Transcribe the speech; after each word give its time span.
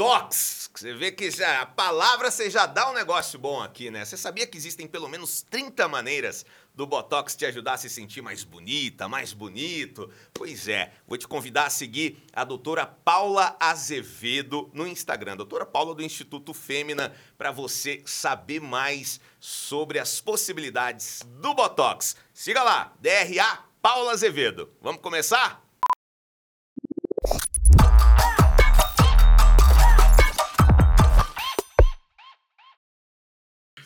Botox. 0.00 0.70
Você 0.74 0.94
vê 0.94 1.12
que 1.12 1.30
já, 1.30 1.60
a 1.60 1.66
palavra 1.66 2.30
você 2.30 2.48
já 2.48 2.64
dá 2.64 2.90
um 2.90 2.94
negócio 2.94 3.38
bom 3.38 3.62
aqui, 3.62 3.90
né? 3.90 4.02
Você 4.02 4.16
sabia 4.16 4.46
que 4.46 4.56
existem 4.56 4.86
pelo 4.88 5.06
menos 5.10 5.42
30 5.42 5.86
maneiras 5.88 6.46
do 6.74 6.86
Botox 6.86 7.36
te 7.36 7.44
ajudar 7.44 7.74
a 7.74 7.76
se 7.76 7.90
sentir 7.90 8.22
mais 8.22 8.42
bonita, 8.42 9.06
mais 9.10 9.34
bonito? 9.34 10.10
Pois 10.32 10.68
é, 10.68 10.90
vou 11.06 11.18
te 11.18 11.28
convidar 11.28 11.66
a 11.66 11.70
seguir 11.70 12.16
a 12.32 12.44
doutora 12.44 12.86
Paula 12.86 13.54
Azevedo 13.60 14.70
no 14.72 14.86
Instagram, 14.86 15.36
doutora 15.36 15.66
Paula 15.66 15.94
do 15.94 16.02
Instituto 16.02 16.54
Fêmina, 16.54 17.14
para 17.36 17.50
você 17.50 18.02
saber 18.06 18.58
mais 18.58 19.20
sobre 19.38 19.98
as 19.98 20.18
possibilidades 20.18 21.20
do 21.42 21.52
Botox. 21.52 22.16
Siga 22.32 22.62
lá, 22.62 22.94
DRA 22.98 23.64
Paula 23.82 24.12
Azevedo. 24.12 24.72
Vamos 24.80 25.02
começar? 25.02 25.69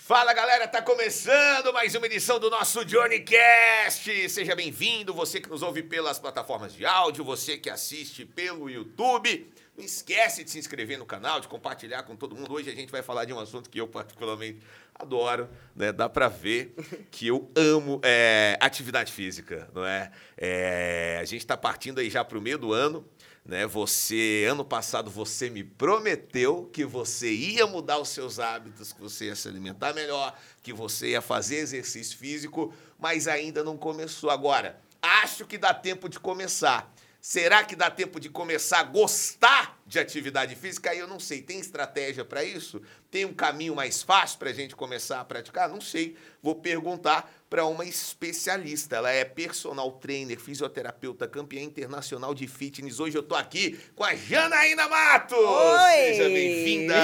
Fala 0.06 0.34
galera, 0.34 0.68
tá 0.68 0.82
começando 0.82 1.72
mais 1.72 1.94
uma 1.94 2.04
edição 2.04 2.38
do 2.38 2.50
nosso 2.50 2.84
Johnny 2.84 3.20
Cast. 3.20 4.28
Seja 4.28 4.54
bem-vindo, 4.54 5.14
você 5.14 5.40
que 5.40 5.48
nos 5.48 5.62
ouve 5.62 5.82
pelas 5.82 6.18
plataformas 6.18 6.74
de 6.74 6.84
áudio, 6.84 7.24
você 7.24 7.56
que 7.56 7.70
assiste 7.70 8.26
pelo 8.26 8.68
YouTube. 8.68 9.50
Não 9.74 9.82
esquece 9.82 10.45
de 10.45 10.50
se 10.50 10.59
inscrever 10.59 10.98
no 10.98 11.06
canal, 11.06 11.40
de 11.40 11.48
compartilhar 11.48 12.02
com 12.02 12.14
todo 12.14 12.36
mundo. 12.36 12.52
Hoje 12.52 12.68
a 12.68 12.74
gente 12.74 12.92
vai 12.92 13.00
falar 13.02 13.24
de 13.24 13.32
um 13.32 13.38
assunto 13.40 13.70
que 13.70 13.80
eu 13.80 13.88
particularmente 13.88 14.60
adoro, 14.95 15.48
né? 15.74 15.90
Dá 15.90 16.06
pra 16.06 16.28
ver 16.28 16.74
que 17.10 17.26
eu 17.26 17.50
amo 17.56 17.98
é, 18.04 18.59
atividade 18.60 19.10
física, 19.10 19.70
não 19.73 19.86
é? 19.86 20.12
é 20.36 21.18
a 21.18 21.24
gente 21.24 21.46
tá 21.46 21.56
partindo 21.56 21.98
aí 21.98 22.10
já 22.10 22.23
pro 22.23 22.42
meio 22.42 22.59
do 22.59 22.74
ano 22.74 23.09
né? 23.44 23.66
Você, 23.66 24.46
ano 24.48 24.64
passado, 24.64 25.10
você 25.10 25.50
me 25.50 25.62
prometeu 25.62 26.68
que 26.72 26.84
você 26.84 27.30
ia 27.30 27.66
mudar 27.66 27.98
os 27.98 28.08
seus 28.08 28.38
hábitos, 28.38 28.92
que 28.92 29.00
você 29.00 29.26
ia 29.26 29.36
se 29.36 29.46
alimentar 29.46 29.92
melhor, 29.92 30.36
que 30.62 30.73
você 30.73 31.10
ia 31.10 31.20
fazer 31.20 31.56
exercício 31.56 32.16
físico, 32.16 32.73
mas 32.98 33.28
ainda 33.28 33.62
não 33.62 33.76
começou. 33.76 34.30
Agora, 34.30 34.80
acho 35.02 35.45
que 35.45 35.59
dá 35.59 35.74
tempo 35.74 36.09
de 36.09 36.18
começar. 36.18 36.90
Será 37.20 37.64
que 37.64 37.74
dá 37.74 37.90
tempo 37.90 38.20
de 38.20 38.28
começar 38.28 38.80
a 38.80 38.82
gostar 38.84 39.79
de 39.86 39.98
atividade 39.98 40.54
física? 40.54 40.90
Aí 40.90 40.98
eu 40.98 41.08
não 41.08 41.18
sei. 41.18 41.40
Tem 41.40 41.58
estratégia 41.58 42.23
para 42.23 42.45
isso? 42.45 42.82
Tem 43.10 43.24
um 43.24 43.32
caminho 43.32 43.74
mais 43.74 44.02
fácil 44.02 44.38
para 44.38 44.51
a 44.51 44.52
gente 44.52 44.76
começar 44.76 45.20
a 45.20 45.24
praticar? 45.24 45.70
Não 45.70 45.80
sei. 45.80 46.16
Vou 46.42 46.54
perguntar 46.54 47.32
para 47.55 47.66
uma 47.66 47.85
especialista. 47.85 48.97
Ela 48.97 49.13
é 49.13 49.24
personal 49.24 49.93
trainer, 49.93 50.37
fisioterapeuta, 50.41 51.29
campeã 51.29 51.63
internacional 51.63 52.35
de 52.35 52.49
fitness. 52.49 52.99
Hoje 52.99 53.16
eu 53.16 53.23
tô 53.23 53.37
aqui 53.37 53.79
com 53.95 54.02
a 54.02 54.13
Janaína 54.13 54.88
Matos. 54.88 55.38
Oi! 55.38 55.93
Seja 55.93 56.25
bem-vinda. 56.25 56.97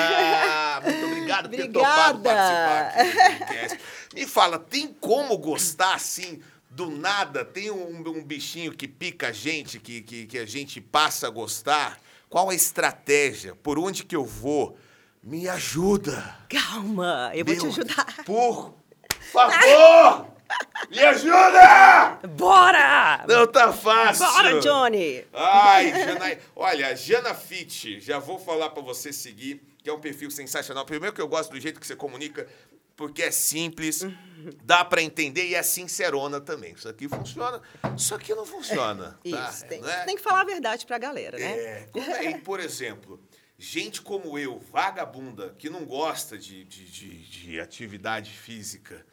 Muito 0.83 1.07
obrigado 1.07 1.51
por 1.51 1.57
ter 1.57 1.69
topado 1.69 2.19
participar 2.19 2.81
aqui 2.81 3.05
do 3.05 3.39
podcast. 3.39 3.79
Me 4.13 4.27
fala, 4.27 4.59
tem 4.59 4.89
como 4.89 5.39
gostar 5.39 5.95
assim 5.95 6.41
do 6.69 6.91
nada 6.91 7.45
tem 7.45 7.71
um, 7.71 7.99
um, 7.99 8.25
bichinho 8.25 8.73
que 8.73 8.89
pica 8.89 9.29
a 9.29 9.33
gente, 9.33 9.79
que, 9.79 10.03
que, 10.03 10.27
que 10.27 10.39
a 10.39 10.47
gente 10.47 10.81
passa 10.81 11.29
a 11.29 11.31
gostar? 11.31 12.01
Qual 12.29 12.51
a 12.51 12.55
estratégia? 12.57 13.55
Por 13.55 13.79
onde 13.79 14.03
que 14.03 14.17
eu 14.17 14.25
vou? 14.25 14.77
Me 15.23 15.49
ajuda. 15.49 16.39
Calma, 16.49 17.31
eu 17.35 17.45
Meu, 17.45 17.55
vou 17.55 17.71
te 17.71 17.81
ajudar. 17.81 18.25
Por 18.25 18.75
favor! 19.33 20.30
Me 20.91 20.99
ajuda! 20.99 22.19
Bora! 22.31 23.25
Não 23.29 23.47
tá 23.47 23.73
fácil. 23.73 24.27
Bora, 24.27 24.61
Johnny! 24.61 25.25
Ai, 25.33 25.93
Jana... 25.93 26.39
Olha, 26.57 26.97
Jana 26.97 27.35
Fit, 27.35 28.01
já 28.01 28.19
vou 28.19 28.39
falar 28.39 28.71
para 28.71 28.83
você 28.83 29.13
seguir, 29.13 29.63
que 29.83 29.89
é 29.89 29.93
um 29.93 30.01
perfil 30.01 30.31
sensacional. 30.31 30.85
Primeiro 30.85 31.15
que 31.15 31.21
eu 31.21 31.29
gosto 31.29 31.53
do 31.53 31.61
jeito 31.61 31.79
que 31.79 31.87
você 31.87 31.95
comunica, 31.95 32.49
porque 32.97 33.23
é 33.23 33.31
simples, 33.31 34.05
dá 34.63 34.85
para 34.85 35.01
entender 35.01 35.47
e 35.47 35.55
é 35.55 35.63
sincerona 35.63 36.41
também. 36.41 36.75
Isso 36.75 36.89
aqui 36.89 37.09
funciona, 37.09 37.63
isso 37.97 38.15
aqui 38.15 38.35
não 38.35 38.45
funciona. 38.45 39.19
É, 39.25 39.31
tá? 39.31 39.49
isso, 39.49 39.67
tem, 39.67 39.83
é? 39.83 40.05
tem, 40.05 40.17
que 40.17 40.23
falar 40.23 40.43
a 40.43 40.45
verdade 40.45 40.85
pra 40.85 40.99
galera, 40.99 41.39
né? 41.39 41.47
É, 41.47 41.89
como 41.93 42.11
é, 42.11 42.39
por 42.39 42.61
exemplo, 42.61 43.19
gente 43.57 44.03
como 44.03 44.39
eu, 44.39 44.59
vagabunda, 44.59 45.55
que 45.57 45.71
não 45.71 45.85
gosta 45.85 46.37
de, 46.37 46.65
de, 46.65 46.85
de, 46.85 47.09
de 47.27 47.61
atividade 47.61 48.33
física, 48.33 49.07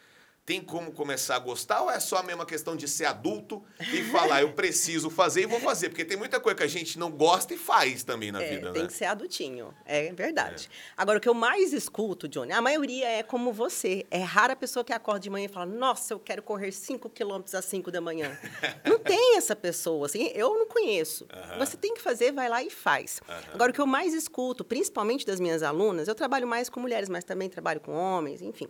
tem 0.47 0.61
como 0.61 0.93
começar 0.93 1.35
a 1.35 1.39
gostar 1.39 1.81
ou 1.81 1.91
é 1.91 1.99
só 1.99 2.19
a 2.19 2.23
mesma 2.23 2.45
questão 2.45 2.73
de 2.73 2.87
ser 2.87 3.03
adulto 3.03 3.61
e 3.91 4.01
falar, 4.05 4.43
eu 4.43 4.53
preciso 4.53 5.09
fazer 5.09 5.41
e 5.41 5.45
vou 5.45 5.59
fazer? 5.59 5.89
Porque 5.89 6.05
tem 6.05 6.15
muita 6.15 6.39
coisa 6.39 6.55
que 6.55 6.63
a 6.63 6.67
gente 6.67 6.97
não 6.97 7.11
gosta 7.11 7.53
e 7.53 7.57
faz 7.57 8.01
também 8.01 8.31
na 8.31 8.41
é, 8.41 8.55
vida, 8.55 8.71
tem 8.71 8.83
né? 8.83 8.87
que 8.87 8.93
ser 8.93 9.05
adultinho, 9.05 9.73
é 9.85 10.13
verdade. 10.13 10.69
É. 10.71 10.93
Agora, 10.95 11.17
o 11.17 11.21
que 11.21 11.27
eu 11.27 11.33
mais 11.33 11.73
escuto, 11.73 12.29
Johnny, 12.29 12.53
a 12.53 12.61
maioria 12.61 13.09
é 13.09 13.23
como 13.23 13.51
você. 13.51 14.05
É 14.09 14.19
rara 14.19 14.53
a 14.53 14.55
pessoa 14.55 14.85
que 14.85 14.93
acorda 14.93 15.19
de 15.19 15.29
manhã 15.29 15.47
e 15.47 15.49
fala, 15.49 15.65
nossa, 15.65 16.13
eu 16.13 16.19
quero 16.19 16.41
correr 16.41 16.71
5 16.71 17.09
quilômetros 17.09 17.53
às 17.53 17.65
5 17.65 17.91
da 17.91 17.99
manhã. 17.99 18.39
não 18.87 18.99
tem 18.99 19.35
essa 19.35 19.53
pessoa, 19.53 20.05
assim, 20.05 20.31
eu 20.33 20.57
não 20.57 20.65
conheço. 20.65 21.27
Você 21.57 21.75
tem 21.75 21.93
que 21.93 22.01
fazer, 22.01 22.31
vai 22.31 22.47
lá 22.47 22.63
e 22.63 22.69
faz. 22.69 23.19
Agora, 23.53 23.71
o 23.71 23.73
que 23.73 23.81
eu 23.81 23.85
mais 23.85 24.13
escuto, 24.13 24.63
principalmente 24.63 25.25
das 25.25 25.41
minhas 25.41 25.61
alunas, 25.61 26.07
eu 26.07 26.15
trabalho 26.15 26.47
mais 26.47 26.69
com 26.69 26.79
mulheres, 26.79 27.09
mas 27.09 27.25
também 27.25 27.49
trabalho 27.49 27.81
com 27.81 27.91
homens, 27.91 28.41
enfim 28.41 28.69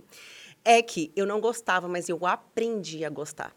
é 0.67 0.81
que 0.81 1.13
eu 1.15 1.25
não 1.25 1.39
gostava, 1.39 1.87
mas 1.87 2.09
eu 2.09 2.25
aprendi 2.25 3.05
a 3.05 3.09
gostar. 3.09 3.55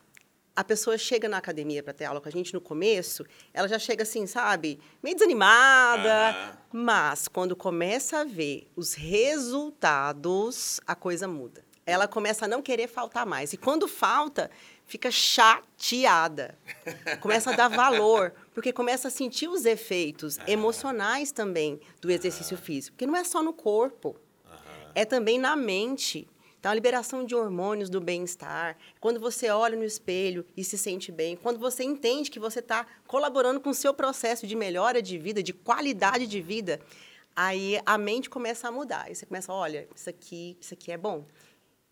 A 0.54 0.62
pessoa 0.62 0.96
chega 0.96 1.28
na 1.28 1.38
academia 1.38 1.82
para 1.82 1.92
ter 1.92 2.04
aula 2.04 2.20
com 2.20 2.28
a 2.28 2.30
gente 2.32 2.54
no 2.54 2.60
começo, 2.60 3.26
ela 3.52 3.66
já 3.66 3.80
chega 3.80 4.04
assim, 4.04 4.28
sabe, 4.28 4.78
meio 5.02 5.16
desanimada, 5.16 6.56
mas 6.72 7.26
quando 7.26 7.56
começa 7.56 8.20
a 8.20 8.24
ver 8.24 8.70
os 8.76 8.94
resultados, 8.94 10.80
a 10.86 10.94
coisa 10.94 11.26
muda. 11.26 11.64
Ela 11.84 12.06
começa 12.06 12.44
a 12.44 12.48
não 12.48 12.62
querer 12.62 12.86
faltar 12.86 13.26
mais. 13.26 13.52
E 13.52 13.56
quando 13.56 13.88
falta, 13.88 14.48
fica 14.86 15.10
chateada. 15.10 16.56
Começa 17.20 17.50
a 17.50 17.56
dar 17.56 17.68
valor, 17.68 18.32
porque 18.54 18.72
começa 18.72 19.08
a 19.08 19.10
sentir 19.10 19.48
os 19.48 19.64
efeitos 19.64 20.36
uhum. 20.36 20.44
emocionais 20.46 21.32
também 21.32 21.80
do 22.00 22.08
exercício 22.08 22.56
uhum. 22.56 22.62
físico. 22.62 22.94
Porque 22.94 23.06
não 23.06 23.16
é 23.16 23.24
só 23.24 23.42
no 23.42 23.52
corpo, 23.52 24.14
é 24.94 25.04
também 25.04 25.40
na 25.40 25.56
mente. 25.56 26.28
Então, 26.60 26.70
a 26.70 26.74
liberação 26.74 27.24
de 27.24 27.34
hormônios 27.34 27.88
do 27.88 28.02
bem-estar, 28.02 28.76
quando 29.00 29.18
você 29.18 29.48
olha 29.48 29.78
no 29.78 29.82
espelho 29.82 30.44
e 30.54 30.62
se 30.62 30.76
sente 30.76 31.10
bem, 31.10 31.34
quando 31.34 31.58
você 31.58 31.82
entende 31.82 32.30
que 32.30 32.38
você 32.38 32.58
está 32.58 32.86
colaborando 33.06 33.58
com 33.58 33.70
o 33.70 33.74
seu 33.74 33.94
processo 33.94 34.46
de 34.46 34.54
melhora 34.54 35.00
de 35.00 35.16
vida, 35.16 35.42
de 35.42 35.54
qualidade 35.54 36.26
de 36.26 36.38
vida, 36.38 36.78
aí 37.34 37.80
a 37.86 37.96
mente 37.96 38.28
começa 38.28 38.68
a 38.68 38.70
mudar. 38.70 39.04
Aí 39.06 39.14
você 39.14 39.24
começa, 39.24 39.50
olha, 39.50 39.88
isso 39.96 40.10
aqui, 40.10 40.54
isso 40.60 40.74
aqui 40.74 40.92
é 40.92 40.98
bom. 40.98 41.24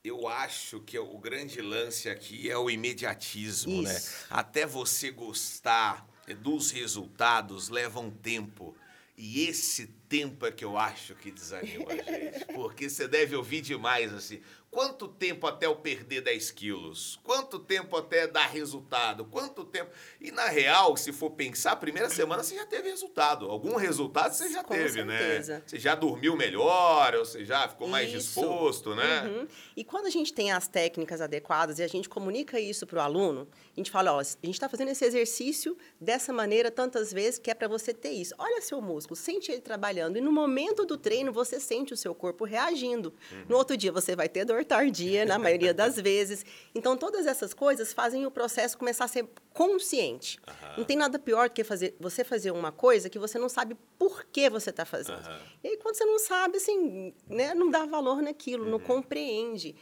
Eu 0.05 0.29
acho 0.29 0.81
que 0.81 0.99
o 0.99 1.17
grande 1.17 1.63
lance 1.63 2.11
aqui 2.11 2.51
é 2.51 2.59
o 2.59 2.69
imediatismo, 2.69 3.81
né? 3.81 3.95
isso. 3.95 4.11
né? 4.11 4.27
Até 4.29 4.67
você 4.67 5.11
gostar 5.11 6.07
dos 6.43 6.71
resultados 6.71 7.71
leva 7.71 8.01
um 8.01 8.11
tempo. 8.11 8.77
E 9.21 9.49
esse 9.49 9.89
tempo 10.09 10.47
é 10.47 10.53
que 10.53 10.65
eu 10.65 10.79
acho 10.79 11.13
que 11.17 11.33
desanima 11.33 11.91
a 11.91 11.97
gente. 11.97 12.45
Porque 12.55 12.89
você 12.89 13.09
deve 13.09 13.35
ouvir 13.35 13.61
demais 13.61 14.15
assim. 14.15 14.41
Quanto 14.71 15.09
tempo 15.09 15.47
até 15.47 15.65
eu 15.65 15.75
perder 15.77 16.21
10 16.21 16.51
quilos? 16.51 17.19
Quanto 17.25 17.59
tempo 17.59 17.97
até 17.97 18.27
dar 18.27 18.47
resultado? 18.47 19.25
Quanto 19.25 19.65
tempo? 19.65 19.91
E 20.21 20.31
na 20.31 20.47
real, 20.47 20.95
se 20.97 21.11
for 21.11 21.31
pensar, 21.31 21.75
primeira 21.77 22.11
semana 22.11 22.43
você 22.43 22.55
já 22.55 22.67
teve 22.67 22.91
resultado. 22.91 23.47
Algum 23.51 23.77
resultado 23.77 24.35
você 24.35 24.51
já 24.51 24.63
Com 24.63 24.75
teve, 24.75 25.05
né? 25.05 25.19
certeza. 25.19 25.55
né? 25.55 25.63
Você 25.67 25.79
já 25.79 25.95
dormiu 25.95 26.37
melhor, 26.37 27.15
ou 27.15 27.25
você 27.25 27.47
já 27.47 27.67
ficou 27.67 27.89
mais 27.89 28.09
Isso. 28.13 28.19
disposto, 28.19 28.95
né? 28.95 29.23
Uhum. 29.23 29.49
E 29.75 29.83
quando 29.83 30.07
a 30.07 30.11
gente 30.11 30.35
tem 30.35 30.53
as 30.53 30.69
técnicas 30.69 31.23
adequadas 31.23 31.79
e 31.79 31.83
a 31.83 31.89
gente 31.89 32.09
comunica 32.09 32.61
isso 32.61 32.87
para 32.87 32.99
o 32.99 33.03
aluno, 33.03 33.49
a 33.79 33.81
gente 33.81 33.91
fala, 33.93 34.13
ó, 34.13 34.19
a 34.19 34.23
gente 34.25 34.51
está 34.51 34.69
fazendo 34.69 34.89
esse 34.89 35.05
exercício 35.05 35.77
dessa 36.01 36.33
maneira 36.33 36.69
tantas 36.69 37.13
vezes 37.13 37.39
que 37.39 37.49
é 37.49 37.55
para 37.55 37.69
você 37.69 37.95
ter 37.95 38.11
isso. 38.11 38.35
Olha 38.37 38.61
seu 38.61 38.81
músculo, 38.81 39.15
sente 39.15 39.53
ele 39.53 39.61
trabalhando. 39.61 40.17
E 40.17 40.21
no 40.21 40.33
momento 40.33 40.85
do 40.85 40.97
treino, 40.97 41.33
você 41.33 41.61
sente 41.61 41.95
o 41.95 41.97
seu 41.97 42.13
corpo 42.13 42.45
reagindo. 42.45 43.15
Uhum. 43.31 43.45
No 43.49 43.57
outro 43.57 43.77
dia, 43.77 43.93
você 43.93 44.17
vai 44.17 44.29
ter 44.29 44.45
dor 44.45 44.65
tardia, 44.65 45.25
na 45.25 45.39
maioria 45.39 45.73
das 45.73 45.95
vezes. 46.01 46.45
Então, 46.75 46.97
todas 46.97 47.25
essas 47.25 47.55
coisas 47.55 47.93
fazem 47.93 48.27
o 48.27 48.31
processo 48.33 48.77
começar 48.77 49.05
a 49.05 49.09
ser 49.09 49.29
consciente. 49.53 50.41
Uhum. 50.49 50.79
Não 50.79 50.85
tem 50.85 50.97
nada 50.97 51.17
pior 51.17 51.49
do 51.49 51.53
que 51.53 51.63
fazer, 51.63 51.95
você 52.01 52.25
fazer 52.25 52.51
uma 52.51 52.73
coisa 52.73 53.09
que 53.09 53.19
você 53.19 53.39
não 53.39 53.49
sabe 53.49 53.77
por 53.97 54.25
que 54.25 54.51
você 54.51 54.71
está 54.71 54.85
fazendo. 54.85 55.25
Uhum. 55.25 55.39
E 55.63 55.69
aí, 55.69 55.77
quando 55.77 55.95
você 55.95 56.05
não 56.05 56.19
sabe, 56.19 56.57
assim, 56.57 57.15
né, 57.29 57.55
não 57.55 57.71
dá 57.71 57.87
valor 57.87 58.21
naquilo, 58.23 58.69
não 58.69 58.81
compreende. 58.81 59.77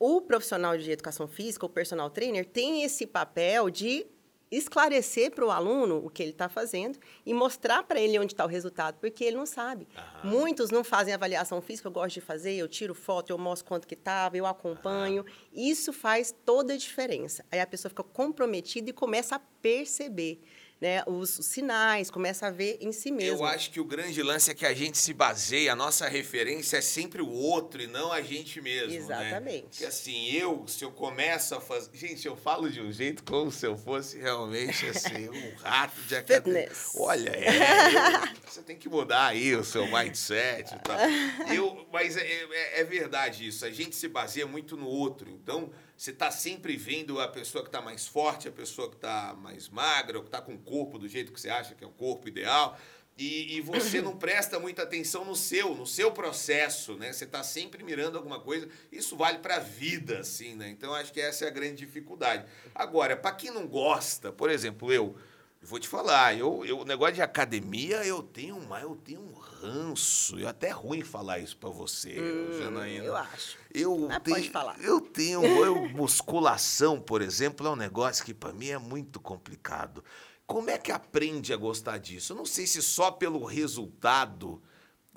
O 0.00 0.22
profissional 0.22 0.78
de 0.78 0.90
educação 0.90 1.28
física, 1.28 1.66
o 1.66 1.68
personal 1.68 2.08
trainer, 2.08 2.46
tem 2.46 2.82
esse 2.82 3.06
papel 3.06 3.68
de 3.68 4.06
esclarecer 4.50 5.30
para 5.30 5.44
o 5.44 5.50
aluno 5.50 6.02
o 6.02 6.08
que 6.08 6.22
ele 6.22 6.32
está 6.32 6.48
fazendo 6.48 6.98
e 7.24 7.34
mostrar 7.34 7.82
para 7.82 8.00
ele 8.00 8.18
onde 8.18 8.32
está 8.32 8.44
o 8.44 8.48
resultado, 8.48 8.96
porque 8.98 9.22
ele 9.22 9.36
não 9.36 9.44
sabe. 9.44 9.86
Aham. 9.94 10.30
Muitos 10.30 10.70
não 10.70 10.82
fazem 10.82 11.12
avaliação 11.12 11.60
física, 11.60 11.86
eu 11.86 11.92
gosto 11.92 12.14
de 12.14 12.22
fazer, 12.22 12.54
eu 12.54 12.66
tiro 12.66 12.94
foto, 12.94 13.28
eu 13.28 13.36
mostro 13.36 13.68
quanto 13.68 13.86
que 13.86 13.92
estava, 13.92 14.38
eu 14.38 14.46
acompanho. 14.46 15.22
Isso 15.52 15.92
faz 15.92 16.34
toda 16.46 16.72
a 16.72 16.76
diferença. 16.78 17.44
Aí 17.52 17.60
a 17.60 17.66
pessoa 17.66 17.90
fica 17.90 18.02
comprometida 18.02 18.88
e 18.88 18.94
começa 18.94 19.36
a 19.36 19.38
perceber. 19.38 20.40
Né, 20.80 21.02
os, 21.06 21.28
sinais, 21.30 22.10
começa 22.10 22.46
a 22.46 22.50
ver 22.50 22.78
em 22.80 22.90
si 22.90 23.10
mesmo. 23.10 23.38
Eu 23.38 23.44
acho 23.44 23.70
que 23.70 23.78
o 23.78 23.84
grande 23.84 24.22
lance 24.22 24.50
é 24.50 24.54
que 24.54 24.64
a 24.64 24.72
gente 24.72 24.96
se 24.96 25.12
baseia, 25.12 25.72
a 25.72 25.76
nossa 25.76 26.08
referência 26.08 26.78
é 26.78 26.80
sempre 26.80 27.20
o 27.20 27.28
outro 27.30 27.82
e 27.82 27.86
não 27.86 28.10
a 28.10 28.22
gente 28.22 28.60
mesmo. 28.62 28.88
Né? 28.88 28.96
Exatamente. 28.96 29.66
Porque 29.68 29.84
assim, 29.84 30.30
eu, 30.32 30.64
se 30.66 30.82
eu 30.84 30.90
começo 30.90 31.54
a 31.54 31.60
fazer. 31.60 31.90
Gente, 31.92 32.26
eu 32.26 32.34
falo 32.36 32.70
de 32.70 32.80
um 32.80 32.90
jeito 32.90 33.22
como 33.24 33.50
se 33.52 33.66
eu 33.66 33.76
fosse 33.76 34.18
realmente 34.18 34.86
assim, 34.86 35.28
um 35.28 35.54
rato 35.62 36.00
de 36.02 36.16
academia. 36.16 36.62
Fitness. 36.62 36.92
Olha, 36.96 37.30
é. 37.30 38.24
eu- 38.26 38.50
você 38.50 38.62
tem 38.62 38.76
que 38.76 38.88
mudar 38.88 39.26
aí 39.26 39.54
o 39.54 39.62
seu 39.62 39.86
mindset 39.86 40.74
e 40.74 40.78
tal. 40.78 40.96
Eu, 41.54 41.86
mas 41.92 42.16
é, 42.16 42.22
é- 42.22 42.80
é 42.80 42.84
verdade 42.84 43.46
isso. 43.46 43.64
A 43.64 43.70
gente 43.70 43.94
se 43.96 44.08
baseia 44.08 44.46
muito 44.46 44.76
no 44.76 44.86
outro. 44.86 45.28
Então, 45.30 45.70
você 46.00 46.12
está 46.12 46.30
sempre 46.30 46.78
vendo 46.78 47.20
a 47.20 47.28
pessoa 47.28 47.62
que 47.62 47.68
está 47.68 47.82
mais 47.82 48.06
forte, 48.06 48.48
a 48.48 48.50
pessoa 48.50 48.88
que 48.88 48.96
está 48.96 49.34
mais 49.34 49.68
magra, 49.68 50.16
ou 50.16 50.22
que 50.22 50.28
está 50.28 50.40
com 50.40 50.54
o 50.54 50.58
corpo 50.58 50.98
do 50.98 51.06
jeito 51.06 51.30
que 51.30 51.38
você 51.38 51.50
acha 51.50 51.74
que 51.74 51.84
é 51.84 51.86
o 51.86 51.90
corpo 51.90 52.26
ideal. 52.26 52.80
E, 53.18 53.58
e 53.58 53.60
você 53.60 54.00
não 54.00 54.16
presta 54.16 54.58
muita 54.58 54.82
atenção 54.82 55.26
no 55.26 55.36
seu, 55.36 55.74
no 55.74 55.86
seu 55.86 56.10
processo, 56.10 56.94
né? 56.94 57.12
Você 57.12 57.24
está 57.24 57.42
sempre 57.42 57.84
mirando 57.84 58.16
alguma 58.16 58.40
coisa. 58.40 58.66
Isso 58.90 59.14
vale 59.14 59.40
para 59.40 59.56
a 59.56 59.58
vida, 59.58 60.20
assim, 60.20 60.54
né? 60.54 60.70
Então, 60.70 60.94
acho 60.94 61.12
que 61.12 61.20
essa 61.20 61.44
é 61.44 61.48
a 61.48 61.50
grande 61.50 61.84
dificuldade. 61.84 62.46
Agora, 62.74 63.14
para 63.14 63.34
quem 63.34 63.50
não 63.50 63.68
gosta, 63.68 64.32
por 64.32 64.48
exemplo, 64.48 64.90
eu, 64.90 65.14
Vou 65.62 65.78
te 65.78 65.86
falar, 65.86 66.38
eu, 66.38 66.64
eu, 66.64 66.78
o 66.78 66.84
negócio 66.86 67.16
de 67.16 67.20
academia, 67.20 68.02
eu 68.06 68.22
tenho, 68.22 68.56
eu 68.80 68.96
tenho 68.96 69.20
um 69.20 69.34
ranço. 69.60 70.38
É 70.38 70.46
até 70.46 70.70
ruim 70.70 71.02
falar 71.02 71.38
isso 71.38 71.56
pra 71.56 71.70
você, 71.70 72.16
Janaína. 72.58 73.04
Hum, 73.04 73.06
eu 73.06 73.16
acho. 73.16 73.58
Eu 73.72 73.98
Mas 74.08 74.22
tenho, 74.22 74.36
pode 74.36 74.50
falar. 74.50 74.80
Eu 74.80 75.00
tenho. 75.00 75.44
Eu, 75.44 75.88
musculação, 75.90 77.00
por 77.00 77.22
exemplo, 77.22 77.66
é 77.66 77.70
um 77.70 77.76
negócio 77.76 78.24
que 78.24 78.34
pra 78.34 78.52
mim 78.52 78.68
é 78.68 78.78
muito 78.78 79.20
complicado. 79.20 80.02
Como 80.46 80.68
é 80.68 80.78
que 80.78 80.90
aprende 80.90 81.52
a 81.52 81.56
gostar 81.56 81.98
disso? 81.98 82.32
Eu 82.32 82.36
não 82.36 82.46
sei 82.46 82.66
se 82.66 82.82
só 82.82 83.12
pelo 83.12 83.44
resultado, 83.44 84.60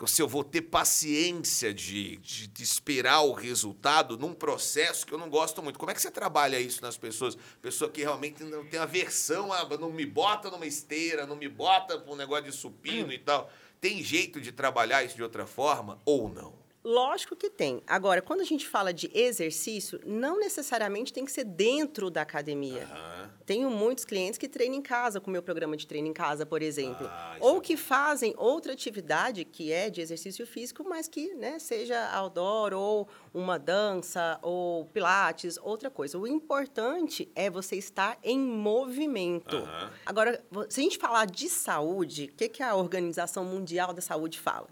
se 0.06 0.22
eu 0.22 0.28
vou 0.28 0.44
ter 0.44 0.62
paciência 0.62 1.74
de, 1.74 2.18
de, 2.18 2.48
de 2.48 2.64
esperar 2.64 3.22
o 3.22 3.32
resultado 3.32 4.16
num 4.16 4.34
processo 4.34 5.08
que 5.08 5.12
eu 5.12 5.18
não 5.18 5.30
gosto 5.30 5.64
muito. 5.64 5.80
Como 5.80 5.90
é 5.90 5.94
que 5.96 6.02
você 6.02 6.12
trabalha 6.12 6.60
isso 6.60 6.84
nas 6.84 6.98
pessoas? 6.98 7.36
Pessoa 7.62 7.90
que 7.90 8.02
realmente 8.02 8.44
não 8.44 8.64
tem 8.64 8.80
aversão, 8.80 9.52
a, 9.52 9.68
não 9.78 9.92
me 9.92 10.06
bota 10.06 10.52
numa 10.52 10.68
esteira, 10.68 11.26
não 11.26 11.36
me 11.36 11.48
bota 11.48 11.98
pra 11.98 12.14
um 12.14 12.16
negócio 12.16 12.46
de 12.46 12.52
supino 12.52 13.12
e 13.12 13.18
tal. 13.18 13.50
Tem 13.84 14.02
jeito 14.02 14.40
de 14.40 14.54
trabalhar 14.54 15.04
isso 15.04 15.18
de 15.18 15.24
outra 15.24 15.46
forma 15.46 16.02
ou 16.06 16.30
não? 16.30 16.63
Lógico 16.84 17.36
que 17.36 17.50
tem. 17.50 17.82
Agora, 17.88 18.22
quando 18.22 18.42
a 18.42 18.46
gente 18.46 18.68
fala 18.68 18.94
de 18.94 19.10
exercício, 19.14 20.02
não 20.06 20.38
necessariamente 20.38 21.14
tem 21.14 21.24
que 21.24 21.32
ser 21.32 21.46
dentro 21.46 22.10
da 22.10 22.22
academia. 22.22 22.84
Aham. 22.84 23.32
Tenho 23.46 23.70
muitos 23.70 24.06
clientes 24.06 24.38
que 24.38 24.48
treinam 24.48 24.78
em 24.78 24.82
casa, 24.82 25.20
com 25.20 25.30
o 25.30 25.34
meu 25.34 25.44
programa 25.44 25.76
de 25.76 25.86
treino 25.86 26.08
em 26.08 26.14
casa, 26.14 26.46
por 26.46 26.62
exemplo. 26.62 27.08
Ah, 27.10 27.36
Ou 27.40 27.58
é 27.58 27.62
que 27.62 27.76
fazem 27.76 28.34
outra 28.38 28.72
atividade 28.74 29.44
que 29.44 29.72
é 29.72 29.90
de 29.90 30.02
exercício 30.02 30.46
físico, 30.48 30.84
mas 30.88 31.08
que 31.08 31.34
né, 31.34 31.60
seja 31.60 32.10
outdoor, 32.12 32.74
ou 32.74 33.08
uma 33.34 33.58
dança, 33.60 34.40
ou 34.42 34.86
pilates, 34.86 35.58
outra 35.62 35.90
coisa. 35.90 36.18
O 36.18 36.28
importante 36.28 37.30
é 37.36 37.50
você 37.50 37.76
estar 37.76 38.18
em 38.24 38.40
movimento. 38.40 39.56
Aham. 39.56 39.92
Agora, 40.06 40.44
se 40.70 40.80
a 40.80 40.84
gente 40.84 40.98
falar 40.98 41.26
de 41.26 41.50
saúde, 41.50 42.30
o 42.34 42.36
que, 42.36 42.48
que 42.48 42.64
a 42.64 42.76
Organização 42.76 43.44
Mundial 43.44 43.94
da 43.94 44.02
Saúde 44.02 44.40
fala? 44.40 44.68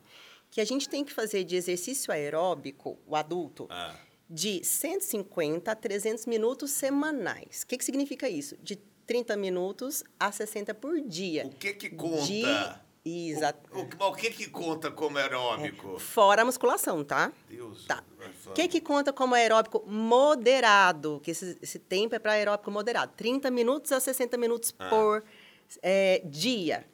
Que 0.51 0.61
a 0.61 0.65
gente 0.65 0.87
tem 0.87 1.03
que 1.03 1.11
fazer 1.13 1.43
de 1.45 1.55
exercício 1.55 2.11
aeróbico, 2.13 2.99
o 3.07 3.15
adulto, 3.15 3.67
Ah. 3.69 3.95
de 4.29 4.63
150 4.63 5.71
a 5.71 5.75
300 5.75 6.25
minutos 6.25 6.71
semanais. 6.71 7.63
O 7.63 7.67
que, 7.67 7.77
que 7.77 7.85
significa 7.85 8.29
isso? 8.29 8.55
De 8.61 8.75
30 9.07 9.35
minutos 9.35 10.03
a 10.19 10.31
60 10.31 10.73
por 10.73 10.99
dia. 11.01 11.45
O 11.47 11.49
que 11.55 11.73
que 11.73 11.89
conta? 11.89 12.25
De... 12.25 12.43
Exato. 13.03 13.67
O, 13.73 14.03
o, 14.03 14.07
o 14.09 14.13
que 14.13 14.29
que 14.29 14.47
conta 14.47 14.91
como 14.91 15.17
aeróbico? 15.17 15.97
Fora 15.97 16.43
a 16.43 16.45
musculação, 16.45 17.03
tá? 17.03 17.33
Deus. 17.49 17.85
Tá. 17.87 18.03
O 18.45 18.51
que, 18.51 18.67
que 18.67 18.79
conta 18.79 19.11
como 19.11 19.33
aeróbico 19.33 19.83
moderado? 19.87 21.19
Que 21.23 21.31
esse, 21.31 21.57
esse 21.61 21.79
tempo 21.79 22.13
é 22.13 22.19
para 22.19 22.33
aeróbico 22.33 22.69
moderado. 22.69 23.13
30 23.17 23.49
minutos 23.49 23.91
a 23.91 23.99
60 23.99 24.37
minutos 24.37 24.75
Ah. 24.77 24.89
por 24.89 25.23
é, 25.81 26.21
dia 26.25 26.85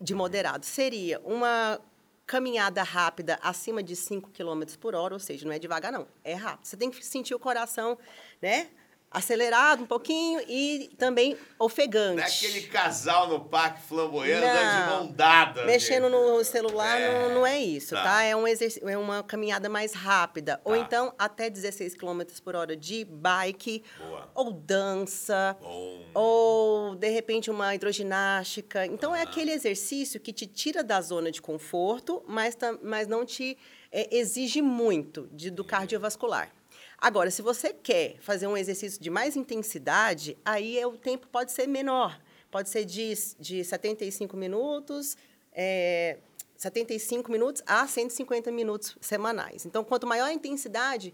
de 0.00 0.14
moderado. 0.14 0.66
Seria 0.66 1.18
uma 1.20 1.80
caminhada 2.26 2.82
rápida 2.82 3.38
acima 3.42 3.82
de 3.82 3.94
5 3.94 4.30
km 4.30 4.62
por 4.80 4.94
hora, 4.94 5.14
ou 5.14 5.20
seja, 5.20 5.44
não 5.44 5.52
é 5.52 5.58
devagar, 5.58 5.92
não. 5.92 6.06
É 6.22 6.34
rápido. 6.34 6.66
Você 6.66 6.76
tem 6.76 6.90
que 6.90 7.04
sentir 7.04 7.34
o 7.34 7.38
coração, 7.38 7.98
né? 8.40 8.70
Acelerado 9.14 9.84
um 9.84 9.86
pouquinho 9.86 10.40
e 10.48 10.90
também 10.98 11.36
ofegante. 11.58 12.16
Não 12.16 12.22
é 12.22 12.26
aquele 12.26 12.62
casal 12.62 13.28
no 13.28 13.40
parque 13.44 13.80
andando 13.94 14.84
de 14.84 14.90
mão 14.90 15.06
dada. 15.12 15.64
Mexendo 15.64 16.10
gente. 16.10 16.12
no 16.12 16.44
celular 16.44 17.00
É, 17.00 17.28
não, 17.28 17.34
não 17.36 17.46
é 17.46 17.58
isso, 17.58 17.94
tá. 17.94 18.02
tá? 18.02 18.22
É, 18.24 18.34
um 18.34 18.44
é 18.46 18.98
uma 18.98 19.22
caminhada 19.22 19.68
mais 19.68 19.92
rápida. 19.94 20.60
Ou 20.64 20.72
Tá. 20.74 20.78
então 20.80 21.14
até 21.16 21.48
16 21.48 21.94
km 21.94 22.22
por 22.42 22.56
hora 22.56 22.76
de 22.76 23.04
bike, 23.04 23.84
Boa. 23.98 24.28
ou 24.34 24.52
dança, 24.52 25.56
Bom. 25.60 26.02
ou 26.12 26.94
de 26.96 27.08
repente 27.08 27.50
uma 27.50 27.74
hidroginástica. 27.74 28.84
Então 28.86 29.12
Ah. 29.12 29.20
é 29.20 29.22
aquele 29.22 29.52
exercício 29.52 30.18
que 30.20 30.32
te 30.32 30.46
tira 30.46 30.82
da 30.82 31.00
zona 31.00 31.30
de 31.30 31.40
conforto, 31.40 32.22
mas, 32.26 32.56
mas 32.82 33.06
não 33.06 33.24
te 33.24 33.56
é, 33.92 34.08
exige 34.16 34.60
muito 34.60 35.28
de, 35.32 35.50
do 35.50 35.64
cardiovascular. 35.64 36.50
Agora, 36.98 37.30
se 37.30 37.42
você 37.42 37.72
quer 37.72 38.16
fazer 38.20 38.46
um 38.46 38.56
exercício 38.56 39.00
de 39.00 39.10
mais 39.10 39.36
intensidade, 39.36 40.36
aí 40.44 40.78
é, 40.78 40.86
o 40.86 40.96
tempo 40.96 41.26
pode 41.28 41.52
ser 41.52 41.66
menor. 41.66 42.20
Pode 42.50 42.68
ser 42.68 42.84
de, 42.84 43.12
de 43.38 43.64
75 43.64 44.36
minutos, 44.36 45.16
é, 45.52 46.18
75 46.56 47.30
minutos 47.30 47.62
a 47.66 47.86
150 47.86 48.50
minutos 48.52 48.96
semanais. 49.00 49.66
Então, 49.66 49.82
quanto 49.82 50.06
maior 50.06 50.26
a 50.26 50.32
intensidade, 50.32 51.12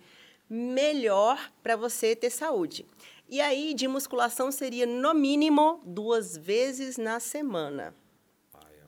melhor 0.49 1.51
para 1.63 1.77
você 1.77 2.15
ter 2.15 2.31
saúde. 2.31 2.87
E 3.29 3.41
aí, 3.41 3.75
de 3.75 3.87
musculação 3.87 4.51
seria, 4.51 4.87
no 4.87 5.15
mínimo, 5.15 5.81
duas 5.85 6.37
vezes 6.37 6.97
na 6.99 7.21
semana. 7.21 7.95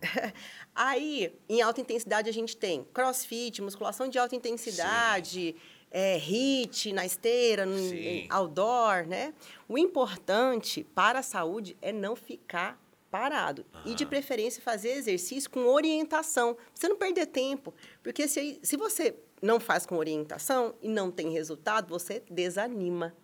Aí, 0.75 1.33
em 1.49 1.63
alta 1.63 1.81
intensidade, 1.81 2.29
a 2.29 2.33
gente 2.33 2.57
tem 2.57 2.85
crossfit, 2.93 3.63
musculação 3.63 4.09
de 4.09 4.19
alta 4.19 4.35
intensidade, 4.35 5.55
é, 5.93 6.17
HIIT 6.17 6.93
na 6.93 7.05
esteira, 7.05 7.67
no, 7.67 7.77
Sim. 7.77 8.27
outdoor, 8.31 9.07
né? 9.07 9.35
O 9.69 9.77
importante 9.77 10.83
para 10.83 11.19
a 11.19 11.23
saúde 11.23 11.77
é 11.83 11.93
não 11.93 12.17
ficar 12.17 12.83
parado. 13.11 13.67
E, 13.85 13.95
de 13.95 14.07
preferência, 14.07 14.63
fazer 14.63 14.93
exercício 14.93 15.51
com 15.51 15.67
orientação. 15.67 16.55
Pra 16.55 16.65
você 16.73 16.89
não 16.89 16.97
perder 16.97 17.27
tempo. 17.27 17.75
Porque 18.03 18.27
se, 18.27 18.59
se 18.63 18.75
você 18.75 19.15
não 19.43 19.61
faz 19.61 19.85
com 19.85 19.97
orientação 19.97 20.75
e 20.81 20.89
não 20.89 21.11
tem 21.11 21.31
resultado, 21.31 21.89
você 21.89 22.23
desanima. 22.31 23.15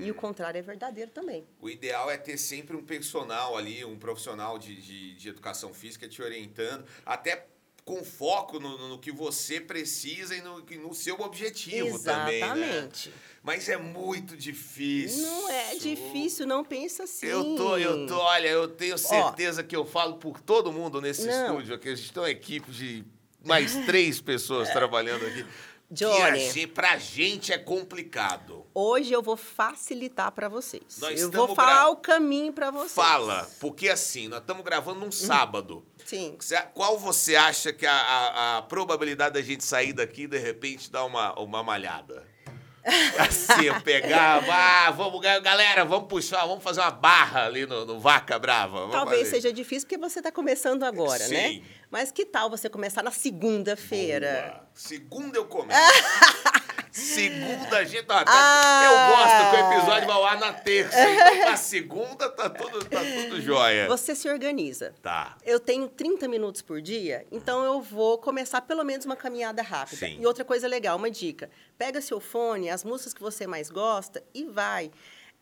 E 0.00 0.10
o 0.10 0.14
contrário 0.14 0.58
é 0.58 0.62
verdadeiro 0.62 1.10
também. 1.10 1.46
O 1.60 1.68
ideal 1.68 2.10
é 2.10 2.16
ter 2.16 2.38
sempre 2.38 2.74
um 2.74 2.82
personal 2.82 3.56
ali, 3.56 3.84
um 3.84 3.98
profissional 3.98 4.58
de, 4.58 4.80
de, 4.80 5.14
de 5.14 5.28
educação 5.28 5.74
física 5.74 6.08
te 6.08 6.22
orientando, 6.22 6.84
até 7.04 7.46
com 7.84 8.02
foco 8.02 8.58
no, 8.58 8.88
no- 8.88 8.98
que 8.98 9.12
você 9.12 9.60
precisa 9.60 10.34
e 10.34 10.40
no, 10.40 10.60
no 10.60 10.94
seu 10.94 11.20
objetivo 11.20 11.98
também, 11.98 12.40
né? 12.40 12.46
Exatamente. 12.68 13.12
Mas 13.42 13.68
é 13.68 13.76
muito 13.76 14.34
difícil. 14.36 15.22
Não 15.22 15.50
é 15.50 15.74
difícil, 15.74 16.46
não 16.46 16.64
pensa 16.64 17.02
assim. 17.04 17.26
Eu 17.26 17.54
tô, 17.56 17.76
eu 17.76 18.06
tô, 18.06 18.16
olha, 18.18 18.48
eu 18.48 18.66
tenho 18.68 18.96
certeza 18.96 19.62
que 19.62 19.76
eu 19.76 19.84
falo 19.84 20.14
por 20.16 20.40
todo 20.40 20.72
mundo 20.72 20.98
nesse 21.00 21.26
Não. 21.26 21.50
estúdio 21.50 21.74
aqui. 21.74 21.90
A 21.90 21.94
gente 21.94 22.10
tem 22.10 22.22
uma 22.22 22.30
equipe 22.30 22.70
de 22.72 23.04
mais 23.44 23.74
três 23.84 24.18
pessoas 24.18 24.70
trabalhando 24.70 25.26
aqui. 25.26 25.44
Que 25.94 26.02
a 26.06 26.08
Johnny. 26.30 26.40
gente, 26.50 26.66
pra 26.68 26.96
gente 26.96 27.52
é 27.52 27.58
complicado. 27.58 28.64
Hoje 28.74 29.12
eu 29.12 29.20
vou 29.20 29.36
facilitar 29.36 30.32
para 30.32 30.48
vocês. 30.48 30.98
Nós 30.98 31.20
eu 31.20 31.30
vou 31.30 31.54
falar 31.54 31.82
gra- 31.82 31.90
o 31.90 31.96
caminho 31.96 32.52
para 32.52 32.70
vocês. 32.70 32.92
Fala, 32.92 33.48
porque 33.60 33.90
assim, 33.90 34.26
nós 34.26 34.40
estamos 34.40 34.64
gravando 34.64 35.00
num 35.00 35.12
sábado. 35.12 35.84
Sim. 36.04 36.36
Qual 36.74 36.98
você 36.98 37.34
acha 37.36 37.72
que 37.72 37.86
a, 37.86 37.92
a- 37.92 38.58
a 38.58 38.62
probabilidade 38.62 39.34
da 39.34 39.42
gente 39.42 39.64
sair 39.64 39.92
daqui 39.92 40.22
e 40.22 40.26
de 40.26 40.38
repente 40.38 40.90
dar 40.90 41.04
uma, 41.04 41.32
uma 41.40 41.62
malhada? 41.62 42.24
Assim, 43.18 43.62
eu 43.64 43.80
pegar, 43.80 44.44
ah, 44.46 44.90
vamos, 44.90 45.18
ga- 45.22 45.38
galera, 45.40 45.86
vamos 45.86 46.06
puxar, 46.06 46.44
vamos 46.44 46.62
fazer 46.62 46.80
uma 46.82 46.90
barra 46.90 47.46
ali 47.46 47.64
no, 47.64 47.86
no 47.86 47.98
Vaca 47.98 48.38
Brava. 48.38 48.80
vamos 48.80 48.92
Talvez 48.94 49.20
fazer. 49.22 49.30
seja 49.36 49.52
difícil 49.54 49.88
porque 49.88 49.96
você 49.96 50.18
está 50.20 50.30
começando 50.30 50.82
agora, 50.82 51.26
né? 51.28 51.48
Sim. 51.48 51.64
Mas 51.90 52.12
que 52.12 52.26
tal 52.26 52.50
você 52.50 52.68
começar 52.68 53.02
na 53.02 53.10
segunda-feira? 53.10 54.60
Segunda 54.74 55.38
eu 55.38 55.46
começo. 55.48 55.80
Segunda 56.94 57.78
a 57.78 57.84
gente. 57.84 58.04
ó, 58.08 58.22
tá- 58.22 58.24
Ah. 58.26 58.84
Eu 58.84 59.16
gosto 59.16 59.50
que 59.50 59.56
o 59.56 59.72
episódio 59.78 60.06
vai 60.06 60.16
ao 60.16 60.24
ar 60.24 60.38
na 60.38 60.52
terça. 60.52 60.96
Então 61.10 61.50
na 61.50 61.56
segunda 61.56 62.28
tá 62.30 62.48
tudo, 62.48 62.84
tá 62.84 63.00
tudo 63.00 63.40
jóia. 63.40 63.86
Você 63.88 64.14
se 64.14 64.28
organiza. 64.28 64.94
Tá. 65.02 65.36
Eu 65.44 65.58
tenho 65.58 65.88
30 65.88 66.28
minutos 66.28 66.62
por 66.62 66.80
dia, 66.80 67.26
então 67.32 67.64
eu 67.64 67.80
vou 67.80 68.18
começar 68.18 68.60
pelo 68.60 68.84
menos 68.84 69.04
uma 69.04 69.16
caminhada 69.16 69.62
rápida. 69.62 69.96
Sim. 70.06 70.18
E 70.20 70.26
outra 70.26 70.44
coisa 70.44 70.68
legal, 70.68 70.96
uma 70.96 71.10
dica: 71.10 71.50
pega 71.76 72.00
seu 72.00 72.20
fone, 72.20 72.70
as 72.70 72.84
músicas 72.84 73.12
que 73.14 73.20
você 73.20 73.46
mais 73.46 73.68
gosta 73.70 74.22
e 74.32 74.44
vai. 74.44 74.90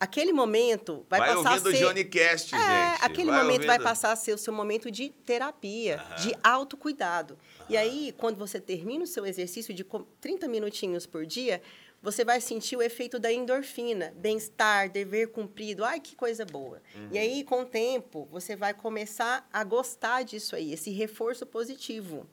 Aquele 0.02 0.32
momento 0.32 1.06
vai, 1.09 1.21
Vai 1.21 1.35
passar 1.35 1.54
a 1.54 1.61
ser... 1.61 1.73
Johnny 1.75 2.04
Cast, 2.04 2.54
É, 2.54 2.59
gente. 2.59 3.04
aquele 3.04 3.30
momento 3.30 3.66
vai 3.66 3.76
ouvindo. 3.76 3.82
passar 3.82 4.12
a 4.12 4.16
ser 4.16 4.32
o 4.35 4.38
seu 4.38 4.52
momento 4.52 4.90
de 4.90 5.11
terapia, 5.11 5.97
Aham. 6.00 6.16
de 6.16 6.35
autocuidado. 6.42 7.38
E 7.68 7.76
aí, 7.76 8.12
quando 8.18 8.37
você 8.37 8.61
termina 8.61 9.04
o 9.04 9.06
seu 9.06 9.25
exercício 9.26 9.73
de 9.73 9.85
com- 9.85 10.04
30 10.21 10.49
minutinhos 10.49 11.06
por 11.06 11.25
dia, 11.25 11.62
você 12.02 12.25
vai 12.25 12.40
sentir 12.40 12.76
o 12.76 12.82
efeito 12.82 13.18
da 13.21 13.32
endorfina, 13.32 14.12
bem-estar, 14.16 14.90
dever 14.90 15.28
cumprido. 15.28 15.85
Ai, 15.85 16.00
que 16.00 16.16
coisa 16.16 16.44
boa. 16.44 16.82
E 17.12 17.16
aí, 17.16 17.44
com 17.44 17.62
o 17.62 17.64
tempo, 17.64 18.26
você 18.30 18.56
vai 18.56 18.75
começar 18.75 19.49
a 19.52 19.62
gostar 19.62 20.25
disso 20.25 20.56
aí, 20.56 20.73
esse 20.73 20.90
reforço 20.90 21.47
positivo. 21.47 22.26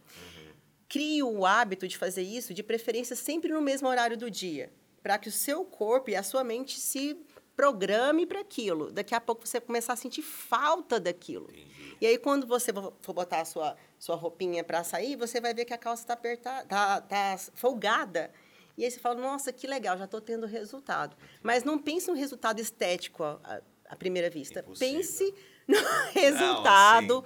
Crie 0.87 1.21
o 1.21 1.45
hábito 1.45 1.87
de 1.87 1.97
fazer 1.97 2.23
isso, 2.23 2.51
de 2.51 2.63
preferência 2.63 3.15
sempre 3.15 3.53
no 3.53 3.61
mesmo 3.61 3.87
horário 3.87 4.17
do 4.17 4.27
dia, 4.31 4.71
para 5.03 5.19
que 5.19 5.29
o 5.29 5.31
seu 5.31 5.63
corpo 5.63 6.09
e 6.09 6.15
a 6.15 6.23
sua 6.23 6.43
mente 6.43 6.79
se 6.79 7.15
programe 7.59 8.25
para 8.25 8.39
aquilo. 8.39 8.89
Daqui 8.89 9.13
a 9.13 9.19
pouco 9.19 9.45
você 9.45 9.59
vai 9.59 9.67
começar 9.67 9.91
a 9.91 9.95
sentir 9.97 10.21
falta 10.21 10.97
daquilo. 10.97 11.49
E 11.99 12.07
aí, 12.07 12.17
quando 12.17 12.47
você 12.47 12.71
vo- 12.71 12.93
for 13.01 13.11
botar 13.11 13.41
a 13.41 13.45
sua, 13.45 13.75
sua 13.99 14.15
roupinha 14.15 14.63
para 14.63 14.81
sair, 14.85 15.17
você 15.17 15.41
vai 15.41 15.53
ver 15.53 15.65
que 15.65 15.73
a 15.73 15.77
calça 15.77 16.03
está 16.03 16.13
apertada, 16.13 16.65
tá, 16.65 17.01
tá 17.01 17.37
folgada. 17.55 18.31
E 18.77 18.85
aí 18.85 18.89
você 18.89 18.97
fala, 18.97 19.19
nossa, 19.19 19.51
que 19.51 19.67
legal, 19.67 19.97
já 19.97 20.05
estou 20.05 20.21
tendo 20.21 20.47
resultado. 20.47 21.17
Mas 21.43 21.65
não 21.65 21.77
pense 21.77 22.07
no 22.07 22.13
resultado 22.15 22.61
estético 22.61 23.25
à, 23.25 23.61
à- 23.89 23.95
primeira 23.97 24.29
vista. 24.29 24.61
Impossível. 24.61 24.93
Pense 24.95 25.33
no 25.67 25.75
resultado 26.15 27.25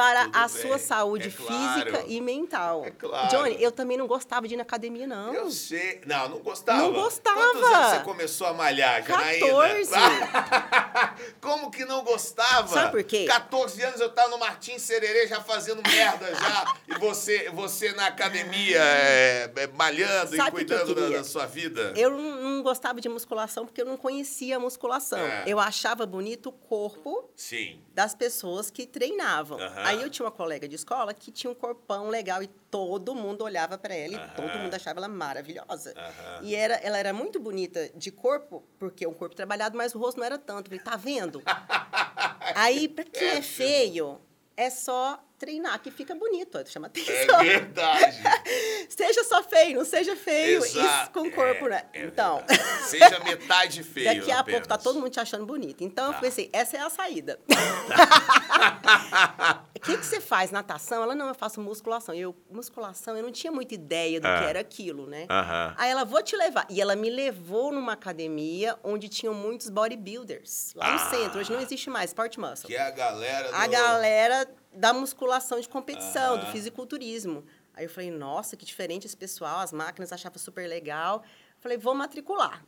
para 0.00 0.24
tudo 0.24 0.36
a 0.36 0.48
bem, 0.48 0.62
sua 0.62 0.78
saúde 0.78 1.28
é 1.28 1.30
claro. 1.30 1.74
física 1.74 2.04
e 2.08 2.20
mental. 2.22 2.84
É 2.86 2.90
claro. 2.90 3.28
Johnny, 3.28 3.62
eu 3.62 3.70
também 3.70 3.98
não 3.98 4.06
gostava 4.06 4.48
de 4.48 4.54
ir 4.54 4.56
na 4.56 4.62
academia, 4.62 5.06
não. 5.06 5.34
Eu 5.34 5.50
sei. 5.50 6.00
Não, 6.06 6.26
não 6.30 6.38
gostava. 6.38 6.78
Não 6.78 6.92
gostava. 6.94 7.36
Quantos 7.36 7.62
anos 7.62 7.90
você 7.90 8.00
começou 8.00 8.46
a 8.46 8.54
malhar, 8.54 9.06
Janaína? 9.06 9.46
14. 9.46 9.92
Como 11.38 11.70
que 11.70 11.84
não 11.84 12.02
gostava? 12.02 12.68
Sabe 12.68 12.92
por 12.92 13.04
quê? 13.04 13.26
14 13.26 13.82
anos 13.82 14.00
eu 14.00 14.08
tava 14.08 14.30
no 14.30 14.38
Martins 14.38 14.80
Sererê 14.80 15.26
já 15.26 15.42
fazendo 15.42 15.82
merda 15.86 16.34
já. 16.34 16.74
e 16.88 16.98
você, 16.98 17.50
você 17.50 17.92
na 17.92 18.06
academia 18.06 18.80
é, 18.82 19.52
é, 19.54 19.66
malhando 19.66 20.34
Sabe 20.34 20.38
e 20.38 20.40
o 20.40 20.44
que 20.44 20.50
cuidando 20.50 20.94
da, 20.94 21.18
da 21.18 21.24
sua 21.24 21.44
vida. 21.44 21.92
Eu 21.94 22.10
não, 22.10 22.62
gostava 22.62 23.00
de 23.00 23.08
musculação 23.08 23.66
porque 23.66 23.82
eu 23.82 23.86
não 23.86 23.98
conhecia 23.98 24.56
a 24.56 24.58
musculação. 24.58 25.18
É. 25.18 25.44
Eu 25.46 25.58
achava 25.58 26.06
bonito 26.06 26.48
o 26.48 26.52
corpo 26.52 27.30
Sim. 27.36 27.82
das 27.92 28.14
pessoas 28.14 28.70
que 28.70 28.86
treinavam. 28.86 29.58
Aham. 29.58 29.89
Aí 29.90 30.02
eu 30.02 30.10
tinha 30.10 30.24
uma 30.24 30.32
colega 30.32 30.68
de 30.68 30.76
escola 30.76 31.12
que 31.12 31.30
tinha 31.30 31.50
um 31.50 31.54
corpão 31.54 32.08
legal 32.08 32.42
e 32.42 32.46
todo 32.46 33.14
mundo 33.14 33.42
olhava 33.42 33.76
para 33.76 33.94
ela 33.94 34.14
e 34.14 34.36
todo 34.36 34.58
mundo 34.58 34.74
achava 34.74 35.00
ela 35.00 35.08
maravilhosa. 35.08 35.94
E 36.42 36.54
era, 36.54 36.74
ela 36.76 36.98
era 36.98 37.12
muito 37.12 37.40
bonita 37.40 37.88
de 37.94 38.10
corpo, 38.10 38.62
porque 38.78 39.04
é 39.04 39.08
um 39.08 39.14
corpo 39.14 39.34
trabalhado, 39.34 39.76
mas 39.76 39.94
o 39.94 39.98
rosto 39.98 40.18
não 40.18 40.24
era 40.24 40.38
tanto. 40.38 40.72
Eu 40.72 40.78
falei, 40.78 40.84
tá 40.84 40.96
vendo? 40.96 41.42
Aí, 42.54 42.88
para 42.88 43.04
quem 43.04 43.28
é 43.28 43.34
Péssimo. 43.36 43.56
feio, 43.56 44.20
é 44.56 44.70
só 44.70 45.22
treinar 45.40 45.80
que 45.80 45.90
fica 45.90 46.14
bonito, 46.14 46.62
chama 46.70 46.86
É 46.86 46.90
atenção. 47.00 47.42
verdade. 47.42 48.18
seja 48.90 49.24
só 49.24 49.42
feio, 49.42 49.78
não 49.78 49.84
seja 49.86 50.14
feio, 50.14 50.62
Exato. 50.64 50.86
isso 50.86 51.10
com 51.12 51.20
o 51.22 51.30
corpo, 51.32 51.66
É, 51.66 51.70
né? 51.70 51.84
é 51.94 52.04
então, 52.04 52.44
verdade. 52.46 52.70
Seja 52.90 53.18
metade 53.20 53.82
feio. 53.82 54.18
daqui 54.20 54.30
a 54.32 54.44
pouco 54.44 54.68
tá 54.68 54.74
apenas. 54.74 54.82
todo 54.84 55.00
mundo 55.00 55.10
te 55.10 55.18
achando 55.20 55.46
bonito. 55.46 55.82
Então, 55.82 56.06
eu 56.08 56.12
Tá. 56.12 56.18
pensei, 56.20 56.50
essa 56.52 56.76
é 56.76 56.80
a 56.80 56.90
saída. 56.90 57.40
O 59.76 59.80
que, 59.82 59.96
que 59.96 60.04
você 60.04 60.20
faz? 60.20 60.50
Natação? 60.50 61.02
Ela, 61.02 61.14
não, 61.14 61.28
eu 61.28 61.34
faço 61.34 61.58
musculação. 61.58 62.14
Eu, 62.14 62.36
musculação, 62.50 63.16
eu 63.16 63.22
não 63.22 63.32
tinha 63.32 63.50
muita 63.50 63.72
ideia 63.74 64.20
do 64.20 64.26
Ah. 64.26 64.38
que 64.38 64.44
era 64.44 64.60
aquilo, 64.60 65.06
né? 65.06 65.24
Aham. 65.30 65.74
Aí 65.78 65.90
ela, 65.90 66.04
vou 66.04 66.22
te 66.22 66.36
levar. 66.36 66.66
E 66.68 66.82
ela 66.82 66.94
me 66.94 67.08
levou 67.08 67.72
numa 67.72 67.94
academia 67.94 68.78
onde 68.84 69.08
tinham 69.08 69.32
muitos 69.32 69.70
bodybuilders. 69.70 70.74
Lá 70.76 70.86
no 70.92 70.96
Ah. 70.96 71.10
centro. 71.10 71.40
Hoje 71.40 71.50
não 71.50 71.62
existe 71.62 71.88
mais, 71.88 72.10
Sport 72.10 72.36
Muscle. 72.36 72.66
Que 72.68 72.76
é 72.76 72.82
a 72.82 72.90
galera 72.90 73.48
do... 73.48 73.54
A 73.54 73.66
galera 73.66 74.46
da 74.72 74.92
musculação 74.92 75.60
de 75.60 75.68
competição, 75.68 76.38
do 76.38 76.46
fisiculturismo. 76.46 77.44
Aí 77.74 77.84
eu 77.84 77.90
falei, 77.90 78.10
nossa, 78.10 78.56
que 78.56 78.64
diferente 78.64 79.06
esse 79.06 79.16
pessoal, 79.16 79.60
as 79.60 79.72
máquinas 79.72 80.12
achavam 80.12 80.38
super 80.38 80.68
legal. 80.68 81.22
Falei, 81.60 81.78
vou 81.78 81.94
matricular. 81.94 82.64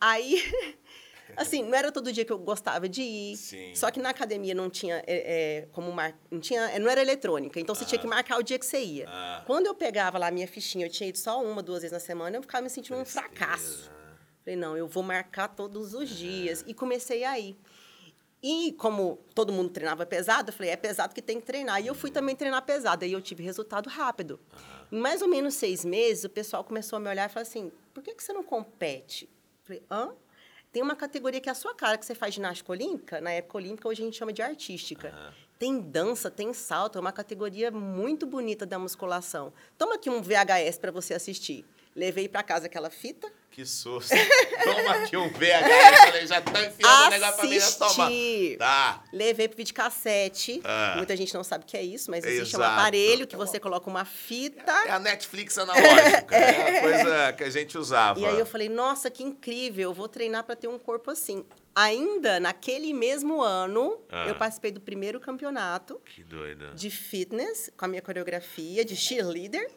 Aí, 0.00 0.42
assim, 1.36 1.62
não 1.62 1.74
era 1.74 1.92
todo 1.92 2.12
dia 2.12 2.24
que 2.24 2.32
eu 2.32 2.38
gostava 2.38 2.88
de 2.88 3.02
ir. 3.02 3.36
Sim. 3.36 3.74
Só 3.74 3.90
que 3.90 4.00
na 4.00 4.10
academia 4.10 4.54
não 4.54 4.70
tinha 4.70 5.02
é, 5.06 5.62
é, 5.62 5.68
como 5.72 5.92
mar... 5.92 6.18
não 6.30 6.40
tinha, 6.40 6.78
não 6.78 6.90
era 6.90 7.00
eletrônica, 7.00 7.60
então 7.60 7.74
você 7.74 7.84
tinha 7.84 8.00
que 8.00 8.06
marcar 8.06 8.38
o 8.38 8.42
dia 8.42 8.58
que 8.58 8.66
você 8.66 8.82
ia. 8.82 9.06
Ah. 9.08 9.42
Quando 9.46 9.66
eu 9.66 9.74
pegava 9.74 10.18
lá 10.18 10.28
a 10.28 10.30
minha 10.30 10.48
fichinha, 10.48 10.86
eu 10.86 10.90
tinha 10.90 11.08
ido 11.08 11.18
só 11.18 11.42
uma, 11.42 11.62
duas 11.62 11.82
vezes 11.82 11.92
na 11.92 12.00
semana, 12.00 12.36
eu 12.36 12.42
ficava 12.42 12.62
me 12.62 12.70
sentindo 12.70 12.98
um 12.98 13.04
fracasso. 13.04 13.90
Falei, 14.42 14.56
não, 14.56 14.76
eu 14.76 14.88
vou 14.88 15.02
marcar 15.02 15.48
todos 15.48 15.92
os 15.92 16.08
dias. 16.08 16.64
E 16.66 16.72
comecei 16.72 17.24
a 17.24 17.38
ir. 17.38 17.58
E 18.42 18.72
como 18.72 19.18
todo 19.34 19.52
mundo 19.52 19.68
treinava 19.68 20.06
pesado, 20.06 20.50
eu 20.50 20.54
falei, 20.54 20.70
é 20.70 20.76
pesado 20.76 21.14
que 21.14 21.20
tem 21.20 21.38
que 21.38 21.46
treinar. 21.46 21.82
E 21.82 21.86
eu 21.86 21.94
fui 21.94 22.10
também 22.10 22.34
treinar 22.34 22.62
pesado. 22.62 23.04
Aí 23.04 23.12
eu 23.12 23.20
tive 23.20 23.42
resultado 23.42 23.88
rápido. 23.88 24.40
Em 24.90 24.98
mais 24.98 25.20
ou 25.20 25.28
menos 25.28 25.54
seis 25.54 25.84
meses, 25.84 26.24
o 26.24 26.30
pessoal 26.30 26.64
começou 26.64 26.96
a 26.96 27.00
me 27.00 27.08
olhar 27.08 27.28
e 27.28 27.32
falar 27.32 27.42
assim, 27.42 27.70
por 27.92 28.02
que, 28.02 28.14
que 28.14 28.22
você 28.22 28.32
não 28.32 28.42
compete? 28.42 29.24
Eu 29.24 29.64
falei, 29.64 29.82
hã? 29.90 30.14
Tem 30.72 30.82
uma 30.82 30.94
categoria 30.94 31.40
que 31.40 31.48
é 31.48 31.52
a 31.52 31.54
sua 31.54 31.74
cara, 31.74 31.98
que 31.98 32.06
você 32.06 32.14
faz 32.14 32.32
ginástica 32.32 32.70
olímpica. 32.70 33.20
Na 33.20 33.30
época 33.30 33.58
olímpica, 33.58 33.88
hoje 33.88 34.02
a 34.02 34.04
gente 34.04 34.16
chama 34.16 34.32
de 34.32 34.40
artística. 34.40 35.12
Tem 35.58 35.78
dança, 35.78 36.30
tem 36.30 36.54
salto. 36.54 36.96
É 36.96 37.00
uma 37.00 37.12
categoria 37.12 37.70
muito 37.70 38.24
bonita 38.24 38.64
da 38.64 38.78
musculação. 38.78 39.52
Toma 39.76 39.96
aqui 39.96 40.08
um 40.08 40.22
VHS 40.22 40.78
para 40.80 40.90
você 40.92 41.12
assistir. 41.12 41.66
Levei 41.94 42.28
para 42.28 42.42
casa 42.42 42.66
aquela 42.66 42.88
fita. 42.90 43.30
Que 43.50 43.66
susto. 43.66 44.14
Toma 44.62 44.90
aqui 44.94 45.16
um 45.16 45.28
VHS. 45.28 45.98
Falei, 46.06 46.26
já 46.26 46.40
tá 46.40 46.64
enfiando 46.64 47.06
o 47.06 47.10
negócio 47.10 47.34
pra 47.36 47.44
mim, 47.48 47.58
já 47.60 47.72
toma. 47.72 48.10
Tá. 48.58 49.04
Levei 49.12 49.48
pro 49.48 49.56
videocassete. 49.56 50.60
Ah. 50.64 50.94
Muita 50.96 51.16
gente 51.16 51.34
não 51.34 51.42
sabe 51.42 51.64
o 51.64 51.66
que 51.66 51.76
é 51.76 51.82
isso, 51.82 52.10
mas 52.12 52.24
existe 52.24 52.56
um 52.56 52.60
Exato. 52.60 52.78
aparelho 52.80 53.26
que 53.26 53.34
você 53.34 53.58
coloca 53.58 53.90
uma 53.90 54.04
fita. 54.04 54.70
É 54.86 54.90
a 54.92 54.98
Netflix 55.00 55.58
analógica. 55.58 56.30
É 56.40 56.78
a 56.78 56.80
coisa 56.80 57.32
que 57.32 57.44
a 57.44 57.50
gente 57.50 57.76
usava. 57.76 58.20
E 58.20 58.24
aí 58.24 58.38
eu 58.38 58.46
falei, 58.46 58.68
nossa, 58.68 59.10
que 59.10 59.22
incrível, 59.24 59.90
eu 59.90 59.94
vou 59.94 60.06
treinar 60.08 60.44
para 60.44 60.54
ter 60.54 60.68
um 60.68 60.78
corpo 60.78 61.10
assim. 61.10 61.44
Ainda 61.74 62.38
naquele 62.38 62.92
mesmo 62.92 63.42
ano, 63.42 64.00
Ah. 64.10 64.26
eu 64.28 64.34
participei 64.36 64.70
do 64.70 64.80
primeiro 64.80 65.18
campeonato 65.20 66.00
Que 66.04 66.22
doida. 66.22 66.70
de 66.74 66.88
fitness, 66.90 67.70
com 67.76 67.84
a 67.84 67.88
minha 67.88 68.02
coreografia 68.02 68.84
de 68.84 68.94
cheerleader. 68.96 69.68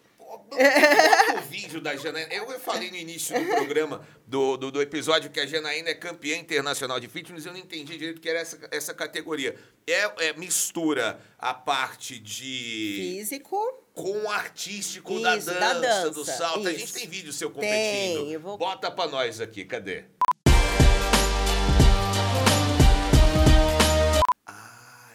Bota 0.53 1.39
o 1.39 1.41
vídeo 1.49 1.81
da 1.81 1.95
Janaína. 1.95 2.33
Eu 2.33 2.59
falei 2.59 2.89
no 2.91 2.97
início 2.97 3.37
do 3.39 3.45
programa, 3.55 4.07
do, 4.27 4.57
do, 4.57 4.71
do 4.71 4.81
episódio, 4.81 5.29
que 5.29 5.39
a 5.39 5.45
Janaína 5.45 5.89
é 5.89 5.93
campeã 5.93 6.37
internacional 6.37 6.99
de 6.99 7.07
fitness. 7.07 7.45
Eu 7.45 7.53
não 7.53 7.59
entendi 7.59 7.97
direito 7.97 8.17
o 8.17 8.21
que 8.21 8.29
era 8.29 8.39
essa, 8.39 8.59
essa 8.71 8.93
categoria. 8.93 9.55
É, 9.87 10.27
é 10.27 10.33
mistura 10.33 11.19
a 11.37 11.53
parte 11.53 12.17
de. 12.19 13.15
Físico. 13.17 13.57
com 13.93 14.23
o 14.23 14.29
artístico 14.29 15.13
Isso, 15.13 15.45
da, 15.45 15.59
da 15.59 15.73
dança, 15.73 16.09
do 16.09 16.23
dança, 16.23 16.37
salto. 16.37 16.67
A 16.67 16.71
isso. 16.71 16.79
gente 16.79 16.93
tem 16.93 17.07
vídeo 17.07 17.31
seu 17.33 17.49
competindo. 17.51 18.23
Tem, 18.23 18.31
eu 18.31 18.39
vou- 18.39 18.57
Bota 18.57 18.89
pra 18.89 19.07
nós 19.07 19.39
aqui, 19.41 19.65
cadê? 19.65 20.05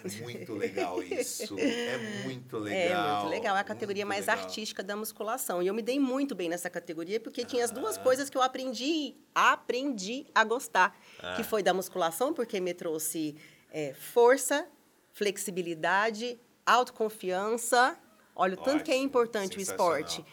É 0.05 0.23
muito 0.23 0.55
legal 0.55 1.03
isso. 1.03 1.59
É 1.59 1.99
muito 2.25 2.57
É 2.57 2.61
legal. 2.61 3.21
muito 3.23 3.31
legal, 3.31 3.57
é 3.57 3.61
a 3.61 3.65
categoria 3.65 4.05
muito 4.05 4.15
mais 4.15 4.27
legal. 4.27 4.45
artística 4.45 4.83
da 4.83 4.95
musculação. 4.97 5.63
E 5.63 5.67
eu 5.67 5.75
me 5.75 5.83
dei 5.83 5.99
muito 5.99 6.35
bem 6.35 6.49
nessa 6.49 6.69
categoria 6.71 7.19
porque 7.21 7.45
tinha 7.45 7.65
as 7.65 7.71
Ah. 7.71 7.75
duas 7.75 7.97
coisas 7.99 8.29
que 8.31 8.37
eu 8.37 8.43
aprendi, 8.43 9.17
aprendi 9.35 10.27
a 10.35 10.45
gostar, 10.45 10.97
Ah. 11.23 11.35
que 11.37 11.43
foi 11.43 11.63
da 11.63 11.73
musculação 11.75 12.33
porque 12.33 12.61
me 12.61 12.75
trouxe 12.75 13.37
é, 13.71 13.93
força, 13.95 14.67
flexibilidade, 15.13 16.41
autoconfiança. 16.65 17.99
Olha 18.35 18.55
o 18.55 18.57
tanto 18.57 18.85
que 18.85 18.91
é 18.91 18.97
importante 18.97 19.59
o 19.59 19.61
esporte 19.61 20.25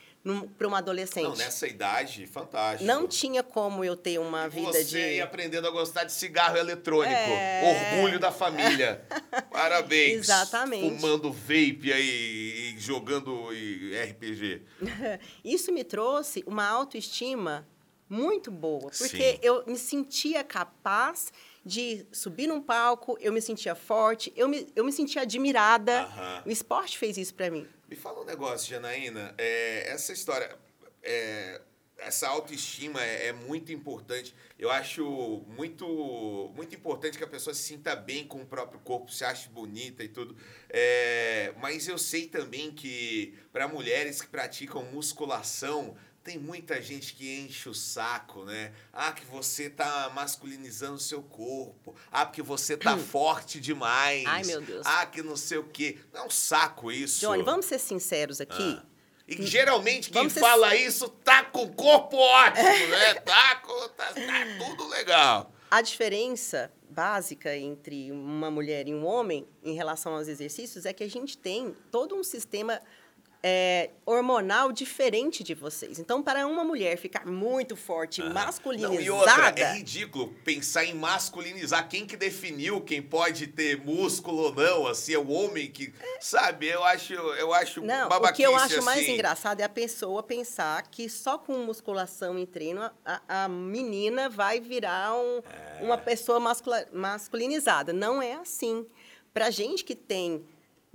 para 0.57 0.67
uma 0.67 0.79
adolescente. 0.79 1.23
Não, 1.23 1.35
nessa 1.35 1.67
idade, 1.67 2.25
fantástico. 2.25 2.83
Não 2.83 3.07
tinha 3.07 3.43
como 3.43 3.83
eu 3.83 3.95
ter 3.95 4.19
uma 4.19 4.47
vida 4.49 4.71
Você 4.71 4.83
de 4.83 4.97
ia 4.97 5.23
aprendendo 5.23 5.67
a 5.67 5.71
gostar 5.71 6.03
de 6.03 6.11
cigarro 6.11 6.57
eletrônico. 6.57 7.13
É. 7.13 7.95
Orgulho 7.95 8.19
da 8.19 8.31
família. 8.31 9.05
Parabéns. 9.51 10.17
Exatamente. 10.17 10.99
Fumando 10.99 11.31
vape 11.31 11.93
aí 11.93 12.73
e 12.73 12.79
jogando 12.79 13.53
e 13.53 13.95
RPG. 13.95 14.63
Isso 15.45 15.71
me 15.71 15.83
trouxe 15.83 16.43
uma 16.47 16.65
autoestima 16.67 17.67
muito 18.09 18.49
boa, 18.49 18.91
porque 18.97 19.33
Sim. 19.33 19.39
eu 19.41 19.63
me 19.67 19.77
sentia 19.77 20.43
capaz 20.43 21.31
de 21.65 22.05
subir 22.11 22.45
num 22.45 22.61
palco, 22.61 23.17
eu 23.19 23.33
me 23.33 23.41
sentia 23.41 23.73
forte, 23.73 24.31
eu 24.35 24.47
me, 24.47 24.71
eu 24.75 24.85
me 24.85 24.91
sentia 24.91 25.23
admirada. 25.23 26.03
Aham. 26.03 26.43
O 26.45 26.51
esporte 26.51 26.97
fez 26.97 27.17
isso 27.17 27.33
para 27.33 27.49
mim. 27.49 27.67
Me 27.89 27.95
fala 27.95 28.21
um 28.21 28.25
negócio, 28.25 28.69
Janaína. 28.69 29.33
É, 29.37 29.89
essa 29.91 30.13
história, 30.13 30.55
é, 31.01 31.59
essa 31.97 32.27
autoestima 32.27 33.03
é, 33.03 33.27
é 33.27 33.33
muito 33.33 33.71
importante. 33.71 34.35
Eu 34.59 34.69
acho 34.69 35.43
muito, 35.47 36.51
muito 36.55 36.75
importante 36.75 37.17
que 37.17 37.23
a 37.23 37.27
pessoa 37.27 37.53
se 37.53 37.63
sinta 37.63 37.95
bem 37.95 38.27
com 38.27 38.41
o 38.41 38.45
próprio 38.45 38.79
corpo, 38.81 39.11
se 39.11 39.23
ache 39.23 39.49
bonita 39.49 40.03
e 40.03 40.07
tudo. 40.07 40.37
É, 40.69 41.53
mas 41.59 41.87
eu 41.87 41.97
sei 41.97 42.27
também 42.27 42.71
que 42.71 43.33
para 43.51 43.67
mulheres 43.67 44.21
que 44.21 44.27
praticam 44.27 44.83
musculação 44.85 45.97
tem 46.25 46.39
muita 46.39 46.81
gente 46.81 47.13
que 47.13 47.39
enche 47.39 47.69
o 47.69 47.73
saco, 47.75 48.45
né? 48.45 48.73
Ah, 48.91 49.11
que 49.11 49.23
você 49.25 49.69
tá 49.69 50.11
masculinizando 50.13 50.95
o 50.95 50.99
seu 50.99 51.21
corpo. 51.21 51.95
Ah, 52.11 52.25
porque 52.25 52.41
você 52.41 52.75
tá 52.75 52.97
forte 52.97 53.59
demais. 53.59 54.25
Ai, 54.25 54.43
meu 54.43 54.59
Deus. 54.59 54.81
Ah, 54.87 55.05
que 55.05 55.21
não 55.21 55.37
sei 55.37 55.59
o 55.59 55.65
quê. 55.65 55.99
Não 56.11 56.23
é 56.23 56.25
um 56.25 56.29
saco 56.31 56.91
isso. 56.91 57.19
Johnny, 57.21 57.43
vamos 57.43 57.67
ser 57.67 57.77
sinceros 57.77 58.41
aqui. 58.41 58.79
Ah. 58.81 58.83
E 59.27 59.45
geralmente 59.45 60.09
quem 60.09 60.27
ser- 60.27 60.39
fala 60.39 60.75
isso 60.75 61.07
tá 61.09 61.43
com 61.43 61.63
o 61.63 61.71
corpo 61.71 62.17
ótimo, 62.17 62.63
né? 62.89 63.13
Tá, 63.15 63.57
com, 63.57 63.89
tá, 63.89 64.11
tá 64.11 64.13
tudo 64.57 64.87
legal. 64.87 65.53
A 65.69 65.81
diferença 65.83 66.71
básica 66.89 67.55
entre 67.55 68.11
uma 68.11 68.49
mulher 68.49 68.87
e 68.87 68.95
um 68.95 69.05
homem 69.05 69.47
em 69.63 69.75
relação 69.75 70.15
aos 70.15 70.27
exercícios 70.27 70.85
é 70.87 70.93
que 70.93 71.03
a 71.03 71.09
gente 71.09 71.37
tem 71.37 71.75
todo 71.91 72.15
um 72.15 72.23
sistema 72.23 72.81
é, 73.47 73.91
hormonal 74.07 74.71
diferente 74.71 75.43
de 75.43 75.53
vocês. 75.53 75.99
Então, 75.99 76.23
para 76.23 76.47
uma 76.47 76.63
mulher 76.63 76.97
ficar 76.97 77.27
muito 77.27 77.75
forte, 77.75 78.19
masculinizada, 78.23 78.95
Não, 78.95 78.99
e 78.99 79.07
outra, 79.11 79.53
é 79.55 79.73
ridículo 79.73 80.33
pensar 80.43 80.83
em 80.83 80.95
masculinizar. 80.95 81.87
Quem 81.87 82.07
que 82.07 82.17
definiu 82.17 82.81
quem 82.81 83.03
pode 83.03 83.45
ter 83.45 83.77
músculo 83.77 84.45
ou 84.45 84.55
não? 84.55 84.87
Assim, 84.87 85.13
é 85.13 85.19
o 85.19 85.29
homem 85.29 85.69
que. 85.69 85.93
Sabe, 86.19 86.65
eu 86.69 86.83
acho, 86.83 87.13
eu 87.13 87.53
acho 87.53 87.81
Não, 87.81 88.07
o 88.09 88.33
que 88.33 88.41
eu 88.41 88.55
acho 88.55 88.81
mais 88.81 89.01
assim. 89.03 89.13
engraçado 89.13 89.59
é 89.61 89.63
a 89.63 89.69
pessoa 89.69 90.23
pensar 90.23 90.81
que 90.89 91.07
só 91.07 91.37
com 91.37 91.53
musculação 91.59 92.39
e 92.39 92.47
treino 92.47 92.89
a, 93.05 93.43
a 93.43 93.47
menina 93.47 94.27
vai 94.27 94.59
virar 94.59 95.13
um- 95.15 95.43
É. 95.47 95.83
uma 95.83 95.99
pessoa 95.99 96.39
mascula- 96.39 96.87
masculinizada. 96.91 97.93
Não 97.93 98.19
é 98.23 98.33
assim. 98.33 98.87
Pra 99.31 99.51
gente 99.51 99.83
que 99.83 99.93
tem 99.93 100.43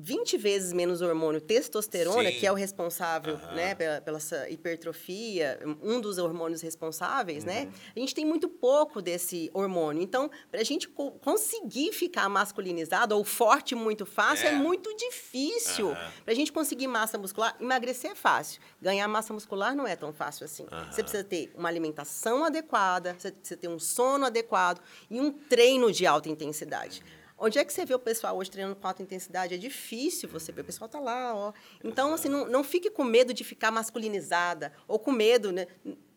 20 0.03 0.39
vezes 0.39 0.73
menos 0.73 1.03
hormônio 1.03 1.41
testosterona, 1.41 2.31
Sim. 2.31 2.39
que 2.39 2.47
é 2.47 2.51
o 2.51 2.55
responsável 2.55 3.35
Aham. 3.35 3.55
né, 3.55 3.75
pela, 3.75 4.01
pela 4.01 4.17
essa 4.17 4.49
hipertrofia, 4.49 5.61
um 5.83 6.01
dos 6.01 6.17
hormônios 6.19 6.63
responsáveis, 6.63 7.45
né? 7.45 7.65
Uhum. 7.65 7.73
A 7.97 8.01
gente 8.01 8.15
tem 8.15 8.25
muito 8.25 8.49
pouco 8.49 9.03
desse 9.03 9.51
hormônio. 9.53 10.03
Então, 10.03 10.31
para 10.51 10.61
a 10.61 10.65
gente 10.65 10.89
co- 10.89 11.13
conseguir 11.13 11.93
ficar 11.93 12.29
masculinizado 12.29 13.15
ou 13.17 13.25
forte 13.25 13.75
muito 13.75 14.07
fácil, 14.07 14.49
é, 14.49 14.53
É. 14.53 14.55
muito 14.55 14.95
difícil. 14.97 15.91
Aham. 15.91 16.13
Para 16.25 16.33
a 16.33 16.37
gente 16.37 16.51
conseguir 16.53 16.87
massa 16.87 17.19
muscular, 17.19 17.57
emagrecer 17.61 18.13
é 18.13 18.15
fácil. 18.15 18.61
Ganhar 18.81 19.07
massa 19.07 19.33
muscular 19.33 19.75
não 19.77 19.87
é 19.87 19.97
tão 19.97 20.13
fácil 20.13 20.45
assim. 20.45 20.67
Você 20.91 21.03
precisa 21.03 21.23
ter 21.25 21.53
uma 21.55 21.69
alimentação 21.69 22.45
adequada, 22.45 23.15
você 23.19 23.31
precisa 23.33 23.61
ter 23.61 23.69
um 23.69 23.79
sono 23.79 24.25
adequado 24.27 24.81
e 25.11 25.21
um 25.21 25.31
treino 25.31 25.93
de 25.93 26.07
alta 26.07 26.29
intensidade. 26.29 27.03
Onde 27.43 27.59
é 27.59 27.65
que 27.65 27.73
você 27.73 27.87
vê 27.87 27.95
o 27.95 27.99
pessoal 27.99 28.37
hoje 28.37 28.51
treinando 28.51 28.77
com 28.77 28.87
alta 28.87 29.03
intensidade? 29.03 29.55
É 29.55 29.57
difícil 29.57 30.29
você 30.29 30.53
ver. 30.53 30.61
O 30.61 30.65
pessoal 30.65 30.91
tá 30.91 31.01
lá, 31.01 31.35
ó. 31.35 31.53
Então, 31.83 32.13
assim, 32.13 32.29
não, 32.29 32.47
não 32.47 32.63
fique 32.63 32.91
com 32.91 33.03
medo 33.03 33.33
de 33.33 33.43
ficar 33.43 33.71
masculinizada 33.71 34.73
ou 34.87 34.99
com 34.99 35.11
medo, 35.11 35.51
né? 35.51 35.67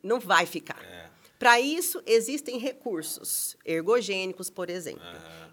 Não 0.04 0.20
vai 0.20 0.46
ficar. 0.46 0.84
É. 0.84 1.10
Para 1.40 1.60
isso, 1.62 2.04
existem 2.06 2.58
recursos 2.58 3.56
ergogênicos, 3.66 4.50
por 4.50 4.70
exemplo. 4.70 5.02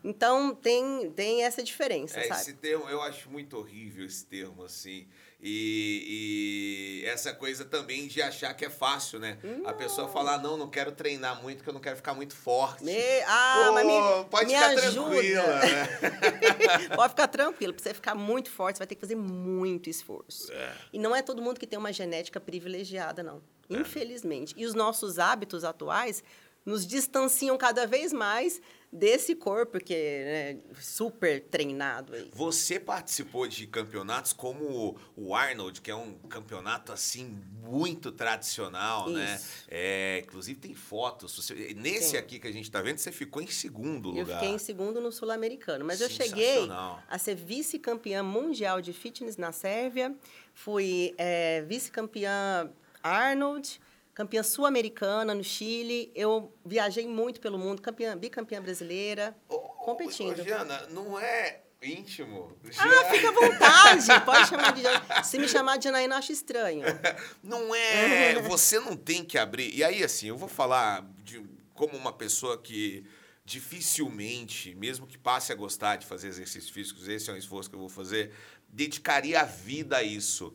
Então, 0.02 0.54
tem, 0.54 1.10
tem 1.12 1.44
essa 1.44 1.62
diferença, 1.62 2.18
É, 2.18 2.24
sabe? 2.24 2.40
esse 2.40 2.54
termo, 2.54 2.88
eu 2.88 3.00
acho 3.02 3.30
muito 3.30 3.56
horrível 3.56 4.04
esse 4.04 4.24
termo, 4.26 4.64
assim. 4.64 5.06
E, 5.42 7.00
e 7.02 7.06
essa 7.08 7.32
coisa 7.32 7.64
também 7.64 8.06
de 8.06 8.20
achar 8.20 8.52
que 8.54 8.64
é 8.64 8.70
fácil, 8.70 9.18
né? 9.18 9.38
A 9.64 9.72
pessoa 9.72 10.06
falar, 10.08 10.38
não, 10.38 10.56
não 10.56 10.68
quero 10.68 10.92
treinar 10.92 11.40
muito, 11.42 11.58
porque 11.58 11.70
eu 11.70 11.74
não 11.74 11.80
quero 11.80 11.96
ficar 11.96 12.12
muito 12.14 12.34
forte. 12.36 12.84
Me- 12.84 13.20
Ah, 13.26 13.64
Pô, 13.66 13.72
mas 13.72 13.86
me, 13.86 14.24
pode 14.30 14.46
me 14.46 14.54
ficar 14.54 14.68
ajuda. 14.70 15.10
tranquila, 15.10 15.56
né? 15.60 16.88
Pode 16.96 17.08
ficar 17.10 17.28
tranquilo. 17.28 17.72
Para 17.74 17.82
você 17.82 17.94
ficar 17.94 18.14
muito 18.14 18.50
forte, 18.50 18.76
você 18.76 18.80
vai 18.80 18.86
ter 18.86 18.94
que 18.96 19.00
fazer 19.00 19.16
muito 19.16 19.88
esforço. 19.88 20.52
É. 20.52 20.72
E 20.92 20.98
não 20.98 21.14
é 21.16 21.22
todo 21.22 21.40
mundo 21.40 21.58
que 21.58 21.66
tem 21.66 21.78
uma 21.78 21.92
genética 21.92 22.38
privilegiada, 22.40 23.22
não. 23.22 23.40
Infelizmente. 23.68 24.54
E 24.56 24.66
os 24.66 24.74
nossos 24.74 25.18
hábitos 25.18 25.64
atuais 25.64 26.22
nos 26.66 26.86
distanciam 26.86 27.56
cada 27.56 27.86
vez 27.86 28.12
mais 28.12 28.60
desse 28.92 29.36
corpo 29.36 29.78
que 29.78 29.94
é 29.94 30.54
né, 30.54 30.60
super 30.80 31.40
treinado 31.42 32.14
aí. 32.14 32.28
Você 32.32 32.80
participou 32.80 33.46
de 33.46 33.66
campeonatos 33.66 34.32
como 34.32 34.96
o 35.16 35.34
Arnold, 35.34 35.80
que 35.80 35.90
é 35.90 35.94
um 35.94 36.14
campeonato 36.28 36.92
assim 36.92 37.38
muito 37.62 38.10
tradicional, 38.10 39.08
né? 39.08 39.36
Isso. 39.36 39.64
É, 39.68 40.20
inclusive 40.24 40.58
tem 40.58 40.74
fotos. 40.74 41.36
Você- 41.36 41.74
nesse 41.74 42.12
Tem. 42.12 42.20
aqui 42.20 42.38
que 42.40 42.48
a 42.48 42.52
gente 42.52 42.68
tá 42.70 42.82
vendo, 42.82 42.98
você 42.98 43.12
ficou 43.12 43.40
em 43.40 43.46
segundo 43.46 44.08
Eu 44.10 44.22
lugar. 44.22 44.40
fiquei 44.40 44.54
em 44.54 44.58
segundo 44.58 45.00
no 45.00 45.12
Sul-Americano. 45.12 45.84
Mas 45.84 46.00
eu 46.00 46.08
cheguei 46.10 46.68
a 47.08 47.18
ser 47.18 47.36
vice-campeã 47.36 48.22
mundial 48.22 48.80
de 48.82 48.92
fitness 48.92 49.36
na 49.36 49.52
Sérvia. 49.52 50.14
Fui 50.52 51.14
eh, 51.16 51.62
vice-campeã 51.66 52.70
Arnold, 53.02 53.80
campeã 54.20 54.42
sul-americana 54.42 55.34
no 55.34 55.42
Chile. 55.42 56.12
Eu 56.14 56.54
viajei 56.64 57.08
muito 57.08 57.40
pelo 57.40 57.58
mundo, 57.58 57.80
campeã, 57.80 58.14
bicampeã 58.16 58.60
brasileira, 58.60 59.34
ô, 59.48 59.58
competindo. 59.58 60.40
ô, 60.40 60.44
Jana, 60.44 60.86
não 60.90 61.18
é 61.18 61.62
íntimo? 61.82 62.54
Ah, 62.78 63.04
fica 63.10 63.30
à 63.30 63.32
vontade. 63.32 64.24
Pode 64.26 64.48
chamar 64.50 64.72
de 64.72 64.82
Janaína. 64.82 65.24
Se 65.24 65.38
me 65.38 65.48
chamar 65.48 65.78
de 65.78 65.84
Janaína, 65.84 66.16
acho 66.18 66.32
estranho. 66.32 66.84
Não 67.42 67.74
é. 67.74 68.34
Você 68.42 68.78
não 68.78 68.94
tem 68.94 69.24
que 69.24 69.38
abrir. 69.38 69.74
E 69.74 69.82
aí, 69.82 70.04
assim, 70.04 70.26
eu 70.26 70.36
vou 70.36 70.48
falar 70.48 71.02
de, 71.24 71.42
como 71.72 71.96
uma 71.96 72.12
pessoa 72.12 72.58
que 72.58 73.06
dificilmente, 73.46 74.74
mesmo 74.74 75.06
que 75.06 75.16
passe 75.16 75.50
a 75.50 75.54
gostar 75.54 75.96
de 75.96 76.04
fazer 76.04 76.28
exercícios 76.28 76.70
físicos, 76.70 77.08
esse 77.08 77.30
é 77.30 77.32
um 77.32 77.36
esforço 77.36 77.70
que 77.70 77.74
eu 77.74 77.80
vou 77.80 77.88
fazer, 77.88 78.32
dedicaria 78.68 79.40
a 79.40 79.44
vida 79.44 79.96
a 79.96 80.02
isso. 80.02 80.52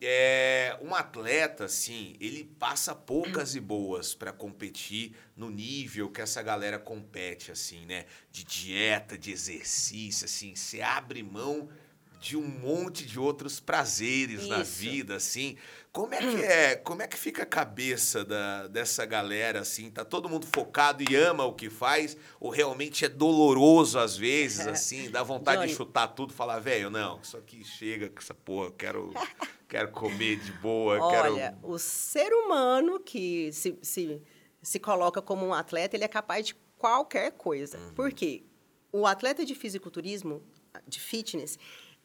É, 0.00 0.78
um 0.80 0.94
atleta, 0.94 1.64
assim, 1.64 2.14
ele 2.20 2.44
passa 2.44 2.94
poucas 2.94 3.56
e 3.56 3.60
boas 3.60 4.14
para 4.14 4.32
competir 4.32 5.16
no 5.36 5.50
nível 5.50 6.08
que 6.08 6.20
essa 6.20 6.40
galera 6.40 6.78
compete, 6.78 7.50
assim, 7.50 7.84
né? 7.84 8.06
De 8.30 8.44
dieta, 8.44 9.18
de 9.18 9.32
exercício, 9.32 10.24
assim, 10.24 10.54
você 10.54 10.80
abre 10.80 11.22
mão 11.22 11.68
de 12.20 12.36
um 12.36 12.42
monte 12.42 13.06
de 13.06 13.18
outros 13.18 13.60
prazeres 13.60 14.46
na 14.48 14.60
Isso. 14.60 14.72
vida, 14.78 15.16
assim. 15.16 15.56
Como 15.92 16.14
é 16.14 16.18
que 16.18 16.42
é? 16.42 16.76
Como 16.76 17.02
é 17.02 17.06
que 17.06 17.16
fica 17.16 17.42
a 17.42 17.46
cabeça 17.46 18.24
da, 18.24 18.66
dessa 18.66 19.04
galera, 19.06 19.60
assim? 19.60 19.90
Tá 19.90 20.04
todo 20.04 20.28
mundo 20.28 20.46
focado 20.46 21.02
e 21.02 21.16
ama 21.16 21.44
o 21.44 21.52
que 21.52 21.70
faz? 21.70 22.16
Ou 22.38 22.50
realmente 22.50 23.04
é 23.04 23.08
doloroso 23.08 23.98
às 23.98 24.16
vezes, 24.16 24.66
assim? 24.68 25.10
Dá 25.10 25.22
vontade 25.22 25.62
de 25.62 25.68
Johnny. 25.68 25.76
chutar 25.76 26.08
tudo 26.08 26.32
falar, 26.32 26.58
velho, 26.58 26.90
não, 26.90 27.20
isso 27.20 27.36
aqui 27.36 27.64
chega 27.64 28.08
com 28.08 28.18
essa 28.18 28.34
porra, 28.34 28.72
quero, 28.72 29.12
quero 29.68 29.90
comer 29.90 30.38
de 30.40 30.52
boa, 30.52 31.00
Olha, 31.00 31.32
quero... 31.52 31.58
o 31.62 31.78
ser 31.78 32.32
humano 32.32 33.00
que 33.00 33.52
se, 33.52 33.78
se, 33.82 34.20
se 34.60 34.78
coloca 34.78 35.22
como 35.22 35.46
um 35.46 35.54
atleta, 35.54 35.96
ele 35.96 36.04
é 36.04 36.08
capaz 36.08 36.46
de 36.46 36.54
qualquer 36.76 37.32
coisa. 37.32 37.78
Uhum. 37.78 37.94
Por 37.94 38.12
quê? 38.12 38.44
O 38.92 39.06
atleta 39.06 39.44
de 39.44 39.54
fisiculturismo, 39.54 40.42
de 40.86 41.00
fitness, 41.00 41.58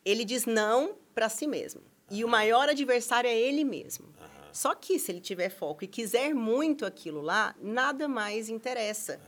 ele 0.05 0.25
diz 0.25 0.45
não 0.45 0.95
para 1.13 1.29
si 1.29 1.47
mesmo. 1.47 1.81
E 2.11 2.23
o 2.23 2.27
maior 2.27 2.69
adversário 2.69 3.29
é 3.29 3.35
ele 3.37 3.63
mesmo. 3.63 4.07
Só 4.51 4.75
que 4.75 4.99
se 4.99 5.11
ele 5.11 5.19
tiver 5.21 5.49
foco 5.49 5.83
e 5.83 5.87
quiser 5.87 6.33
muito 6.35 6.85
aquilo 6.85 7.21
lá, 7.21 7.55
nada 7.59 8.07
mais 8.07 8.49
interessa. 8.49 9.19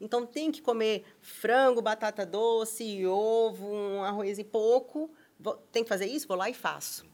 Então 0.00 0.24
tem 0.24 0.50
que 0.50 0.62
comer 0.62 1.04
frango, 1.20 1.82
batata 1.82 2.24
doce, 2.24 3.04
ovo, 3.06 3.66
um 3.66 4.02
arroz 4.02 4.38
e 4.38 4.44
pouco. 4.44 5.10
Vou- 5.38 5.56
Tem 5.70 5.82
que 5.82 5.88
fazer 5.88 6.06
isso? 6.06 6.26
Vou 6.26 6.36
lá 6.36 6.48
e 6.48 6.54
faço. 6.54 7.04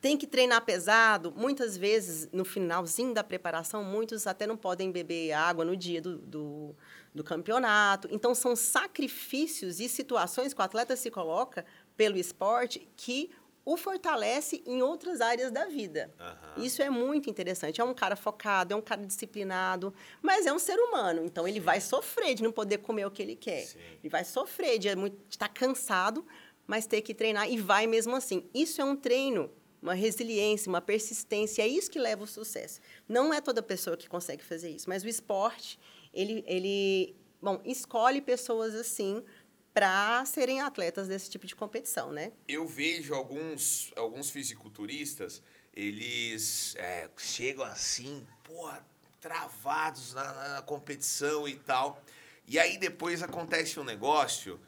Tem 0.00 0.16
que 0.16 0.26
treinar 0.26 0.64
pesado. 0.64 1.32
Muitas 1.36 1.76
vezes, 1.76 2.28
no 2.30 2.44
finalzinho 2.44 3.12
da 3.12 3.24
preparação, 3.24 3.82
muitos 3.82 4.26
até 4.28 4.46
não 4.46 4.56
podem 4.56 4.92
beber 4.92 5.32
água 5.32 5.64
no 5.64 5.76
dia 5.76 6.00
do, 6.00 6.18
do, 6.18 6.76
do 7.12 7.24
campeonato. 7.24 8.06
Então, 8.12 8.32
são 8.36 8.54
sacrifícios 8.54 9.80
e 9.80 9.88
situações 9.88 10.54
que 10.54 10.60
o 10.60 10.64
atleta 10.64 10.94
se 10.94 11.10
coloca 11.10 11.64
pelo 11.96 12.18
esporte 12.18 12.88
que 12.96 13.30
o 13.66 13.76
fortalece 13.76 14.62
em 14.64 14.80
outras 14.80 15.20
áreas 15.20 15.50
da 15.50 15.66
vida. 15.66 16.14
Aham. 16.20 16.64
Isso 16.64 16.80
é 16.80 16.88
muito 16.88 17.28
interessante. 17.28 17.80
É 17.80 17.84
um 17.84 17.92
cara 17.92 18.14
focado, 18.14 18.72
é 18.72 18.76
um 18.76 18.80
cara 18.80 19.04
disciplinado, 19.04 19.92
mas 20.22 20.46
é 20.46 20.52
um 20.52 20.58
ser 20.58 20.78
humano. 20.78 21.24
Então, 21.24 21.48
ele 21.48 21.58
vai 21.58 21.80
sofrer 21.80 22.36
de 22.36 22.44
não 22.44 22.52
poder 22.52 22.78
comer 22.78 23.06
o 23.06 23.10
que 23.10 23.20
ele 23.20 23.34
quer. 23.34 23.62
Sim. 23.62 23.80
Ele 24.00 24.08
vai 24.08 24.24
sofrer 24.24 24.78
de 24.78 24.94
de 24.94 25.12
estar 25.28 25.48
cansado, 25.48 26.24
mas 26.64 26.86
ter 26.86 27.02
que 27.02 27.12
treinar 27.12 27.50
e 27.50 27.58
vai 27.58 27.88
mesmo 27.88 28.14
assim. 28.14 28.48
Isso 28.54 28.80
é 28.80 28.84
um 28.84 28.94
treino, 28.94 29.50
uma 29.82 29.94
resiliência, 29.94 30.68
uma 30.68 30.80
persistência. 30.80 31.62
É 31.62 31.66
isso 31.66 31.90
que 31.90 31.98
leva 31.98 32.22
ao 32.22 32.28
sucesso. 32.28 32.80
Não 33.08 33.34
é 33.34 33.40
toda 33.40 33.60
pessoa 33.64 33.96
que 33.96 34.08
consegue 34.08 34.44
fazer 34.44 34.70
isso, 34.70 34.88
mas 34.88 35.02
o 35.02 35.08
esporte, 35.08 35.76
ele, 36.14 36.44
ele 36.46 37.16
bom, 37.42 37.60
escolhe 37.64 38.20
pessoas 38.20 38.76
assim 38.76 39.24
para 39.76 40.24
serem 40.24 40.62
atletas 40.62 41.06
desse 41.06 41.28
tipo 41.28 41.46
de 41.46 41.54
competição, 41.54 42.10
né? 42.10 42.32
Eu 42.48 42.66
vejo 42.66 43.12
alguns, 43.14 43.92
alguns 43.94 44.30
fisiculturistas, 44.30 45.42
eles 45.74 46.74
é, 46.78 47.10
chegam 47.18 47.62
assim, 47.62 48.26
porra, 48.42 48.82
travados 49.20 50.14
na, 50.14 50.32
na- 50.32 50.48
na 50.54 50.62
competição 50.62 51.46
e 51.46 51.56
tal. 51.56 52.02
E 52.48 52.58
aí 52.58 52.78
depois 52.78 53.22
acontece 53.22 53.78
um 53.78 53.84
negócio 53.84 54.58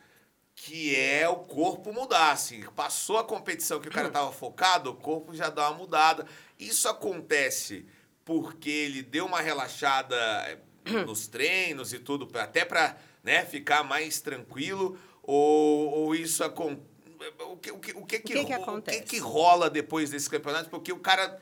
que 0.54 0.94
é 0.94 1.26
o 1.26 1.36
corpo 1.36 1.90
mudar, 1.90 2.32
assim. 2.32 2.60
Passou 2.76 3.16
a 3.16 3.24
competição 3.24 3.80
que 3.80 3.88
o 3.88 3.92
cara 3.92 4.10
tava 4.10 4.30
focado, 4.30 4.90
o 4.90 4.94
corpo 4.94 5.34
já 5.34 5.48
dá 5.48 5.70
uma 5.70 5.78
mudada. 5.78 6.26
Isso 6.58 6.86
acontece 6.86 7.86
porque 8.26 8.68
ele 8.68 9.00
deu 9.02 9.24
uma 9.24 9.40
relaxada 9.40 10.14
eh, 10.50 10.58
nos 11.06 11.26
treinos 11.26 11.94
e 11.94 11.98
tudo, 11.98 12.28
até 12.38 12.62
para 12.62 12.94
né, 13.28 13.44
ficar 13.44 13.84
mais 13.84 14.20
tranquilo? 14.20 14.98
Ou, 15.22 15.90
ou 15.90 16.14
isso 16.14 16.42
acontece? 16.42 16.88
O 17.40 17.56
que, 17.56 17.70
o 17.70 17.78
que, 17.78 17.92
o 17.92 18.06
que, 18.06 18.18
que, 18.20 18.32
que 18.32 18.44
que 18.46 18.52
acontece? 18.52 18.98
O 18.98 19.02
que, 19.02 19.08
que 19.08 19.18
rola 19.18 19.68
depois 19.68 20.08
desse 20.08 20.30
campeonato? 20.30 20.70
Porque 20.70 20.92
o 20.92 20.98
cara 20.98 21.38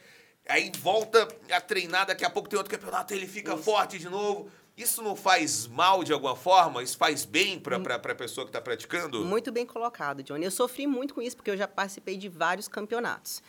aí 0.48 0.72
volta 0.80 1.28
a 1.50 1.60
treinar, 1.60 2.06
daqui 2.06 2.24
a 2.24 2.30
pouco 2.30 2.48
tem 2.48 2.56
outro 2.56 2.76
campeonato, 2.76 3.14
ele 3.14 3.26
fica 3.26 3.56
forte 3.56 3.98
de 3.98 4.08
novo. 4.08 4.50
Isso 4.76 5.02
não 5.02 5.14
faz 5.14 5.66
mal 5.66 6.02
de 6.02 6.12
alguma 6.12 6.34
forma? 6.34 6.82
Isso 6.82 6.98
faz 6.98 7.24
bem 7.24 7.58
para 7.60 7.76
a 7.76 8.14
pessoa 8.14 8.44
que 8.44 8.50
está 8.50 8.60
praticando? 8.60 9.24
Muito 9.24 9.52
bem 9.52 9.64
colocado, 9.64 10.22
Johnny. 10.22 10.44
Eu 10.44 10.50
sofri 10.50 10.86
muito 10.86 11.14
com 11.14 11.22
isso 11.22 11.36
porque 11.36 11.50
eu 11.50 11.56
já 11.56 11.68
participei 11.68 12.16
de 12.16 12.28
vários 12.28 12.68
campeonatos. 12.68 13.42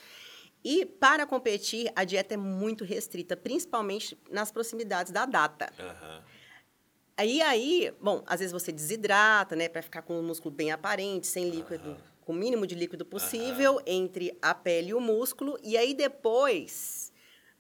E 0.63 0.85
para 0.85 1.25
competir, 1.25 1.91
a 1.95 2.03
dieta 2.03 2.35
é 2.35 2.37
muito 2.37 2.83
restrita, 2.83 3.35
principalmente 3.35 4.17
nas 4.29 4.51
proximidades 4.51 5.11
da 5.11 5.25
data. 5.25 5.71
Aham. 5.79 6.23
Aí, 7.17 7.41
aí, 7.41 7.91
bom, 7.99 8.23
às 8.27 8.39
vezes 8.39 8.53
você 8.53 8.71
desidrata, 8.71 9.55
né, 9.55 9.67
para 9.67 9.81
ficar 9.81 10.03
com 10.03 10.19
o 10.19 10.23
músculo 10.23 10.53
bem 10.53 10.71
aparente, 10.71 11.25
sem 11.25 11.49
líquido, 11.49 11.97
com 12.21 12.31
o 12.31 12.35
mínimo 12.35 12.67
de 12.67 12.75
líquido 12.75 13.03
possível 13.03 13.81
entre 13.87 14.37
a 14.39 14.53
pele 14.53 14.89
e 14.89 14.93
o 14.93 15.01
músculo. 15.01 15.57
E 15.63 15.75
aí 15.75 15.95
depois 15.95 17.11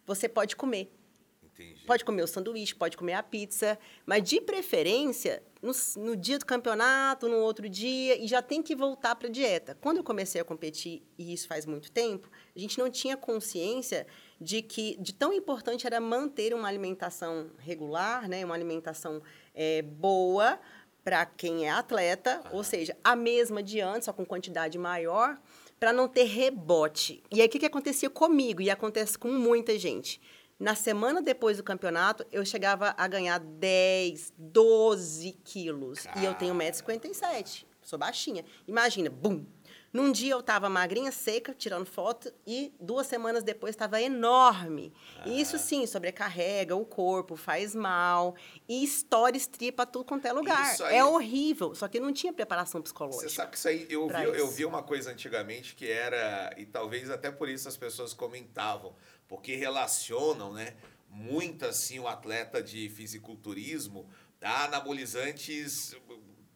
você 0.05 0.29
pode 0.29 0.55
comer. 0.55 0.93
Entendi. 1.41 1.85
Pode 1.87 2.05
comer 2.05 2.21
o 2.21 2.27
sanduíche, 2.27 2.75
pode 2.75 2.95
comer 2.95 3.13
a 3.13 3.23
pizza, 3.23 3.79
mas 4.05 4.21
de 4.21 4.39
preferência 4.39 5.41
no, 5.59 5.71
no 6.03 6.15
dia 6.15 6.37
do 6.37 6.45
campeonato, 6.45 7.27
no 7.27 7.37
outro 7.37 7.67
dia, 7.67 8.15
e 8.15 8.27
já 8.27 8.43
tem 8.43 8.61
que 8.61 8.75
voltar 8.75 9.15
para 9.15 9.27
a 9.27 9.31
dieta. 9.31 9.75
Quando 9.81 9.97
eu 9.97 10.03
comecei 10.03 10.39
a 10.39 10.45
competir, 10.45 11.01
e 11.17 11.33
isso 11.33 11.47
faz 11.47 11.65
muito 11.65 11.91
tempo, 11.91 12.29
a 12.55 12.59
gente 12.59 12.77
não 12.77 12.91
tinha 12.91 13.17
consciência 13.17 14.05
de 14.39 14.61
que 14.61 14.97
de 14.99 15.13
tão 15.13 15.33
importante 15.33 15.87
era 15.87 15.99
manter 15.99 16.53
uma 16.53 16.67
alimentação 16.67 17.51
regular, 17.57 18.27
né, 18.27 18.45
uma 18.45 18.55
alimentação 18.55 19.21
eh, 19.55 19.81
boa 19.81 20.59
para 21.03 21.25
quem 21.25 21.65
é 21.65 21.69
atleta, 21.69 22.41
ou 22.51 22.63
seja, 22.63 22.95
a 23.03 23.15
mesma 23.15 23.63
de 23.63 23.79
antes, 23.79 24.05
só 24.05 24.13
com 24.13 24.25
quantidade 24.25 24.77
maior, 24.77 25.37
para 25.79 25.93
não 25.93 26.07
ter 26.07 26.25
rebote. 26.25 27.23
E 27.31 27.39
aí 27.39 27.47
o 27.47 27.49
que, 27.49 27.59
que 27.59 27.65
acontecia 27.65 28.09
comigo 28.09 28.61
e 28.61 28.69
acontece 28.69 29.17
com 29.17 29.31
muita 29.31 29.77
gente? 29.79 30.19
Na 30.59 30.73
semana 30.73 31.21
depois 31.21 31.57
do 31.57 31.63
campeonato, 31.63 32.25
eu 32.31 32.43
chegava 32.43 32.95
a 32.97 33.07
ganhar 33.07 33.39
10, 33.39 34.33
12 34.37 35.31
quilos. 35.43 36.05
E 36.19 36.25
eu 36.25 36.33
tenho 36.33 36.53
1,57m. 36.55 37.63
Sou 37.81 37.97
baixinha. 37.97 38.43
Imagina, 38.67 39.09
bum! 39.09 39.45
Num 39.93 40.11
dia 40.11 40.33
eu 40.33 40.41
estava 40.41 40.69
magrinha, 40.69 41.11
seca, 41.11 41.53
tirando 41.57 41.85
foto, 41.85 42.31
e 42.45 42.73
duas 42.79 43.07
semanas 43.07 43.41
depois 43.43 43.73
estava 43.73 44.01
enorme. 44.01 44.93
E 45.25 45.39
isso 45.41 45.57
sim, 45.57 45.85
sobrecarrega 45.87 46.75
o 46.75 46.85
corpo, 46.85 47.35
faz 47.35 47.73
mal, 47.73 48.35
e 48.67 48.83
estoura 48.83 49.35
estripa 49.37 49.85
tudo 49.85 50.05
quanto 50.05 50.25
é 50.27 50.33
lugar. 50.33 50.73
Isso 50.73 50.83
aí- 50.83 50.97
É 50.97 51.05
horrível, 51.05 51.73
só 51.73 51.87
que 51.87 51.99
não 51.99 52.11
tinha 52.13 52.33
preparação 52.33 52.79
Você 52.81 52.83
psicológica. 52.83 53.29
sabe 53.29 53.51
que 53.51 53.57
isso 53.57 53.67
aí, 53.69 53.87
eu 53.89 54.03
vi, 54.07 54.13
pra 54.13 54.23
eu 54.25 54.35
isso. 54.35 54.51
vi 54.51 54.65
uma 54.65 54.83
coisa 54.83 55.09
antigamente 55.11 55.73
que 55.73 55.89
era, 55.89 56.53
e 56.57 56.65
talvez 56.65 57.09
até 57.09 57.31
por 57.31 57.47
isso 57.49 57.67
as 57.67 57.77
pessoas 57.77 58.13
comentavam, 58.13 58.93
porque 59.27 59.55
relacionam, 59.55 60.51
né, 60.53 60.75
muito 61.09 61.65
assim 61.65 61.97
o 61.99 62.07
atleta 62.07 62.61
de 62.61 62.89
fisiculturismo 62.89 64.07
a 64.41 64.65
anabolizantes 64.65 65.95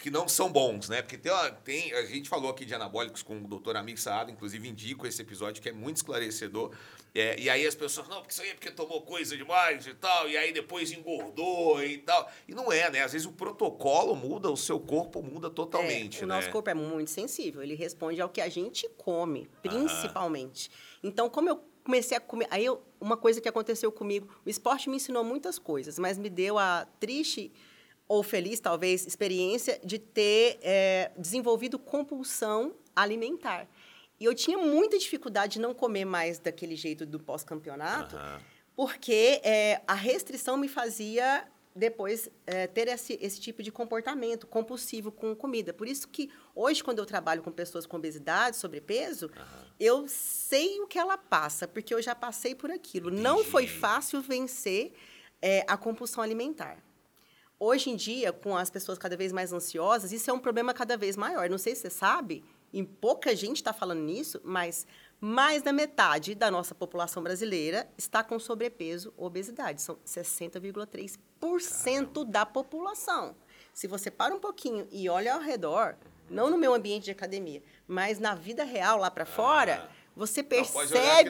que 0.01 0.09
não 0.09 0.27
são 0.27 0.51
bons, 0.51 0.89
né? 0.89 1.01
Porque 1.01 1.17
tem, 1.17 1.31
tem 1.63 1.93
a 1.93 2.05
gente 2.07 2.27
falou 2.27 2.49
aqui 2.49 2.65
de 2.65 2.73
anabólicos 2.73 3.21
com 3.21 3.37
o 3.37 3.47
doutor 3.47 3.75
Amir 3.77 3.99
Saado, 4.01 4.31
inclusive 4.31 4.67
indico 4.67 5.05
esse 5.05 5.21
episódio 5.21 5.61
que 5.61 5.69
é 5.69 5.71
muito 5.71 5.97
esclarecedor. 5.97 6.71
É, 7.13 7.39
e 7.39 7.49
aí 7.49 7.67
as 7.67 7.75
pessoas, 7.75 8.07
não, 8.07 8.17
porque 8.17 8.31
isso 8.33 8.41
aí 8.41 8.49
é 8.49 8.53
porque 8.53 8.71
tomou 8.71 9.01
coisa 9.01 9.37
demais 9.37 9.85
e 9.85 9.93
tal, 9.93 10.27
e 10.27 10.35
aí 10.35 10.51
depois 10.51 10.91
engordou 10.91 11.83
e 11.83 11.99
tal. 11.99 12.29
E 12.47 12.55
não 12.55 12.71
é, 12.71 12.89
né? 12.89 13.03
Às 13.03 13.11
vezes 13.11 13.27
o 13.27 13.31
protocolo 13.31 14.15
muda, 14.15 14.49
o 14.49 14.57
seu 14.57 14.79
corpo 14.79 15.21
muda 15.21 15.49
totalmente, 15.49 16.21
É, 16.21 16.23
o 16.23 16.27
né? 16.27 16.35
nosso 16.35 16.49
corpo 16.49 16.69
é 16.69 16.73
muito 16.73 17.11
sensível, 17.11 17.61
ele 17.61 17.75
responde 17.75 18.19
ao 18.19 18.29
que 18.29 18.41
a 18.41 18.49
gente 18.49 18.89
come, 18.97 19.47
principalmente. 19.61 20.71
Então, 21.03 21.29
como 21.29 21.49
eu 21.49 21.63
comecei 21.83 22.15
a 22.17 22.19
comer, 22.21 22.47
aí 22.49 22.65
eu- 22.65 22.81
uma 22.99 23.17
coisa 23.17 23.41
que 23.41 23.49
aconteceu 23.49 23.91
comigo, 23.91 24.27
o 24.45 24.49
esporte 24.49 24.89
me 24.89 24.95
ensinou 24.95 25.23
muitas 25.23 25.57
coisas, 25.59 25.97
mas 25.99 26.17
me 26.17 26.29
deu 26.29 26.57
a 26.57 26.85
triste 26.99 27.51
ou 28.11 28.21
feliz, 28.23 28.59
talvez, 28.59 29.07
experiência 29.07 29.79
de 29.85 29.97
ter 29.97 30.59
é, 30.61 31.11
desenvolvido 31.17 31.79
compulsão 31.79 32.75
alimentar. 32.93 33.69
E 34.19 34.25
eu 34.25 34.35
tinha 34.35 34.57
muita 34.57 34.99
dificuldade 34.99 35.53
de 35.53 35.59
não 35.61 35.73
comer 35.73 36.03
mais 36.03 36.37
daquele 36.37 36.75
jeito 36.75 37.05
do 37.05 37.21
pós-campeonato, 37.21 38.17
Aham. 38.17 38.41
porque 38.75 39.39
é, 39.45 39.81
a 39.87 39.93
restrição 39.93 40.57
me 40.57 40.67
fazia 40.67 41.47
depois 41.73 42.29
é, 42.45 42.67
ter 42.67 42.89
esse, 42.89 43.17
esse 43.21 43.39
tipo 43.39 43.63
de 43.63 43.71
comportamento 43.71 44.45
compulsivo 44.45 45.09
com 45.09 45.33
comida. 45.33 45.71
Por 45.71 45.87
isso 45.87 46.05
que 46.09 46.29
hoje, 46.53 46.83
quando 46.83 46.99
eu 46.99 47.05
trabalho 47.05 47.41
com 47.41 47.49
pessoas 47.49 47.85
com 47.85 47.95
obesidade, 47.95 48.57
sobrepeso, 48.57 49.31
eu 49.79 50.05
sei 50.09 50.81
o 50.81 50.85
que 50.85 50.99
ela 50.99 51.17
passa, 51.17 51.65
porque 51.65 51.93
eu 51.93 52.01
já 52.01 52.13
passei 52.13 52.53
por 52.55 52.69
aquilo. 52.69 53.09
Não 53.09 53.41
foi 53.41 53.63
Entendi. 53.63 53.79
fácil 53.79 54.21
vencer 54.21 54.91
é, 55.41 55.63
a 55.65 55.77
compulsão 55.77 56.21
alimentar. 56.21 56.83
Hoje 57.63 57.91
em 57.91 57.95
dia, 57.95 58.33
com 58.33 58.57
as 58.57 58.71
pessoas 58.71 58.97
cada 58.97 59.15
vez 59.15 59.31
mais 59.31 59.53
ansiosas, 59.53 60.11
isso 60.11 60.31
é 60.31 60.33
um 60.33 60.39
problema 60.39 60.73
cada 60.73 60.97
vez 60.97 61.15
maior. 61.15 61.47
Não 61.47 61.59
sei 61.59 61.75
se 61.75 61.81
você 61.81 61.91
sabe, 61.91 62.43
e 62.73 62.83
pouca 62.83 63.35
gente 63.35 63.57
está 63.57 63.71
falando 63.71 64.01
nisso, 64.01 64.41
mas 64.43 64.87
mais 65.19 65.61
da 65.61 65.71
metade 65.71 66.33
da 66.33 66.49
nossa 66.49 66.73
população 66.73 67.21
brasileira 67.21 67.87
está 67.95 68.23
com 68.23 68.39
sobrepeso 68.39 69.13
ou 69.15 69.27
obesidade. 69.27 69.79
São 69.79 69.95
60,3% 70.03 72.25
da 72.25 72.47
população. 72.47 73.35
Se 73.71 73.85
você 73.85 74.09
para 74.09 74.33
um 74.33 74.39
pouquinho 74.39 74.87
e 74.91 75.07
olha 75.07 75.35
ao 75.35 75.39
redor, 75.39 75.95
não 76.31 76.49
no 76.49 76.57
meu 76.57 76.73
ambiente 76.73 77.03
de 77.03 77.11
academia, 77.11 77.61
mas 77.87 78.17
na 78.17 78.33
vida 78.33 78.63
real 78.63 78.97
lá 78.97 79.11
para 79.11 79.27
fora, 79.27 79.87
você 80.15 80.41
Não, 80.41 80.49
olhar 80.49 80.63
aqui 80.63 80.73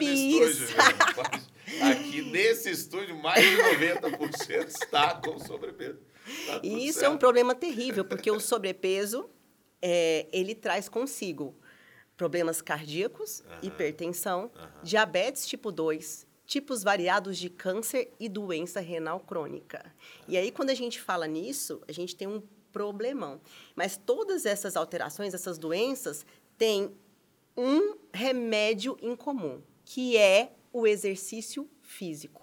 percebe 0.00 0.06
no 0.06 0.12
isso. 0.12 0.62
estúdio, 0.62 0.82
Aqui 1.82 2.22
nesse 2.22 2.70
estúdio, 2.70 3.16
mais 3.16 3.44
de 3.44 3.56
90% 3.56 4.68
está 4.68 5.16
com 5.16 5.38
sobrepeso. 5.38 5.98
Tá 6.46 6.60
E 6.62 6.86
isso 6.86 6.98
é 6.98 7.02
certo. 7.02 7.14
um 7.14 7.18
problema 7.18 7.54
terrível, 7.54 8.04
porque 8.04 8.30
o 8.30 8.40
sobrepeso, 8.40 9.28
é, 9.80 10.26
ele 10.32 10.54
traz 10.54 10.88
consigo 10.88 11.54
problemas 12.16 12.62
cardíacos, 12.62 13.42
hipertensão, 13.62 14.50
diabetes 14.82 15.46
tipo 15.46 15.72
2, 15.72 16.26
tipos 16.46 16.82
variados 16.82 17.38
de 17.38 17.48
câncer 17.48 18.12
e 18.20 18.28
doença 18.28 18.80
renal 18.80 19.18
crônica. 19.20 19.92
E 20.28 20.36
aí, 20.36 20.50
quando 20.50 20.70
a 20.70 20.74
gente 20.74 21.00
fala 21.00 21.26
nisso, 21.26 21.80
a 21.88 21.92
gente 21.92 22.14
tem 22.14 22.28
um 22.28 22.42
problemão. 22.72 23.40
Mas 23.74 23.96
todas 23.96 24.46
essas 24.46 24.76
alterações, 24.76 25.34
essas 25.34 25.58
doenças, 25.58 26.24
têm 26.56 26.94
um 27.56 27.96
remédio 28.12 28.96
em 29.00 29.14
comum, 29.14 29.62
que 29.84 30.16
é 30.16 30.52
o 30.72 30.86
exercício 30.86 31.68
físico. 31.82 32.42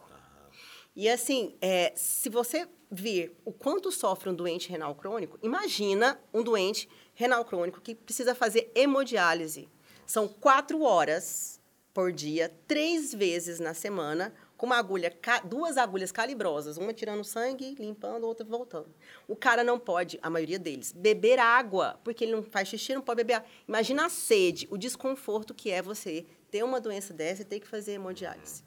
E 0.96 1.08
assim, 1.08 1.56
é, 1.62 1.94
se 1.96 2.30
você 2.30 2.68
vir 2.90 3.36
o 3.46 3.52
quanto 3.52 3.92
sofre 3.92 4.30
um 4.30 4.34
doente 4.34 4.70
renal 4.70 4.96
crônico, 4.96 5.38
imagina 5.44 6.20
um 6.34 6.44
doente 6.44 6.90
renal 7.14 7.46
crônico 7.46 7.82
que 7.82 7.94
precisa 7.94 8.34
fazer 8.34 8.72
hemodiálise. 8.74 9.70
São 10.06 10.28
quatro 10.28 10.82
horas 10.82 11.60
por 11.94 12.12
dia, 12.12 12.52
três 12.68 13.14
vezes 13.14 13.60
na 13.60 13.74
semana, 13.74 14.34
com 14.58 14.66
uma 14.66 14.78
agulha, 14.78 15.16
duas 15.46 15.78
agulhas 15.78 16.12
calibrosas, 16.12 16.78
uma 16.78 16.94
tirando 16.94 17.24
sangue, 17.24 17.76
limpando, 17.80 18.26
outra 18.26 18.46
voltando. 18.46 18.94
O 19.28 19.36
cara 19.36 19.64
não 19.64 19.80
pode, 19.80 20.20
a 20.22 20.30
maioria 20.30 20.60
deles, 20.60 20.92
beber 20.92 21.40
água, 21.40 22.00
porque 22.04 22.24
ele 22.24 22.34
não 22.34 22.44
faz 22.44 22.68
xixi, 22.68 22.94
não 22.94 23.02
pode 23.02 23.18
beber 23.18 23.36
água. 23.36 23.50
Imagina 23.68 24.06
a 24.06 24.10
sede, 24.10 24.68
o 24.72 24.78
desconforto 24.78 25.54
que 25.54 25.72
é 25.72 25.82
você 25.82 26.26
ter 26.52 26.64
uma 26.64 26.82
doença 26.82 27.14
dessa 27.14 27.44
e 27.44 27.46
ter 27.46 27.60
que 27.60 27.68
fazer 27.68 27.94
hemodiálise. 27.94 28.64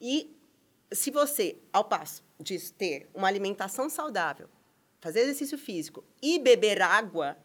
E 0.00 0.36
se 0.92 1.10
você, 1.10 1.56
ao 1.72 1.84
passo 1.84 2.22
de 2.42 2.72
ter 2.72 3.08
uma 3.14 3.28
alimentação 3.28 3.88
saudável, 3.88 4.48
fazer 5.00 5.20
exercício 5.20 5.56
físico 5.56 6.04
e 6.20 6.38
beber 6.38 6.82
água, 6.82 7.36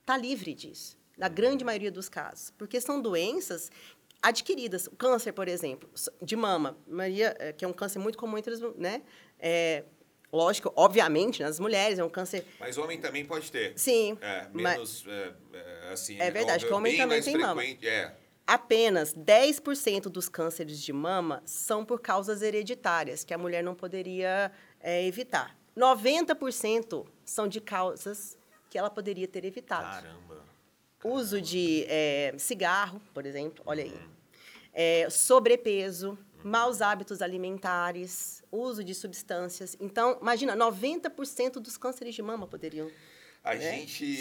está 0.00 0.16
livre 0.16 0.54
disso, 0.54 0.98
na 1.16 1.28
grande 1.28 1.64
maioria 1.64 1.90
dos 1.90 2.08
casos. 2.08 2.50
Porque 2.58 2.80
são 2.80 3.00
doenças 3.00 3.70
adquiridas. 4.22 4.86
O 4.86 4.96
câncer, 4.96 5.32
por 5.32 5.48
exemplo, 5.48 5.88
de 6.20 6.36
mama, 6.36 6.76
Maria, 6.86 7.36
eh, 7.38 7.52
que 7.52 7.64
é 7.64 7.68
um 7.68 7.72
câncer 7.72 7.98
muito 7.98 8.18
comum 8.18 8.38
entre 8.38 8.54
as 8.54 8.60
né? 8.76 9.02
É, 9.38 9.84
lógico, 10.32 10.72
obviamente, 10.74 11.42
nas 11.42 11.60
mulheres, 11.60 11.98
é 11.98 12.04
um 12.04 12.08
câncer. 12.08 12.44
Mas 12.58 12.78
homem 12.78 13.00
também 13.00 13.24
pode 13.24 13.50
ter. 13.52 13.78
Sim. 13.78 14.18
É, 14.20 14.48
mas- 14.52 14.74
menos, 14.74 15.04
é, 15.06 15.34
é, 15.52 15.92
assim... 15.92 16.18
É 16.18 16.30
verdade, 16.30 16.64
óbvio, 16.64 16.68
que 16.68 16.74
homem 16.74 16.96
também 16.96 17.22
tem 17.22 17.36
mama. 17.36 17.60
frequente, 17.60 17.86
É, 17.86 18.16
Apenas 18.46 19.14
10% 19.14 20.02
dos 20.02 20.28
cânceres 20.28 20.80
de 20.80 20.92
mama 20.92 21.42
são 21.46 21.84
por 21.84 22.00
causas 22.00 22.42
hereditárias, 22.42 23.24
que 23.24 23.32
a 23.32 23.38
mulher 23.38 23.62
não 23.62 23.74
poderia 23.74 24.52
eh, 24.80 25.06
evitar. 25.06 25.56
90% 25.76 27.06
são 27.24 27.48
de 27.48 27.60
causas 27.60 28.36
que 28.68 28.76
ela 28.76 28.90
poderia 28.90 29.26
ter 29.26 29.44
evitado. 29.44 30.02
caramba. 30.02 30.44
Uso 31.02 31.40
de 31.40 31.84
eh, 31.88 32.34
cigarro, 32.38 33.00
por 33.12 33.24
exemplo, 33.24 33.62
olha 33.66 33.84
aí. 33.84 34.00
Eh, 34.74 35.08
sobrepeso, 35.10 36.18
maus 36.42 36.82
hábitos 36.82 37.22
alimentares, 37.22 38.42
uso 38.52 38.84
de 38.84 38.94
substâncias. 38.94 39.76
Então, 39.80 40.18
imagina, 40.20 40.54
90% 40.54 41.54
dos 41.54 41.76
cânceres 41.78 42.14
de 42.14 42.22
mama 42.22 42.46
poderiam 42.46 42.90
A 43.44 43.54
né, 43.54 43.60
gente 43.60 44.16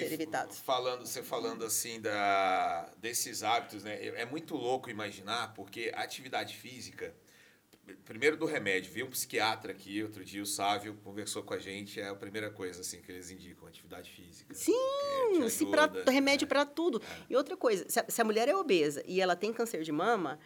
falando, 0.66 1.06
você 1.06 1.24
falando 1.24 1.64
assim 1.64 2.02
da 2.02 2.92
desses 2.98 3.42
hábitos, 3.42 3.82
né? 3.82 3.96
É 3.96 4.24
é 4.24 4.26
muito 4.26 4.54
louco 4.54 4.90
imaginar, 4.90 5.54
porque 5.54 5.94
a 5.96 6.02
atividade 6.02 6.58
física, 6.58 7.16
primeiro 8.04 8.36
do 8.36 8.46
remédio, 8.46 8.92
vi 8.92 9.02
um 9.02 9.10
psiquiatra 9.10 9.72
aqui 9.72 10.04
outro 10.04 10.26
dia, 10.26 10.44
o 10.44 10.46
Sávio, 10.46 11.00
conversou 11.06 11.42
com 11.42 11.54
a 11.54 11.58
gente, 11.58 12.02
é 12.02 12.10
a 12.10 12.16
primeira 12.16 12.50
coisa 12.50 12.82
assim 12.82 13.02
que 13.02 13.10
eles 13.14 13.32
indicam, 13.32 13.66
atividade 13.66 14.12
física. 14.12 14.54
Sim, 14.54 14.74
te 15.40 15.50
se 15.50 15.66
pra, 15.68 15.90
remédio 16.12 16.46
né? 16.46 16.50
para 16.50 16.66
tudo. 16.66 17.02
E 17.30 17.36
outra 17.38 17.56
coisa, 17.56 17.86
se 17.88 18.02
a, 18.02 18.06
se 18.10 18.22
a 18.22 18.26
mulher 18.26 18.50
é 18.50 18.56
obesa 18.56 19.02
e 19.08 19.22
ela 19.22 19.38
tem 19.38 19.54
câncer 19.54 19.84
de 19.84 19.92
mama, 19.94 20.38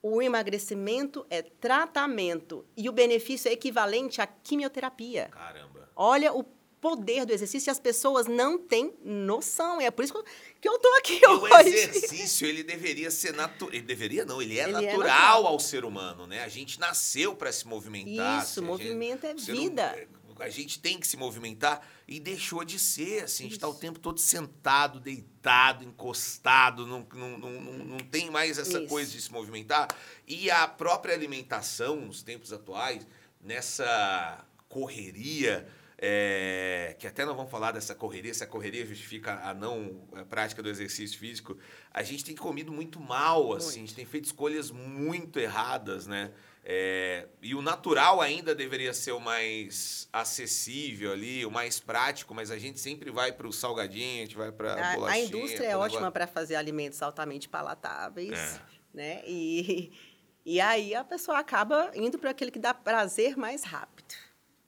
o 0.00 0.22
emagrecimento 0.22 1.26
é 1.28 1.42
tratamento 1.42 2.66
e 2.74 2.88
o 2.88 2.92
benefício 2.92 3.50
é 3.50 3.52
equivalente 3.52 4.22
à 4.22 4.26
quimioterapia. 4.26 5.28
Caramba. 5.30 5.90
Olha 5.94 6.32
o 6.32 6.42
poder 6.84 7.24
do 7.24 7.32
exercício 7.32 7.70
e 7.70 7.72
as 7.72 7.78
pessoas 7.80 8.26
não 8.26 8.58
têm 8.58 8.92
noção. 9.02 9.80
E 9.80 9.86
é 9.86 9.90
por 9.90 10.04
isso 10.04 10.12
que 10.60 10.68
eu- 10.68 10.78
tô 10.78 10.88
aqui 10.98 11.18
E 11.22 11.26
o 11.26 11.40
hoje. 11.40 11.68
exercício, 11.70 12.46
ele 12.46 12.62
deveria 12.62 13.10
ser 13.10 13.32
natural. 13.32 13.72
Ele 13.72 13.82
deveria, 13.86 14.22
não, 14.26 14.42
ele 14.42 14.58
é, 14.58 14.64
Ele 14.64 14.72
é 14.76 14.80
natural, 14.82 14.98
natural. 15.06 15.46
ao 15.46 15.58
ser 15.58 15.82
humano, 15.86 16.26
né? 16.26 16.44
A 16.44 16.48
gente 16.48 16.78
nasceu 16.78 17.34
para 17.34 17.50
se 17.50 17.66
movimentar. 17.66 18.42
Isso, 18.42 18.60
assim, 18.60 18.68
a 18.68 18.76
gente- 18.76 18.84
movimento 18.84 19.24
é 19.24 19.32
não- 19.32 19.42
vida. 19.42 20.08
a 20.40 20.48
gente 20.50 20.78
tem 20.80 20.98
que 21.00 21.06
se 21.06 21.16
movimentar 21.16 21.80
e 22.08 22.18
deixou 22.20 22.64
de 22.64 22.76
ser, 22.78 23.22
assim, 23.24 23.44
a 23.44 23.46
gente 23.46 23.52
está 23.56 23.68
o 23.68 23.74
tempo 23.74 23.98
todo 24.00 24.18
sentado, 24.20 24.98
deitado, 25.00 25.84
encostado, 25.84 26.86
não, 26.86 27.06
não, 27.14 27.38
não, 27.38 27.50
não, 27.60 27.84
não 27.84 27.98
tem 27.98 28.30
mais 28.30 28.58
essa 28.58 28.78
Isso. 28.80 28.88
coisa 28.88 29.10
de 29.10 29.22
se 29.22 29.32
movimentar. 29.32 29.88
E 30.26 30.50
a 30.50 30.66
própria 30.68 31.14
alimentação, 31.14 31.96
nos 31.96 32.22
tempos 32.22 32.52
atuais, 32.52 33.06
nessa 33.40 34.44
correria, 34.68 35.66
é, 35.98 36.96
que 36.98 37.06
até 37.06 37.24
não 37.24 37.34
vamos 37.34 37.50
falar 37.50 37.72
dessa 37.72 37.94
correria, 37.94 38.34
se 38.34 38.42
a 38.42 38.46
correria 38.46 38.84
justifica 38.84 39.40
a 39.42 39.54
não 39.54 40.06
a 40.14 40.24
prática 40.24 40.62
do 40.62 40.68
exercício 40.68 41.18
físico, 41.18 41.56
a 41.92 42.02
gente 42.02 42.24
tem 42.24 42.34
comido 42.34 42.72
muito 42.72 43.00
mal, 43.00 43.52
assim, 43.52 43.78
a 43.78 43.86
gente 43.86 43.94
tem 43.94 44.04
feito 44.04 44.24
escolhas 44.24 44.70
muito 44.70 45.38
erradas, 45.38 46.06
né? 46.06 46.32
É, 46.66 47.28
e 47.42 47.54
o 47.54 47.60
natural 47.60 48.22
ainda 48.22 48.54
deveria 48.54 48.94
ser 48.94 49.12
o 49.12 49.20
mais 49.20 50.08
acessível 50.10 51.12
ali, 51.12 51.44
o 51.44 51.50
mais 51.50 51.78
prático, 51.78 52.34
mas 52.34 52.50
a 52.50 52.58
gente 52.58 52.80
sempre 52.80 53.10
vai 53.10 53.32
para 53.32 53.46
o 53.46 53.52
salgadinho, 53.52 54.22
a 54.22 54.24
gente 54.24 54.36
vai 54.36 54.50
para 54.50 54.72
A, 54.72 55.10
a 55.10 55.18
indústria 55.18 55.66
é 55.66 55.76
ótima 55.76 56.10
para 56.10 56.26
fazer 56.26 56.54
alimentos 56.54 57.02
altamente 57.02 57.50
palatáveis, 57.50 58.32
É. 58.32 58.60
né? 58.94 59.22
E, 59.26 59.92
e 60.44 60.58
aí 60.58 60.94
a 60.94 61.04
pessoa 61.04 61.38
acaba 61.38 61.90
indo 61.94 62.18
para 62.18 62.30
aquele 62.30 62.50
que 62.50 62.58
dá 62.58 62.72
prazer 62.72 63.36
mais 63.36 63.62
rápido, 63.62 64.14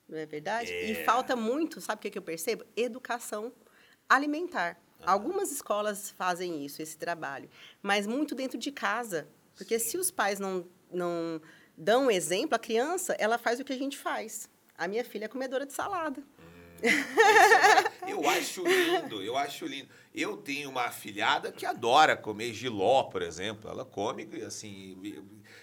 não 0.09 0.19
é 0.19 0.27
verdade? 0.27 0.73
É. 0.73 0.91
E 0.91 1.05
falta 1.05 1.35
muito, 1.35 1.81
sabe 1.81 1.99
o 1.99 2.03
que 2.03 2.11
que 2.11 2.19
eu 2.19 2.23
percebo? 2.23 2.65
Educação 2.77 3.53
alimentar. 4.09 4.81
Algumas 5.05 5.53
escolas 5.53 6.11
fazem 6.11 6.65
isso, 6.65 6.81
esse 6.81 6.97
trabalho, 6.97 7.51
mas 7.83 8.07
muito 8.07 8.35
dentro 8.35 8.59
de 8.59 8.73
casa, 8.73 9.29
porque 9.55 9.79
se 9.79 9.99
os 9.99 10.11
pais 10.11 10.41
não, 10.41 10.67
não 10.91 11.41
dão 11.77 12.07
um 12.07 12.11
exemplo, 12.11 12.55
a 12.55 12.59
criança 12.59 13.15
ela 13.19 13.37
faz 13.37 13.61
o 13.61 13.65
que 13.65 13.73
a 13.73 13.79
gente 13.79 13.97
faz. 13.97 14.49
A 14.77 14.89
minha 14.89 15.05
filha 15.05 15.27
é 15.27 15.29
comedora 15.29 15.67
de 15.67 15.73
salada. 15.73 16.23
Eu 18.07 18.29
acho 18.29 18.63
lindo, 18.67 19.23
eu 19.23 19.37
acho 19.37 19.67
lindo. 19.67 19.89
Eu 20.15 20.37
tenho 20.37 20.71
uma 20.71 20.83
afilhada 20.83 21.51
que 21.51 21.67
adora 21.67 22.17
comer 22.17 22.53
giló, 22.53 23.05
por 23.05 23.23
exemplo. 23.23 23.71
Ela 23.71 23.85
come, 23.85 24.29
assim, 24.47 24.97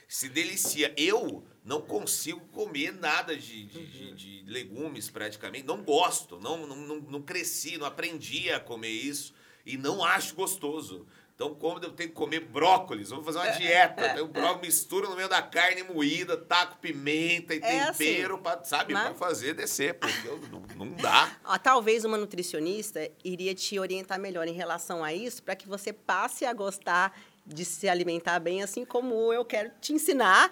se 0.08 0.28
delicia. 0.30 0.94
Eu 0.98 1.44
não 1.64 1.82
consigo 1.82 2.40
comer 2.52 2.92
nada 2.94 3.36
de, 3.38 3.64
de, 3.66 3.86
de- 3.86 4.14
de 4.44 4.52
legumes, 4.52 5.10
praticamente. 5.10 5.66
Não 5.66 5.82
gosto, 5.84 6.40
não, 6.40 6.68
não, 6.68 6.76
não, 6.76 6.96
não 7.00 7.22
cresci, 7.22 7.78
não 7.78 7.86
aprendi 7.86 8.50
a 8.52 8.60
comer 8.60 8.90
isso. 8.90 9.34
E 9.66 9.78
não 9.78 10.04
acho 10.04 10.36
gostoso. 10.36 11.08
Então, 11.36 11.56
como 11.56 11.80
eu 11.84 11.90
tenho 11.92 12.10
que 12.10 12.16
comer 12.16 12.42
brócolis, 12.42 13.10
vou 13.10 13.24
fazer 13.24 13.40
uma 13.40 13.50
dieta. 13.52 14.02
Eu 14.06 14.14
tenho 14.14 14.28
brócolis, 14.28 14.68
misturo 14.76 15.10
no 15.10 15.16
meio 15.16 15.28
da 15.30 15.42
carne 15.42 15.82
moída, 15.82 16.38
taco 16.38 16.78
pimenta 16.78 17.56
e 17.56 17.60
É 17.60 17.84
assim, 17.84 18.06
tempero, 18.06 18.38
pra, 18.38 18.64
sabe, 18.64 18.94
mas- 18.94 19.06
pra 19.06 19.16
fazer 19.16 19.54
descer, 19.56 19.96
porque 19.96 20.28
eu- 20.28 20.38
não, 20.52 20.62
não 20.86 20.92
dá. 20.94 21.32
Ah, 21.44 21.58
talvez 21.58 22.06
uma 22.06 22.18
nutricionista 22.18 23.10
iria 23.24 23.56
te 23.56 23.80
orientar 23.80 24.20
melhor 24.20 24.48
em 24.48 24.54
relação 24.54 25.04
a 25.04 25.12
isso, 25.14 25.42
para 25.42 25.56
que 25.56 25.68
você 25.68 25.92
passe 25.92 26.46
a 26.46 26.54
gostar 26.54 27.18
de 27.46 27.66
se 27.66 27.90
alimentar 27.90 28.40
bem, 28.40 28.64
assim 28.64 28.86
como 28.86 29.34
eu 29.34 29.44
quero 29.44 29.70
te 29.82 29.92
ensinar 29.92 30.50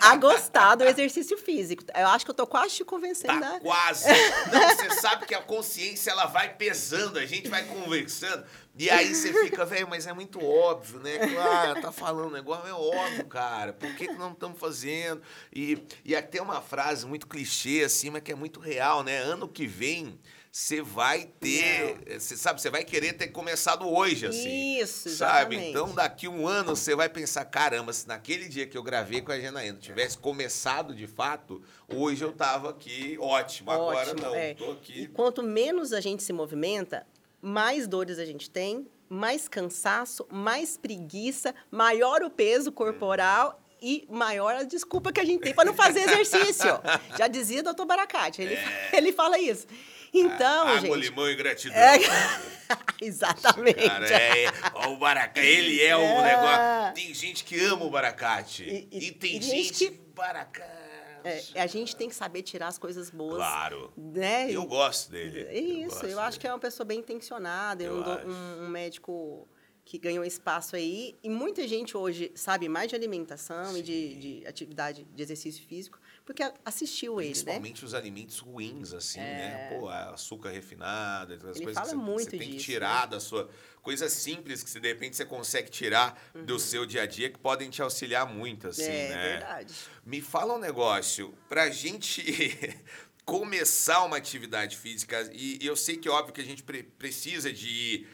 a 0.00 0.14
gostar 0.16 0.76
do 0.76 0.84
exercício 0.84 1.36
físico. 1.36 1.82
Eu 1.94 2.06
acho 2.08 2.24
que 2.24 2.30
eu 2.30 2.34
tô 2.34 2.46
quase 2.46 2.76
te 2.76 2.84
convencendo. 2.84 3.40
Tá 3.40 3.56
a- 3.56 3.60
quase. 3.60 4.04
Não, 4.52 4.68
você 4.76 5.00
sabe 5.00 5.26
que 5.26 5.34
a 5.34 5.42
consciência 5.42 6.10
ela 6.12 6.26
vai 6.26 6.54
pesando, 6.54 7.18
a 7.18 7.26
gente 7.26 7.48
vai 7.48 7.64
conversando. 7.64 8.44
E 8.78 8.88
aí 8.88 9.14
você 9.14 9.32
fica, 9.32 9.66
velho, 9.66 9.86
mas 9.88 10.06
é 10.06 10.12
muito 10.12 10.42
óbvio, 10.42 11.00
né? 11.00 11.18
Claro, 11.28 11.82
tá 11.82 11.92
falando 11.92 12.28
um 12.28 12.32
negócio, 12.32 12.66
é 12.68 12.72
óbvio, 12.72 13.26
cara. 13.26 13.72
Por 13.72 13.94
que, 13.96 14.06
que 14.08 14.14
não 14.14 14.32
estamos 14.32 14.58
fazendo? 14.58 15.20
E, 15.52 15.84
e 16.04 16.16
até 16.16 16.40
uma 16.40 16.62
frase 16.62 17.04
muito 17.04 17.26
clichê, 17.26 17.82
assim, 17.84 18.08
mas 18.10 18.22
que 18.22 18.32
é 18.32 18.34
muito 18.34 18.60
real, 18.60 19.02
né? 19.02 19.18
Ano 19.18 19.46
que 19.46 19.66
vem, 19.66 20.18
você 20.54 20.82
vai 20.82 21.24
ter. 21.40 21.96
Você 22.20 22.36
sabe, 22.36 22.60
você 22.60 22.68
vai 22.68 22.84
querer 22.84 23.14
ter 23.14 23.28
começado 23.28 23.88
hoje, 23.88 24.26
assim. 24.26 24.78
Isso, 24.78 25.08
Sabe? 25.08 25.56
exatamente. 25.56 25.70
Então, 25.70 25.94
daqui 25.94 26.28
um 26.28 26.46
ano, 26.46 26.76
você 26.76 26.94
vai 26.94 27.08
pensar: 27.08 27.46
caramba, 27.46 27.90
se 27.94 28.06
naquele 28.06 28.46
dia 28.50 28.66
que 28.66 28.76
eu 28.76 28.82
gravei 28.82 29.22
com 29.22 29.32
a 29.32 29.40
Janaína 29.40 29.78
tivesse 29.78 30.18
começado 30.18 30.94
de 30.94 31.06
fato, 31.06 31.62
hoje 31.88 32.22
eu 32.22 32.32
tava 32.32 32.68
aqui 32.68 33.16
ótimo. 33.18 33.70
Agora 33.70 34.10
Ótimo, 34.10 34.20
não, 34.28 34.34
é. 34.34 34.52
tô 34.52 34.66
E 34.66 34.70
aqui. 34.72 35.06
quanto 35.08 35.42
menos 35.42 35.90
a 35.94 36.02
gente 36.02 36.22
se 36.22 36.34
movimenta, 36.34 37.06
mais 37.40 37.88
dores 37.88 38.18
a 38.18 38.26
gente 38.26 38.50
tem, 38.50 38.86
mais 39.08 39.48
cansaço, 39.48 40.26
mais 40.30 40.76
preguiça, 40.76 41.54
maior 41.70 42.22
o 42.22 42.28
peso 42.28 42.70
corporal 42.70 43.58
e 43.80 44.06
maior 44.10 44.54
a 44.54 44.62
desculpa 44.64 45.10
que 45.10 45.18
a 45.20 45.24
gente 45.24 45.40
tem 45.40 45.54
para 45.54 45.64
não 45.64 45.74
fazer 45.74 46.00
exercício. 46.04 46.78
Já 47.16 47.26
dizia 47.26 47.60
o 47.60 47.64
doutor 47.64 47.86
Baracate, 47.86 48.42
ele, 48.42 48.56
ele 48.92 49.12
fala 49.12 49.38
isso. 49.38 49.66
Então, 50.12 50.68
Água, 50.68 50.80
gente... 50.80 51.08
limão 51.10 51.28
e 51.30 51.34
gratidão. 51.34 51.76
É, 51.76 51.98
exatamente. 53.00 53.86
Cara, 53.86 54.08
é, 54.08 54.46
ó, 54.74 54.90
o 54.92 54.96
baracate, 54.96 55.46
ele 55.46 55.80
é 55.82 55.96
o 55.96 56.00
É. 56.00 56.22
negócio. 56.22 56.94
Tem 56.94 57.14
gente 57.14 57.44
que 57.44 57.58
ama 57.64 57.84
o 57.84 57.90
baracate. 57.90 58.64
E, 58.64 58.88
E- 58.90 59.08
e- 59.08 59.12
tem 59.12 59.38
e 59.38 59.42
gente 59.42 59.72
que. 59.90 59.90
Baracate. 60.14 60.82
É, 61.24 61.62
a 61.62 61.66
gente 61.68 61.94
tem 61.94 62.08
que 62.08 62.14
saber 62.14 62.42
tirar 62.42 62.66
as 62.66 62.76
coisas 62.78 63.08
boas. 63.08 63.36
Claro. 63.36 63.92
Né? 63.96 64.50
Eu 64.50 64.64
gosto 64.66 65.10
dele. 65.10 65.46
É 65.48 65.58
isso, 65.58 65.90
gosto 65.90 66.06
eu, 66.06 66.18
acho 66.20 66.30
dele. 66.32 66.40
que 66.40 66.46
é 66.48 66.52
uma 66.52 66.58
pessoa 66.58 66.84
bem 66.84 66.98
intencionada, 66.98 67.84
é 67.84 67.86
Eu 67.86 67.94
um, 67.94 68.28
um- 68.28 68.64
um 68.64 68.68
médico 68.68 69.48
que 69.84 69.98
ganhou 69.98 70.24
espaço 70.24 70.74
aí. 70.74 71.16
E 71.22 71.28
muita 71.30 71.66
gente 71.68 71.96
hoje 71.96 72.32
sabe 72.34 72.68
mais 72.68 72.88
de 72.88 72.96
alimentação 72.96 73.76
e 73.76 73.82
de, 73.82 74.16
de 74.40 74.46
atividade 74.46 75.04
de 75.04 75.22
exercício 75.22 75.64
físico, 75.66 75.98
porque 76.24 76.42
assistiu 76.64 77.20
ele, 77.20 77.28
né? 77.28 77.32
Principalmente 77.34 77.84
os 77.84 77.94
alimentos 77.94 78.38
ruins, 78.38 78.92
assim, 78.92 79.20
né? 79.20 79.66
Pô, 79.68 79.88
açúcar 79.88 80.50
refinado, 80.50 81.34
essas 81.34 81.56
Ele 81.56 81.64
coisas 81.64 81.74
fala 81.74 81.90
que 81.90 81.96
você, 81.96 82.10
muito 82.10 82.24
você 82.30 82.30
tem 82.30 82.48
que 82.50 82.56
disso, 82.56 82.64
tirar 82.66 83.02
né? 83.06 83.10
da 83.12 83.20
sua. 83.20 83.50
Coisas 83.82 84.12
simples 84.12 84.62
que 84.62 84.70
você, 84.70 84.78
de 84.80 84.88
repente 84.88 85.16
você 85.16 85.24
consegue 85.24 85.70
tirar 85.70 86.16
do 86.46 86.58
seu 86.58 86.86
dia 86.86 87.02
a 87.02 87.06
dia 87.06 87.28
que 87.30 87.38
podem 87.38 87.68
te 87.68 87.82
auxiliar 87.82 88.26
muito, 88.26 88.68
assim, 88.68 88.82
Uhum. 88.90 88.96
é 89.04 89.08
né? 89.08 89.30
verdade. 89.32 89.74
Me 90.06 90.20
fala 90.20 90.54
um 90.54 90.58
negócio, 90.58 91.34
pra 91.48 91.68
gente 91.70 92.22
começar 93.24 94.04
uma 94.04 94.16
atividade 94.16 94.76
física, 94.76 95.28
e 95.32 95.58
eu 95.60 95.76
sei 95.76 95.96
que 95.96 96.08
é 96.08 96.10
óbvio 96.10 96.32
que 96.34 96.40
a 96.40 96.44
gente 96.44 96.62
pre- 96.62 96.82
precisa 96.82 97.52
de 97.52 98.06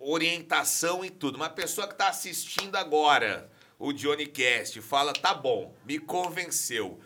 orientação 0.00 1.04
e 1.04 1.10
tudo, 1.10 1.36
uma 1.36 1.50
pessoa 1.50 1.86
que 1.86 1.94
tá 1.94 2.08
assistindo 2.08 2.76
agora 2.76 3.50
o 3.78 3.92
Johnny 3.92 4.26
Cast 4.26 4.80
fala, 4.80 5.12
tá 5.12 5.34
bom, 5.34 5.74
me 5.84 5.98
convenceu. 5.98 7.00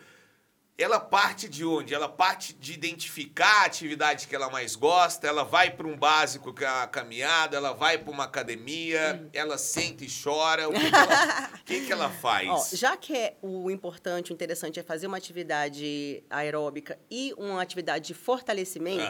Ela 0.79 0.97
parte 0.97 1.49
de 1.49 1.65
onde? 1.65 1.93
Ela 1.93 2.07
parte 2.07 2.53
de 2.53 2.71
identificar 2.71 3.63
a 3.63 3.65
atividade 3.65 4.27
que 4.27 4.33
ela 4.33 4.49
mais 4.49 4.77
gosta, 4.77 5.27
ela 5.27 5.43
vai 5.43 5.71
para 5.71 5.85
um 5.85 5.97
básico 5.97 6.53
que 6.53 6.63
é 6.63 6.67
a 6.67 6.87
caminhada, 6.87 7.57
ela 7.57 7.73
vai 7.73 7.97
para 7.97 8.09
uma 8.09 8.23
academia, 8.23 9.29
ela 9.33 9.57
senta 9.57 10.05
e 10.05 10.07
chora. 10.07 10.69
O 10.69 10.71
que, 10.71 10.89
que 10.89 10.95
ela, 10.95 11.49
que 11.65 11.85
que 11.85 11.91
ela 11.91 12.09
faz? 12.09 12.47
Ó, 12.47 12.75
já 12.77 12.95
que 12.95 13.13
é 13.13 13.35
o 13.41 13.69
importante, 13.69 14.31
o 14.31 14.33
interessante 14.33 14.79
é 14.79 14.83
fazer 14.83 15.07
uma 15.07 15.17
atividade 15.17 16.23
aeróbica 16.29 16.97
e 17.11 17.33
uma 17.37 17.61
atividade 17.61 18.07
de 18.07 18.13
fortalecimento, 18.13 19.03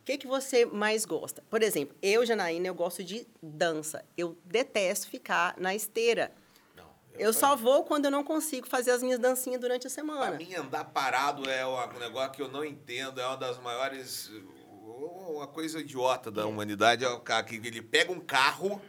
o 0.00 0.04
que, 0.04 0.16
que 0.16 0.26
você 0.26 0.64
mais 0.64 1.04
gosta? 1.04 1.44
Por 1.50 1.62
exemplo, 1.62 1.94
eu, 2.00 2.24
Janaína, 2.24 2.66
eu 2.66 2.74
gosto 2.74 3.04
de 3.04 3.26
dança. 3.42 4.02
Eu 4.16 4.38
detesto 4.46 5.06
ficar 5.06 5.54
na 5.58 5.74
esteira. 5.74 6.32
Eu 7.20 7.32
só 7.32 7.54
vou 7.54 7.84
quando 7.84 8.06
eu 8.06 8.10
não 8.10 8.24
consigo 8.24 8.66
fazer 8.66 8.92
as 8.92 9.02
minhas 9.02 9.18
dancinhas 9.18 9.60
durante 9.60 9.86
a 9.86 9.90
Pra 9.90 9.94
semana. 9.94 10.36
mim, 10.36 10.54
andar 10.54 10.84
parado 10.86 11.48
é 11.50 11.66
um 11.66 11.98
negócio 11.98 12.32
que 12.32 12.40
eu 12.42 12.48
não 12.48 12.64
entendo, 12.64 13.20
é 13.20 13.26
uma 13.26 13.36
das 13.36 13.58
maiores. 13.58 14.30
Uma 15.28 15.46
coisa 15.46 15.80
idiota 15.80 16.30
da 16.30 16.46
humanidade 16.46 17.04
é 17.04 17.08
o 17.08 17.20
cara 17.20 17.44
que 17.44 17.56
ele 17.56 17.80
pega 17.82 18.10
um 18.12 18.20
carro, 18.20 18.80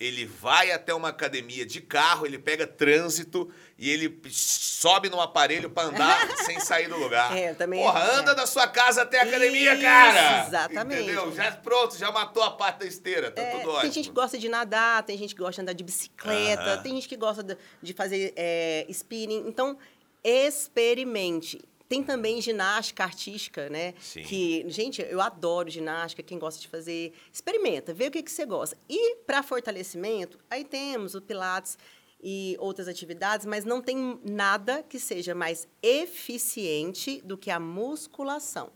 ele 0.00 0.24
vai 0.24 0.72
até 0.72 0.94
uma 0.94 1.08
academia 1.10 1.66
de 1.66 1.78
carro, 1.78 2.24
ele 2.24 2.38
pega 2.38 2.66
trânsito 2.66 3.52
e 3.78 3.90
ele 3.90 4.18
sobe 4.30 5.10
no 5.10 5.20
aparelho 5.20 5.68
para 5.68 5.88
andar 5.88 6.26
sem 6.46 6.58
sair 6.58 6.88
do 6.88 6.96
lugar. 6.96 7.36
É, 7.36 7.50
eu 7.50 7.54
também. 7.54 7.82
Porra, 7.82 8.00
é. 8.00 8.14
anda 8.16 8.34
da 8.34 8.46
sua 8.46 8.66
casa 8.66 9.02
até 9.02 9.20
a 9.20 9.24
academia, 9.24 9.74
Isso, 9.74 9.82
cara! 9.82 10.46
exatamente. 10.46 11.02
Entendeu? 11.02 11.30
Já 11.34 11.52
pronto, 11.52 11.98
já 11.98 12.10
matou 12.10 12.42
a 12.42 12.50
parte 12.50 12.78
da 12.78 12.86
esteira, 12.86 13.30
tá 13.30 13.42
É, 13.42 13.50
tudo 13.50 13.68
ótimo. 13.68 13.82
tem 13.82 13.92
gente 13.92 14.08
que 14.08 14.14
gosta 14.14 14.38
de 14.38 14.48
nadar, 14.48 15.02
tem 15.02 15.18
gente 15.18 15.34
que 15.34 15.40
gosta 15.42 15.56
de 15.56 15.60
andar 15.60 15.74
de 15.74 15.84
bicicleta, 15.84 16.62
Aham. 16.62 16.82
tem 16.82 16.94
gente 16.94 17.06
que 17.08 17.16
gosta 17.16 17.42
de, 17.42 17.58
de 17.82 17.92
fazer 17.92 18.32
é, 18.36 18.86
spinning. 18.88 19.44
Então, 19.46 19.76
experimente. 20.24 21.60
Tem 21.90 22.04
também 22.04 22.40
ginástica 22.40 23.02
artística, 23.02 23.68
né? 23.68 23.94
Sim. 23.98 24.22
Que, 24.22 24.64
gente, 24.68 25.02
eu 25.02 25.20
adoro 25.20 25.68
ginástica, 25.68 26.22
quem 26.22 26.38
gosta 26.38 26.60
de 26.60 26.68
fazer, 26.68 27.12
experimenta, 27.32 27.92
vê 27.92 28.06
o 28.06 28.10
que, 28.12 28.22
que 28.22 28.30
você 28.30 28.46
gosta. 28.46 28.78
E 28.88 29.16
para 29.26 29.42
fortalecimento, 29.42 30.38
aí 30.48 30.64
temos 30.64 31.16
o 31.16 31.20
Pilates 31.20 31.76
e 32.22 32.54
outras 32.60 32.86
atividades, 32.86 33.44
mas 33.44 33.64
não 33.64 33.82
tem 33.82 34.20
nada 34.24 34.84
que 34.84 35.00
seja 35.00 35.34
mais 35.34 35.66
eficiente 35.82 37.20
do 37.22 37.36
que 37.36 37.50
a 37.50 37.58
musculação. 37.58 38.70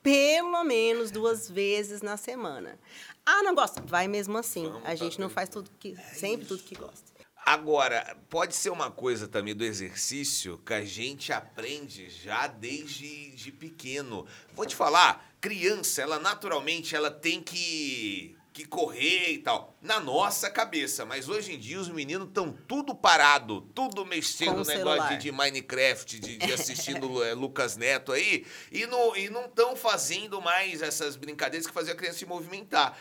Pelo 0.00 0.62
menos 0.62 1.10
duas 1.10 1.50
vezes 1.50 2.02
na 2.02 2.16
semana. 2.16 2.78
Ah, 3.26 3.42
não 3.42 3.52
gosta? 3.52 3.82
Vai 3.82 4.06
mesmo 4.06 4.38
assim. 4.38 4.68
Vamos, 4.68 4.86
a 4.86 4.94
gente 4.94 5.18
não 5.18 5.28
faz 5.28 5.48
tudo 5.48 5.68
que 5.76 5.96
sempre 6.14 6.46
tudo 6.46 6.62
que 6.62 6.76
gosta. 6.76 7.09
Agora, 7.50 8.16
pode 8.28 8.54
ser 8.54 8.70
uma 8.70 8.92
coisa 8.92 9.26
também 9.26 9.56
do 9.56 9.64
exercício 9.64 10.56
que 10.58 10.72
a 10.72 10.84
gente 10.84 11.32
aprende 11.32 12.08
já 12.08 12.46
desde 12.46 13.32
de 13.32 13.50
pequeno. 13.50 14.24
Vou 14.54 14.64
te 14.64 14.76
falar, 14.76 15.34
criança, 15.40 16.00
ela 16.00 16.20
naturalmente 16.20 16.94
ela 16.94 17.10
tem 17.10 17.42
que, 17.42 18.36
que 18.52 18.64
correr 18.64 19.32
e 19.32 19.38
tal. 19.38 19.76
Na 19.82 19.98
nossa 19.98 20.48
cabeça, 20.48 21.04
mas 21.04 21.28
hoje 21.28 21.54
em 21.54 21.58
dia 21.58 21.80
os 21.80 21.88
meninos 21.88 22.28
estão 22.28 22.56
tudo 22.68 22.94
parado, 22.94 23.62
tudo 23.74 24.06
mexendo 24.06 24.58
no 24.58 24.64
negócio 24.64 25.18
de, 25.18 25.24
de 25.24 25.32
Minecraft, 25.32 26.20
de, 26.20 26.36
de 26.36 26.52
assistindo 26.52 27.20
eh, 27.26 27.34
Lucas 27.34 27.76
Neto 27.76 28.12
aí, 28.12 28.46
e 28.70 28.86
não 28.86 29.16
e 29.16 29.28
não 29.28 29.46
estão 29.46 29.74
fazendo 29.74 30.40
mais 30.40 30.82
essas 30.82 31.16
brincadeiras 31.16 31.66
que 31.66 31.74
faziam 31.74 31.94
a 31.94 31.96
criança 31.96 32.18
se 32.18 32.26
movimentar. 32.26 32.96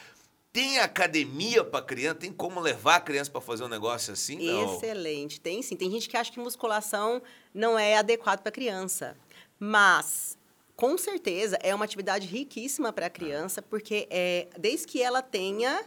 Tem 0.51 0.79
academia 0.79 1.63
para 1.63 1.85
criança? 1.85 2.15
Tem 2.15 2.31
como 2.31 2.59
levar 2.59 2.95
a 2.95 2.99
criança 2.99 3.29
para 3.29 3.39
fazer 3.39 3.63
um 3.63 3.67
negócio 3.67 4.13
assim? 4.13 4.38
Não. 4.38 4.75
Excelente. 4.75 5.39
Tem 5.39 5.62
sim. 5.62 5.75
Tem 5.75 5.91
gente 5.91 6.09
que 6.09 6.17
acha 6.17 6.31
que 6.31 6.39
musculação 6.39 7.21
não 7.53 7.77
é 7.77 7.97
adequado 7.97 8.41
para 8.41 8.51
criança. 8.51 9.15
Mas, 9.59 10.38
com 10.75 10.97
certeza, 10.97 11.57
é 11.62 11.73
uma 11.75 11.85
atividade 11.85 12.25
riquíssima 12.25 12.91
para 12.91 13.05
a 13.05 13.09
criança, 13.09 13.62
porque 13.62 14.07
é, 14.09 14.47
desde 14.57 14.88
que 14.88 15.01
ela 15.01 15.21
tenha. 15.21 15.83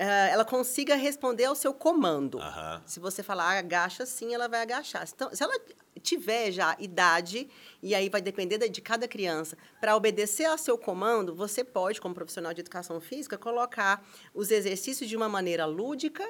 Ah, 0.00 0.28
ela 0.28 0.44
consiga 0.44 0.94
responder 0.96 1.44
ao 1.44 1.54
seu 1.54 1.72
comando. 1.74 2.38
Se 2.86 2.98
você 3.00 3.22
falar 3.22 3.44
"Ah, 3.54 3.58
agacha 3.58 4.06
sim, 4.06 4.34
ela 4.34 4.48
vai 4.48 4.62
agachar. 4.62 5.06
Então, 5.14 5.34
se 5.34 5.42
ela 5.42 5.56
tiver 6.02 6.50
já 6.50 6.76
idade, 6.78 7.48
e 7.82 7.94
aí 7.94 8.08
vai 8.08 8.22
depender 8.22 8.58
de 8.68 8.80
cada 8.80 9.06
criança, 9.06 9.56
para 9.80 9.94
obedecer 9.96 10.46
ao 10.46 10.56
seu 10.56 10.78
comando, 10.78 11.34
você 11.34 11.62
pode, 11.62 12.00
como 12.00 12.14
profissional 12.14 12.54
de 12.54 12.60
educação 12.60 13.00
física, 13.00 13.36
colocar 13.36 14.02
os 14.34 14.50
exercícios 14.50 15.08
de 15.08 15.16
uma 15.16 15.28
maneira 15.28 15.66
lúdica, 15.66 16.26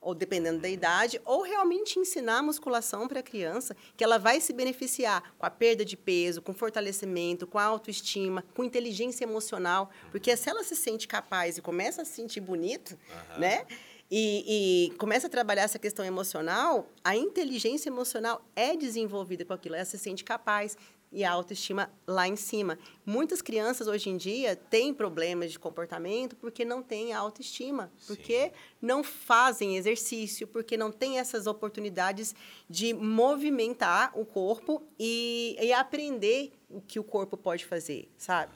ou 0.00 0.14
dependendo 0.14 0.60
da 0.60 0.68
idade, 0.68 1.20
ou 1.24 1.42
realmente 1.42 1.98
ensinar 1.98 2.38
a 2.38 2.42
musculação 2.42 3.08
para 3.08 3.20
a 3.20 3.22
criança, 3.22 3.76
que 3.96 4.04
ela 4.04 4.18
vai 4.18 4.40
se 4.40 4.52
beneficiar 4.52 5.34
com 5.36 5.44
a 5.44 5.50
perda 5.50 5.84
de 5.84 5.96
peso, 5.96 6.40
com 6.40 6.52
fortalecimento, 6.52 7.46
com 7.46 7.58
a 7.58 7.64
autoestima, 7.64 8.44
com 8.54 8.64
inteligência 8.64 9.24
emocional, 9.24 9.90
porque 10.10 10.36
se 10.36 10.48
ela 10.48 10.62
se 10.62 10.76
sente 10.76 11.08
capaz 11.08 11.58
e 11.58 11.62
começa 11.62 12.02
a 12.02 12.04
se 12.04 12.12
sentir 12.12 12.40
bonito, 12.40 12.98
Aham. 13.10 13.38
né? 13.38 13.66
E, 14.10 14.88
e 14.90 14.96
começa 14.96 15.26
a 15.26 15.30
trabalhar 15.30 15.64
essa 15.64 15.78
questão 15.78 16.02
emocional, 16.02 16.88
a 17.04 17.14
inteligência 17.14 17.90
emocional 17.90 18.42
é 18.56 18.74
desenvolvida 18.74 19.44
com 19.44 19.52
aquilo, 19.52 19.74
ela 19.74 19.84
se 19.84 19.98
sente 19.98 20.24
capaz 20.24 20.78
e 21.10 21.24
a 21.24 21.30
autoestima 21.30 21.90
lá 22.06 22.28
em 22.28 22.36
cima. 22.36 22.78
Muitas 23.04 23.40
crianças 23.40 23.86
hoje 23.86 24.10
em 24.10 24.16
dia 24.16 24.56
têm 24.56 24.92
problemas 24.92 25.52
de 25.52 25.58
comportamento 25.58 26.36
porque 26.36 26.64
não 26.64 26.82
têm 26.82 27.12
autoestima, 27.12 27.90
porque 28.06 28.52
não 28.80 29.02
fazem 29.02 29.76
exercício, 29.76 30.46
porque 30.46 30.76
não 30.76 30.92
têm 30.92 31.18
essas 31.18 31.46
oportunidades 31.46 32.34
de 32.68 32.92
movimentar 32.92 34.12
o 34.18 34.24
corpo 34.24 34.82
e, 34.98 35.56
e 35.60 35.72
aprender 35.72 36.52
o 36.68 36.80
que 36.80 36.98
o 36.98 37.04
corpo 37.04 37.36
pode 37.36 37.64
fazer, 37.64 38.10
sabe? 38.16 38.52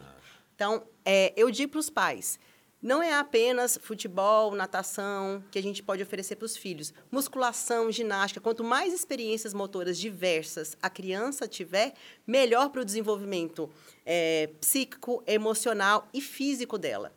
Então, 0.55 0.87
é, 1.05 1.33
eu 1.37 1.51
digo 1.51 1.73
para 1.73 1.81
os 1.81 1.91
pais, 1.91 2.39
não 2.83 3.01
é 3.01 3.13
apenas 3.13 3.79
futebol, 3.81 4.55
natação 4.57 5.43
que 5.53 5.59
a 5.59 5.63
gente 5.63 5.83
pode 5.83 6.03
oferecer 6.03 6.35
para 6.35 6.47
os 6.47 6.57
filhos. 6.57 6.93
Musculação, 7.13 7.93
ginástica, 7.93 8.41
quanto 8.41 8.65
mais 8.65 8.93
experiências 8.93 9.55
motoras 9.55 9.97
diversas 9.97 10.77
a 10.83 10.91
criança 10.91 11.47
tiver, 11.47 11.95
melhor 12.27 12.71
para 12.71 12.83
o 12.83 12.85
desenvolvimento 12.85 13.71
é, 14.05 14.51
psíquico, 14.61 15.23
emocional 15.27 16.09
e 16.13 16.21
físico 16.21 16.77
dela. 16.77 17.13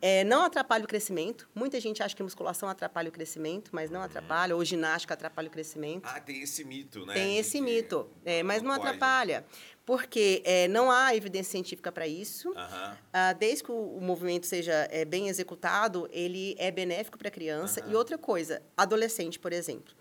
É, 0.00 0.24
não 0.24 0.42
atrapalha 0.42 0.84
o 0.84 0.88
crescimento. 0.88 1.48
Muita 1.54 1.78
gente 1.80 2.02
acha 2.02 2.14
que 2.14 2.22
musculação 2.22 2.68
atrapalha 2.68 3.08
o 3.08 3.12
crescimento, 3.12 3.70
mas 3.72 3.90
não 3.90 4.02
atrapalha, 4.02 4.56
ou 4.56 4.64
ginástica 4.64 5.14
atrapalha 5.14 5.48
o 5.48 5.50
crescimento. 5.50 6.04
Ah, 6.06 6.20
tem 6.20 6.42
esse 6.42 6.64
mito, 6.64 7.06
né? 7.06 7.14
Tem 7.14 7.38
esse 7.38 7.60
mito, 7.60 8.10
é, 8.24 8.42
mas 8.42 8.60
não, 8.62 8.72
atrapalha. 8.72 9.44
Porque 9.86 10.42
é, 10.44 10.68
não 10.68 10.90
há 10.90 11.14
evidência 11.14 11.52
científica 11.52 11.90
para 11.92 12.06
isso. 12.06 12.52
Aham. 12.56 12.98
Ah, 13.12 13.32
desde 13.32 13.64
que 13.64 13.70
o, 13.70 13.96
o 13.96 14.00
movimento 14.00 14.46
seja 14.46 14.88
é, 14.90 15.04
bem 15.04 15.28
executado, 15.28 16.08
ele 16.12 16.56
é 16.58 16.70
benéfico 16.70 17.16
para 17.16 17.28
a 17.28 17.30
criança. 17.30 17.82
E 17.88 17.94
outra 17.94 18.18
coisa, 18.18 18.60
adolescente, 18.76 19.38
por 19.38 19.52
exemplo. 19.52 19.94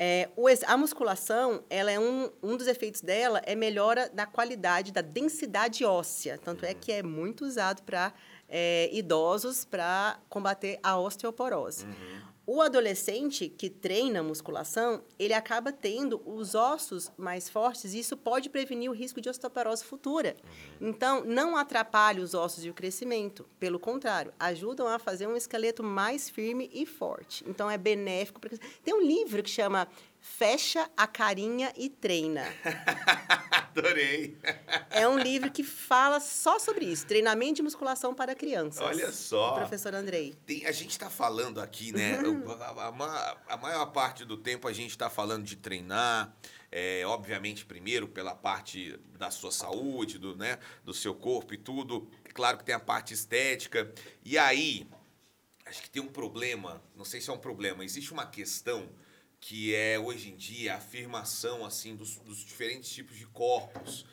É, 0.00 0.28
a 0.66 0.76
musculação, 0.76 1.64
ela 1.68 1.90
é 1.90 1.98
um, 1.98 2.30
um 2.40 2.56
dos 2.56 2.68
efeitos 2.68 3.00
dela 3.00 3.42
é 3.44 3.56
melhora 3.56 4.08
da 4.08 4.26
qualidade 4.26 4.92
da 4.92 5.00
densidade 5.00 5.84
óssea. 5.84 6.38
Tanto 6.38 6.64
é 6.64 6.72
que 6.72 6.92
é 6.92 7.02
muito 7.02 7.44
usado 7.44 7.82
para 7.82 8.12
idosos 8.92 9.64
para 9.64 10.18
combater 10.28 10.78
a 10.82 10.98
osteoporose. 10.98 11.86
O 12.50 12.62
adolescente 12.62 13.46
que 13.46 13.68
treina 13.68 14.22
musculação, 14.22 15.02
ele 15.18 15.34
acaba 15.34 15.70
tendo 15.70 16.22
os 16.24 16.54
ossos 16.54 17.12
mais 17.14 17.46
fortes 17.46 17.92
e 17.92 17.98
isso 17.98 18.16
pode 18.16 18.48
prevenir 18.48 18.90
o 18.90 18.94
risco 18.94 19.20
de 19.20 19.28
osteoporose 19.28 19.84
futura. 19.84 20.34
Então, 20.80 21.22
não 21.26 21.58
atrapalha 21.58 22.22
os 22.22 22.32
ossos 22.32 22.64
e 22.64 22.70
o 22.70 22.74
crescimento. 22.74 23.46
Pelo 23.60 23.78
contrário, 23.78 24.32
ajudam 24.40 24.88
a 24.88 24.98
fazer 24.98 25.26
um 25.26 25.36
esqueleto 25.36 25.82
mais 25.84 26.30
firme 26.30 26.70
e 26.72 26.86
forte. 26.86 27.44
Então, 27.46 27.70
é 27.70 27.76
benéfico. 27.76 28.40
pra- 28.40 28.56
Tem 28.82 28.94
um 28.94 29.02
livro 29.02 29.42
que 29.42 29.50
chama 29.50 29.86
Fecha 30.20 30.88
a 30.96 31.06
Carinha 31.06 31.72
e 31.76 31.88
Treina. 31.88 32.44
Adorei. 33.50 34.36
É 34.90 35.06
um 35.06 35.18
livro 35.18 35.50
que 35.50 35.62
fala 35.62 36.20
só 36.20 36.58
sobre 36.58 36.84
isso. 36.84 37.06
Treinamento 37.06 37.54
de 37.54 37.62
musculação 37.62 38.14
para 38.14 38.34
crianças. 38.34 38.80
Olha 38.82 39.12
só. 39.12 39.52
Professor 39.54 39.94
Andrei. 39.94 40.34
Tem- 40.46 40.66
a 40.66 40.72
gente 40.72 40.90
está 40.90 41.08
falando 41.08 41.60
aqui, 41.60 41.92
né? 41.92 42.18
Uhum. 42.20 42.50
a, 42.50 42.88
a 42.88 43.38
a 43.48 43.56
maior 43.56 43.86
parte 43.86 44.24
do 44.24 44.36
tempo 44.36 44.66
a 44.68 44.72
gente 44.72 44.90
está 44.90 45.08
falando 45.08 45.44
de 45.44 45.56
treinar. 45.56 46.32
é, 46.70 47.02
obviamente, 47.06 47.64
primeiro 47.64 48.06
pela 48.08 48.34
parte 48.34 48.98
da 49.18 49.30
sua 49.30 49.50
saúde, 49.50 50.18
do, 50.18 50.36
né, 50.36 50.58
do 50.84 50.92
seu 50.92 51.14
corpo 51.14 51.54
e 51.54 51.56
tudo. 51.56 52.08
Claro 52.34 52.58
que 52.58 52.64
tem 52.64 52.74
a 52.74 52.80
parte 52.80 53.14
estética. 53.14 53.90
E 54.24 54.36
aí, 54.36 54.86
acho 55.64 55.80
que 55.82 55.90
tem 55.90 56.02
um 56.02 56.08
problema. 56.08 56.82
Não 56.94 57.04
sei 57.04 57.20
se 57.20 57.30
é 57.30 57.32
um 57.32 57.38
problema. 57.38 57.84
Existe 57.84 58.12
uma 58.12 58.26
questão 58.26 58.88
que 59.40 59.74
é 59.74 59.98
hoje 59.98 60.30
em 60.30 60.36
dia 60.36 60.74
a 60.74 60.76
afirmação 60.78 61.64
assim 61.64 61.94
dos, 61.94 62.16
dos 62.16 62.38
diferentes 62.38 62.90
tipos 62.90 63.16
de 63.16 63.26
corpos. 63.26 64.04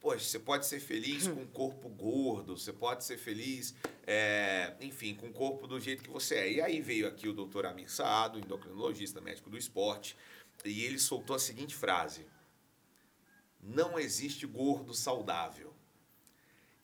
Poxa, 0.00 0.24
você 0.24 0.38
pode 0.38 0.66
ser 0.66 0.80
feliz 0.80 1.26
com 1.28 1.40
um 1.40 1.46
corpo 1.46 1.88
gordo, 1.88 2.56
você 2.56 2.72
pode 2.72 3.04
ser 3.04 3.18
feliz, 3.18 3.74
é, 4.06 4.74
enfim, 4.80 5.14
com 5.14 5.26
o 5.26 5.32
corpo 5.32 5.66
do 5.66 5.80
jeito 5.80 6.02
que 6.02 6.10
você 6.10 6.36
é. 6.36 6.52
E 6.52 6.60
aí 6.60 6.80
veio 6.80 7.08
aqui 7.08 7.28
o 7.28 7.32
doutor 7.32 7.66
Amir 7.66 7.90
Saado, 7.90 8.38
endocrinologista, 8.38 9.20
médico 9.20 9.50
do 9.50 9.58
esporte, 9.58 10.16
e 10.64 10.84
ele 10.84 10.98
soltou 10.98 11.34
a 11.34 11.38
seguinte 11.38 11.74
frase: 11.74 12.26
Não 13.60 13.98
existe 13.98 14.46
gordo 14.46 14.94
saudável. 14.94 15.74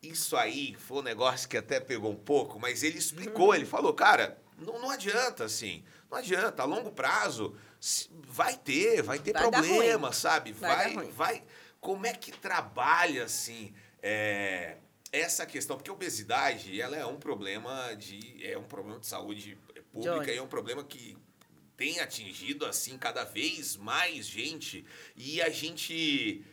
Isso 0.03 0.37
aí 0.37 0.75
foi 0.75 0.99
um 0.99 1.03
negócio 1.03 1.49
que 1.49 1.57
até 1.57 1.81
pegou 1.81 2.11
um 2.11 2.17
pouco, 2.17 2.61
mas 2.61 2.83
ele 2.83 2.99
explicou, 2.99 3.55
ele 3.55 3.65
falou, 3.65 3.95
cara, 3.95 4.39
não, 4.59 4.79
não 4.79 4.91
adianta 4.91 5.45
assim, 5.45 5.83
não 6.11 6.19
adianta, 6.19 6.63
a 6.63 6.67
longo 6.67 6.93
prazo 6.93 7.57
vai 8.27 8.57
ter, 8.57 9.03
vai 9.03 9.19
ter 9.19 9.33
Vai 9.33 9.43
problema, 9.43 10.13
sabe? 10.13 10.53
Vai 10.53 10.95
Vai, 10.95 11.07
vai, 11.11 11.45
como 11.81 12.07
é 12.07 12.13
que 12.13 12.33
trabalha 12.33 13.25
assim 13.25 13.75
é, 14.03 14.77
essa 15.13 15.45
questão? 15.45 15.77
Porque 15.77 15.91
a 15.91 15.93
obesidade, 15.93 16.81
ela 16.81 16.97
é 16.97 17.05
um 17.05 17.17
problema 17.19 17.95
de 17.95 18.41
é 18.45 18.57
um 18.57 18.65
problema 18.65 18.99
de 18.99 19.07
saúde 19.07 19.59
pública 19.93 20.33
e 20.33 20.37
é 20.37 20.43
um 20.43 20.49
problema 20.49 20.83
que 20.83 21.17
tem 21.77 22.01
atingido 22.01 22.65
assim 22.65 22.97
cada 22.97 23.25
vez 23.25 23.77
mais 23.77 24.27
gente 24.27 24.85
e 25.17 25.43
a 25.43 25.51
gente 25.51 26.45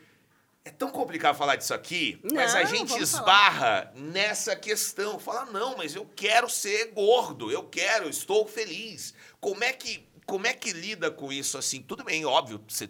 É 0.63 0.69
tão 0.69 0.91
complicado 0.91 1.35
falar 1.35 1.55
disso 1.55 1.73
aqui, 1.73 2.19
Não, 2.23 2.35
mas 2.35 2.53
a 2.53 2.63
gente 2.65 2.95
esbarra 3.01 3.91
nessa 3.95 4.55
questão. 4.55 5.17
Fala, 5.19 5.45
não, 5.45 5.77
mas 5.77 5.95
eu 5.95 6.05
quero 6.15 6.47
ser 6.47 6.91
gordo, 6.91 7.51
eu 7.51 7.63
quero, 7.63 8.07
estou 8.07 8.47
feliz. 8.47 9.13
Como 9.39 9.63
é 9.63 9.73
que, 9.73 10.07
como 10.25 10.47
é 10.47 10.53
que 10.53 10.71
lida 10.71 11.09
com 11.11 11.31
isso 11.31 11.57
assim? 11.57 11.81
Tudo 11.81 12.03
bem, 12.03 12.25
óbvio, 12.25 12.63
você, 12.67 12.89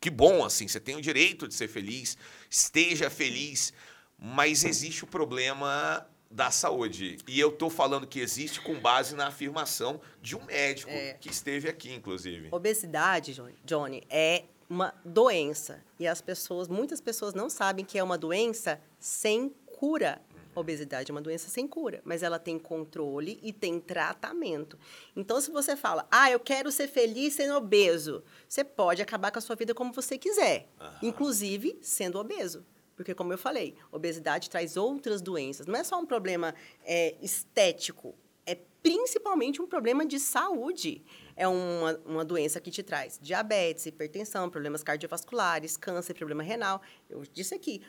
que 0.00 0.10
bom 0.10 0.44
assim, 0.44 0.68
você 0.68 0.80
tem 0.80 0.96
o 0.96 1.00
direito 1.00 1.48
de 1.48 1.54
ser 1.54 1.68
feliz, 1.68 2.16
esteja 2.50 3.08
feliz, 3.10 3.72
mas 4.18 4.64
existe 4.64 5.04
o 5.04 5.06
problema 5.06 6.06
da 6.30 6.50
saúde. 6.50 7.18
E 7.28 7.38
eu 7.38 7.52
tô 7.52 7.70
falando 7.70 8.06
que 8.06 8.18
existe 8.20 8.60
com 8.60 8.78
base 8.80 9.14
na 9.14 9.28
afirmação 9.28 10.00
de 10.20 10.36
um 10.36 10.44
médico 10.44 10.90
É. 10.90 11.14
que 11.14 11.28
esteve 11.30 11.68
aqui, 11.68 11.92
inclusive. 11.92 12.48
Obesidade, 12.50 13.32
Johnny- 13.34 13.54
Johnny, 13.64 14.02
é 14.10 14.44
uma 14.68 14.92
doença. 15.04 15.82
E 15.98 16.06
as 16.08 16.20
pessoas, 16.20 16.66
muitas 16.66 17.00
pessoas 17.00 17.34
não 17.34 17.48
sabem 17.48 17.84
que 17.84 17.98
é 17.98 18.02
uma 18.02 18.18
doença 18.18 18.80
sem 18.98 19.50
cura. 19.66 20.20
Obesidade 20.54 21.10
é 21.10 21.14
uma 21.14 21.20
doença 21.20 21.48
sem 21.48 21.66
cura, 21.66 22.00
mas 22.04 22.22
ela 22.22 22.38
tem 22.38 22.58
controle 22.58 23.38
e 23.42 23.52
tem 23.52 23.80
tratamento. 23.80 24.78
Então, 25.16 25.40
se 25.40 25.50
você 25.50 25.76
fala, 25.76 26.06
ah, 26.10 26.30
eu 26.30 26.38
quero 26.38 26.70
ser 26.70 26.88
feliz 26.88 27.34
sendo 27.34 27.54
obeso, 27.54 28.22
você 28.48 28.62
pode 28.62 29.02
acabar 29.02 29.30
com 29.30 29.38
a 29.38 29.42
sua 29.42 29.56
vida 29.56 29.74
como 29.74 29.92
você 29.92 30.16
quiser, 30.16 30.68
inclusive 31.02 31.78
sendo 31.82 32.18
obeso. 32.18 32.64
Porque, 32.96 33.14
como 33.14 33.32
eu 33.32 33.38
falei, 33.38 33.74
obesidade 33.90 34.48
traz 34.48 34.76
outras 34.76 35.20
doenças. 35.20 35.66
Não 35.66 35.78
é 35.78 35.82
só 35.82 35.98
um 35.98 36.06
problema 36.06 36.54
é, 36.84 37.16
estético, 37.20 38.14
é 38.46 38.56
principalmente 38.82 39.60
um 39.60 39.66
problema 39.66 40.04
de 40.06 40.20
saúde. 40.20 41.02
É 41.36 41.48
uma, 41.48 42.00
uma 42.04 42.24
doença 42.24 42.60
que 42.60 42.70
te 42.70 42.82
traz 42.82 43.18
diabetes, 43.20 43.86
hipertensão, 43.86 44.48
problemas 44.48 44.84
cardiovasculares, 44.84 45.76
câncer, 45.76 46.14
problema 46.14 46.42
renal. 46.42 46.80
Eu 47.10 47.22
disse 47.32 47.54
aqui. 47.54 47.82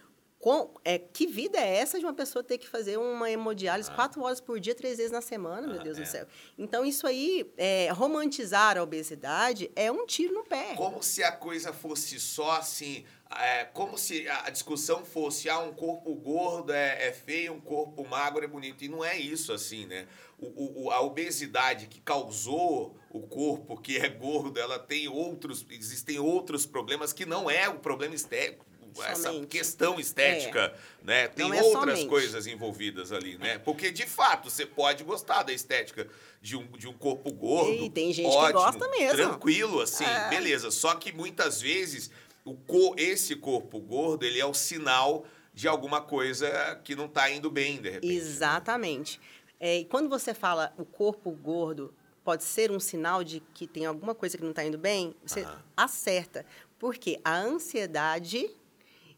Com- 0.45 0.69
é, 0.85 0.99
que 0.99 1.25
vida 1.25 1.57
é 1.57 1.77
essa 1.77 1.97
de 1.97 2.05
uma 2.05 2.13
pessoa 2.13 2.43
ter 2.43 2.59
que 2.59 2.67
fazer 2.67 2.97
uma 2.97 3.31
hemodiálise 3.31 3.89
quatro 3.89 4.21
horas 4.21 4.39
por 4.39 4.59
dia, 4.59 4.75
três 4.75 4.97
vezes 4.97 5.11
na 5.11 5.19
semana, 5.19 5.65
meu 5.65 5.79
Ah, 5.79 5.83
Deus 5.83 5.97
é. 5.97 6.01
do 6.03 6.07
céu? 6.07 6.27
Então, 6.55 6.85
isso 6.85 7.07
aí, 7.07 7.51
é, 7.57 7.89
romantizar 7.91 8.77
a 8.77 8.83
obesidade 8.83 9.71
é 9.75 9.91
um 9.91 10.05
tiro 10.05 10.35
no 10.35 10.43
pé. 10.43 10.75
Como 10.75 11.01
se 11.01 11.23
a 11.23 11.31
coisa 11.31 11.73
fosse 11.73 12.19
só 12.19 12.51
assim. 12.51 13.03
é, 13.37 13.65
como 13.65 13.97
se 13.97 14.29
a 14.29 14.51
discussão 14.51 15.03
fosse: 15.03 15.49
ah, 15.49 15.57
um 15.59 15.73
corpo 15.73 16.13
gordo 16.13 16.71
é, 16.71 17.07
é 17.07 17.11
feio, 17.11 17.53
um 17.53 17.59
corpo 17.59 18.07
magro 18.07 18.45
é 18.45 18.47
bonito. 18.47 18.83
E 18.83 18.87
não 18.87 19.03
é 19.03 19.17
isso 19.17 19.51
assim, 19.51 19.87
né? 19.87 20.07
O- 20.39 20.83
o- 20.85 20.91
a 20.91 21.01
obesidade 21.01 21.87
que 21.87 21.99
causou 21.99 22.95
o 23.09 23.21
corpo 23.21 23.81
que 23.81 23.97
é 23.97 24.07
gordo, 24.09 24.59
ela 24.59 24.77
tem 24.77 25.07
outros. 25.07 25.65
Existem 25.71 26.19
outros 26.19 26.67
problemas 26.67 27.11
que 27.13 27.25
não 27.25 27.49
é 27.49 27.67
o 27.67 27.79
problema 27.79 28.13
estético. 28.13 28.63
Essa 29.03 29.31
Somente. 29.31 29.47
questão 29.47 29.99
estética, 29.99 30.73
né? 31.03 31.27
Tem 31.27 31.45
é 31.51 31.61
outras 31.63 31.71
somente. 31.97 32.07
coisas 32.07 32.47
envolvidas 32.47 33.11
ali, 33.11 33.37
né? 33.37 33.57
Porque, 33.59 33.91
de 33.91 34.05
fato, 34.05 34.49
você 34.49 34.65
pode 34.65 35.03
gostar 35.03 35.43
da 35.43 35.51
estética 35.51 36.07
de 36.41 36.55
um, 36.55 36.65
de 36.67 36.87
um 36.87 36.93
corpo 36.93 37.31
gordo. 37.33 37.85
E 37.85 37.89
tem 37.89 38.13
gente 38.13 38.29
que 38.29 38.35
ótimo, 38.35 38.59
gosta 38.59 38.87
mesmo. 38.89 39.15
Tranquilo, 39.17 39.81
assim, 39.81 40.05
É. 40.05 40.29
beleza. 40.29 40.71
Só 40.71 40.95
que 40.95 41.11
muitas 41.11 41.61
vezes 41.61 42.09
o 42.43 42.53
co- 42.55 42.95
esse 42.97 43.35
corpo 43.35 43.79
gordo, 43.79 44.23
ele 44.25 44.39
é 44.39 44.45
o 44.45 44.53
sinal 44.53 45.25
de 45.53 45.67
alguma 45.67 46.01
coisa 46.01 46.79
que 46.83 46.95
não 46.95 47.07
tá 47.07 47.29
indo 47.31 47.49
bem, 47.49 47.81
de 47.81 47.89
repente. 47.89 48.13
Exatamente. 48.13 49.19
É, 49.59 49.79
e 49.79 49.85
quando 49.85 50.09
você 50.09 50.33
fala 50.33 50.73
o 50.77 50.83
corpo 50.85 51.31
gordo 51.31 51.93
pode 52.23 52.43
ser 52.43 52.71
um 52.71 52.79
sinal 52.79 53.23
de 53.23 53.41
que 53.53 53.65
tem 53.67 53.85
alguma 53.85 54.13
coisa 54.13 54.37
que 54.37 54.43
não 54.43 54.49
está 54.49 54.63
indo 54.65 54.77
bem, 54.77 55.15
você 55.25 55.41
Aham. 55.41 55.61
acerta. 55.77 56.45
Porque 56.77 57.19
a 57.23 57.35
ansiedade 57.37 58.49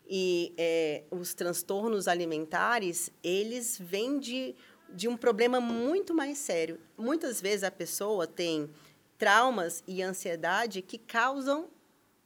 e 0.10 0.54
é, 0.58 1.04
os 1.12 1.34
transtornos 1.34 2.08
alimentares, 2.08 3.12
eles 3.24 3.78
vêm 3.80 4.20
de, 4.20 4.56
de 4.90 5.08
um 5.08 5.18
problema 5.18 5.60
muito 5.60 6.14
mais 6.14 6.38
sério. 6.38 6.80
Muitas 6.98 7.42
vezes 7.42 7.64
a 7.64 7.72
pessoa 7.72 8.26
tem 8.26 8.70
traumas 9.18 9.84
e 9.88 10.02
ansiedade 10.02 10.82
que 10.82 10.98
causam 10.98 11.68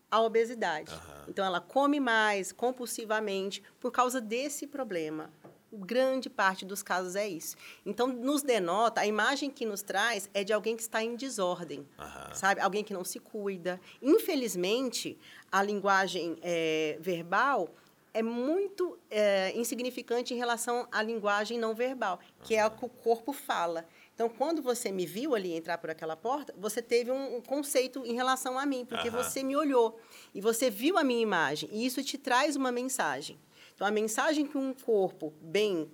a 0.09 0.21
obesidade. 0.21 0.93
Aham. 0.93 1.25
Então, 1.29 1.45
ela 1.45 1.61
come 1.61 1.99
mais 1.99 2.51
compulsivamente 2.51 3.63
por 3.79 3.91
causa 3.91 4.19
desse 4.19 4.67
problema. 4.67 5.31
Grande 5.73 6.29
parte 6.29 6.65
dos 6.65 6.83
casos 6.83 7.15
é 7.15 7.25
isso. 7.25 7.55
Então, 7.85 8.07
nos 8.07 8.43
denota, 8.43 8.99
a 8.99 9.07
imagem 9.07 9.49
que 9.49 9.65
nos 9.65 9.81
traz 9.81 10.29
é 10.33 10.43
de 10.43 10.51
alguém 10.51 10.75
que 10.75 10.81
está 10.81 11.01
em 11.01 11.15
desordem, 11.15 11.87
Aham. 11.97 12.33
sabe? 12.33 12.59
Alguém 12.59 12.83
que 12.83 12.93
não 12.93 13.05
se 13.05 13.21
cuida. 13.21 13.79
Infelizmente, 14.01 15.17
a 15.51 15.61
linguagem 15.61 16.37
eh, 16.41 16.97
verbal 16.99 17.69
é 18.13 18.21
muito 18.21 18.97
eh, 19.09 19.53
insignificante 19.55 20.33
em 20.33 20.37
relação 20.37 20.87
à 20.91 21.01
linguagem 21.01 21.57
não 21.57 21.73
verbal, 21.73 22.19
que 22.43 22.55
é 22.55 22.65
o 22.65 22.71
que 22.71 22.85
o 22.85 22.89
corpo 22.89 23.31
fala. 23.31 23.85
Então, 24.13 24.27
quando 24.29 24.61
você 24.61 24.91
me 24.91 25.05
viu 25.05 25.33
ali 25.33 25.53
entrar 25.53 25.77
por 25.77 25.89
aquela 25.89 26.15
porta, 26.15 26.53
você 26.57 26.81
teve 26.81 27.11
um, 27.11 27.37
um 27.37 27.41
conceito 27.41 28.05
em 28.05 28.13
relação 28.13 28.59
a 28.59 28.65
mim, 28.65 28.85
porque 28.85 29.09
Aham. 29.09 29.23
você 29.23 29.43
me 29.43 29.55
olhou 29.55 29.99
e 30.33 30.41
você 30.41 30.69
viu 30.69 30.97
a 30.97 31.03
minha 31.03 31.21
imagem, 31.21 31.69
e 31.71 31.85
isso 31.85 32.03
te 32.03 32.17
traz 32.17 32.55
uma 32.55 32.71
mensagem. 32.71 33.39
Então, 33.73 33.87
a 33.87 33.91
mensagem 33.91 34.45
que 34.45 34.57
um 34.57 34.73
corpo 34.73 35.33
bem 35.41 35.89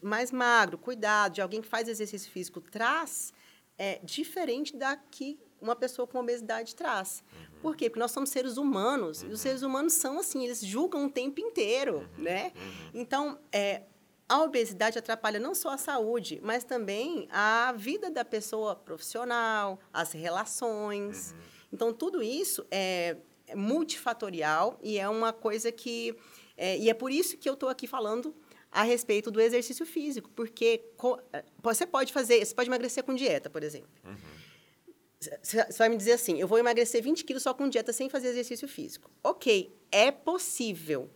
mais 0.00 0.32
magro, 0.32 0.78
cuidado, 0.78 1.34
de 1.34 1.42
alguém 1.42 1.60
que 1.60 1.68
faz 1.68 1.86
exercício 1.88 2.30
físico 2.30 2.60
traz 2.60 3.32
é 3.76 4.00
diferente 4.02 4.74
da 4.74 4.96
que 4.96 5.38
uma 5.60 5.76
pessoa 5.76 6.06
com 6.06 6.18
obesidade 6.18 6.74
traz. 6.74 7.22
Por 7.60 7.76
quê? 7.76 7.88
Porque 7.88 8.00
nós 8.00 8.10
somos 8.10 8.30
seres 8.30 8.56
humanos, 8.56 9.22
e 9.22 9.26
os 9.26 9.40
seres 9.40 9.62
humanos 9.62 9.94
são 9.94 10.18
assim, 10.18 10.44
eles 10.44 10.60
julgam 10.60 11.06
o 11.06 11.10
tempo 11.10 11.40
inteiro, 11.40 12.08
né? 12.16 12.52
Então, 12.94 13.38
é, 13.50 13.82
a 14.28 14.42
obesidade 14.42 14.98
atrapalha 14.98 15.38
não 15.38 15.54
só 15.54 15.70
a 15.70 15.78
saúde, 15.78 16.40
mas 16.42 16.64
também 16.64 17.28
a 17.30 17.72
vida 17.76 18.10
da 18.10 18.24
pessoa 18.24 18.74
profissional, 18.74 19.78
as 19.92 20.12
relações. 20.12 21.34
Então, 21.72 21.92
tudo 21.92 22.22
isso 22.22 22.66
é, 22.70 23.16
é 23.46 23.54
multifatorial 23.54 24.78
e 24.82 24.98
é 24.98 25.08
uma 25.08 25.32
coisa 25.32 25.70
que. 25.70 26.16
é, 26.56 26.76
e 26.78 26.90
é 26.90 26.94
por 26.94 27.10
isso 27.10 27.36
que 27.36 27.48
eu 27.48 27.54
estou 27.54 27.68
aqui 27.68 27.86
falando 27.86 28.34
a 28.70 28.82
respeito 28.82 29.30
do 29.30 29.40
exercício 29.40 29.86
físico, 29.86 30.30
porque 30.36 30.84
é, 31.32 31.44
você 31.62 31.86
pode 31.86 32.12
fazer, 32.12 32.44
você 32.44 32.54
pode 32.54 32.68
emagrecer 32.68 33.02
com 33.04 33.14
dieta, 33.14 33.48
por 33.48 33.62
exemplo. 33.62 33.88
Você 34.04 34.35
você 35.42 35.64
vai 35.78 35.88
me 35.88 35.96
dizer 35.96 36.12
assim, 36.12 36.38
eu 36.38 36.48
vou 36.48 36.58
emagrecer 36.58 37.02
20 37.02 37.24
quilos 37.24 37.42
só 37.42 37.54
com 37.54 37.68
dieta 37.68 37.92
sem 37.92 38.08
fazer 38.08 38.28
exercício 38.28 38.68
físico. 38.68 39.10
Ok, 39.22 39.74
é 39.90 40.10
possível. 40.10 41.10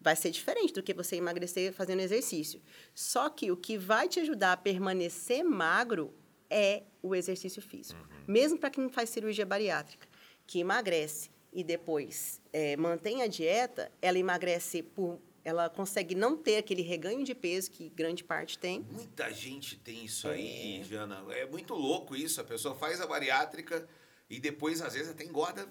Vai 0.00 0.16
ser 0.16 0.30
diferente 0.30 0.72
do 0.72 0.82
que 0.82 0.94
você 0.94 1.16
emagrecer 1.16 1.72
fazendo 1.72 2.00
exercício. 2.00 2.62
Só 2.94 3.28
que 3.28 3.50
o 3.50 3.56
que 3.56 3.76
vai 3.76 4.08
te 4.08 4.20
ajudar 4.20 4.52
a 4.52 4.56
permanecer 4.56 5.44
magro 5.44 6.14
é 6.48 6.82
o 7.02 7.14
exercício 7.14 7.60
físico. 7.60 8.00
Mesmo 8.26 8.58
para 8.58 8.70
quem 8.70 8.88
faz 8.88 9.10
cirurgia 9.10 9.46
bariátrica, 9.46 10.08
que 10.46 10.60
emagrece 10.60 11.30
e 11.52 11.62
depois 11.62 12.40
eh, 12.52 12.76
mantém 12.76 13.22
a 13.22 13.26
dieta, 13.26 13.90
ela 14.00 14.18
emagrece 14.18 14.82
por. 14.82 15.20
Ela 15.44 15.70
consegue 15.70 16.14
não 16.14 16.36
ter 16.36 16.56
aquele 16.56 16.82
reganho 16.82 17.24
de 17.24 17.34
peso 17.34 17.70
que 17.70 17.88
grande 17.90 18.22
parte 18.22 18.58
tem. 18.58 18.80
Muita 18.90 19.32
gente 19.32 19.76
tem 19.76 20.04
isso 20.04 20.28
aí, 20.28 20.82
Jana. 20.84 21.24
É 21.30 21.46
muito 21.46 21.74
louco 21.74 22.14
isso. 22.14 22.40
A 22.40 22.44
pessoa 22.44 22.74
faz 22.74 23.00
a 23.00 23.06
bariátrica 23.06 23.88
e 24.28 24.38
depois, 24.38 24.82
às 24.82 24.92
vezes, 24.92 25.10
até 25.10 25.24
engorda. 25.24 25.66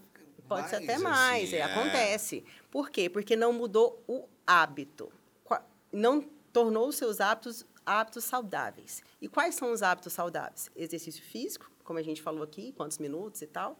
Pode 0.47 0.69
ser 0.69 0.77
até 0.77 0.95
assim, 0.95 1.03
mais, 1.03 1.53
é, 1.53 1.61
acontece. 1.61 2.43
Por 2.71 2.89
quê? 2.89 3.07
Porque 3.07 3.35
não 3.35 3.53
mudou 3.53 4.03
o 4.07 4.27
hábito. 4.45 5.11
Não 5.91 6.21
tornou 6.51 6.87
os 6.87 6.95
seus 6.95 7.19
hábitos 7.19 7.65
hábitos 7.89 8.23
saudáveis. 8.23 9.01
E 9.19 9.27
quais 9.27 9.55
são 9.55 9.71
os 9.71 9.81
hábitos 9.81 10.13
saudáveis? 10.13 10.69
Exercício 10.75 11.23
físico, 11.23 11.71
como 11.83 11.97
a 11.97 12.03
gente 12.03 12.21
falou 12.21 12.43
aqui, 12.43 12.71
quantos 12.73 12.99
minutos 12.99 13.41
e 13.41 13.47
tal. 13.47 13.79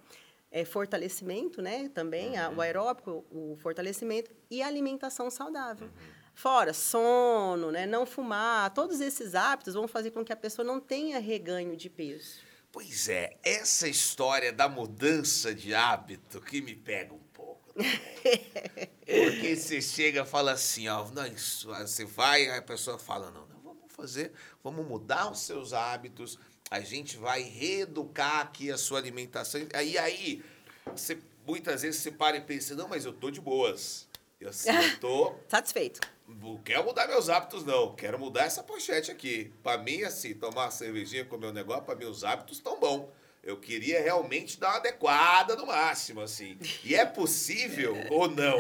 É, 0.52 0.66
fortalecimento, 0.66 1.62
né? 1.62 1.90
Também, 1.94 2.38
a- 2.38 2.50
o 2.50 2.60
aeróbico, 2.62 3.24
o 3.32 3.56
fortalecimento. 3.62 4.32
E 4.50 4.62
alimentação 4.64 5.30
saudável. 5.30 5.90
Fora 6.34 6.74
sono, 6.74 7.70
né? 7.72 7.86
não 7.86 8.06
fumar, 8.06 8.74
todos 8.74 9.02
esses 9.02 9.36
hábitos 9.36 9.74
vão 9.74 9.88
fazer 9.88 10.12
com 10.12 10.24
que 10.24 10.32
a 10.32 10.38
pessoa 10.38 10.66
não 10.66 10.80
tenha 10.80 11.20
reganho 11.20 11.76
de 11.76 11.90
peso. 11.90 12.40
Pois 12.72 13.10
é, 13.10 13.36
essa 13.44 13.88
história 13.90 14.54
da 14.54 14.70
mudança 14.70 15.54
de 15.54 15.74
hábito 15.74 16.40
que 16.40 16.62
me 16.62 16.76
pega 16.76 17.14
um 17.14 17.20
pouco. 17.34 17.74
Porque 19.06 19.56
você 19.56 19.82
chega 19.82 20.22
e 20.22 20.26
fala 20.26 20.52
assim, 20.54 20.88
ó, 20.88 21.06
não, 21.12 21.26
isso, 21.26 21.68
você 21.68 22.06
vai, 22.06 22.48
a 22.58 22.62
pessoa 22.62 22.98
fala, 22.98 23.32
não, 23.32 23.46
não, 23.48 23.60
vamos 23.62 23.84
fazer, 23.90 24.32
vamos 24.64 24.88
mudar 24.88 25.32
os 25.32 25.40
seus 25.40 25.74
hábitos, 25.74 26.38
a 26.70 26.80
gente 26.82 27.18
vai 27.18 27.42
reeducar 27.42 28.42
aqui 28.42 28.72
a 28.72 28.78
sua 28.78 29.00
alimentação. 29.00 29.62
Aí, 29.74 29.98
aí, 29.98 30.44
você, 30.86 31.18
muitas 31.46 31.82
vezes 31.82 32.02
você 32.02 32.12
para 32.12 32.38
e 32.38 32.42
pensa, 32.42 32.76
não, 32.76 32.88
mas 32.88 33.06
eu 33.06 33.14
tô 33.14 33.32
de 33.32 33.42
boas. 33.42 34.08
Eu, 34.40 34.50
eu 34.50 35.00
tô 35.02 35.36
Satisfeito? 35.48 36.00
não 36.28 36.58
quero 36.60 36.84
mudar 36.84 37.08
meus 37.08 37.28
hábitos, 37.28 37.66
não. 37.66 37.96
Quero 37.96 38.20
mudar 38.20 38.44
essa 38.44 38.62
pochete 38.62 39.12
aqui. 39.12 39.52
Pra 39.64 39.78
mim, 39.78 40.04
assim, 40.04 40.34
tomar 40.34 40.66
uma 40.66 40.72
cervejinha, 40.72 41.26
comer 41.26 41.48
um 41.48 41.54
negócio, 41.54 41.84
pra 41.84 41.96
mim 41.96 42.06
os 42.06 42.24
hábitos 42.24 42.58
estão 42.58 42.80
bom. 42.80 43.12
Eu 43.44 43.58
queria 43.58 44.02
realmente 44.02 44.60
dar 44.60 44.70
uma 44.70 44.78
adequada 44.78 45.56
no 45.56 45.66
máximo, 45.66 46.22
assim. 46.22 46.58
E 46.84 46.94
é 46.94 47.06
possível 47.06 47.96
ou 48.12 48.30
não? 48.30 48.60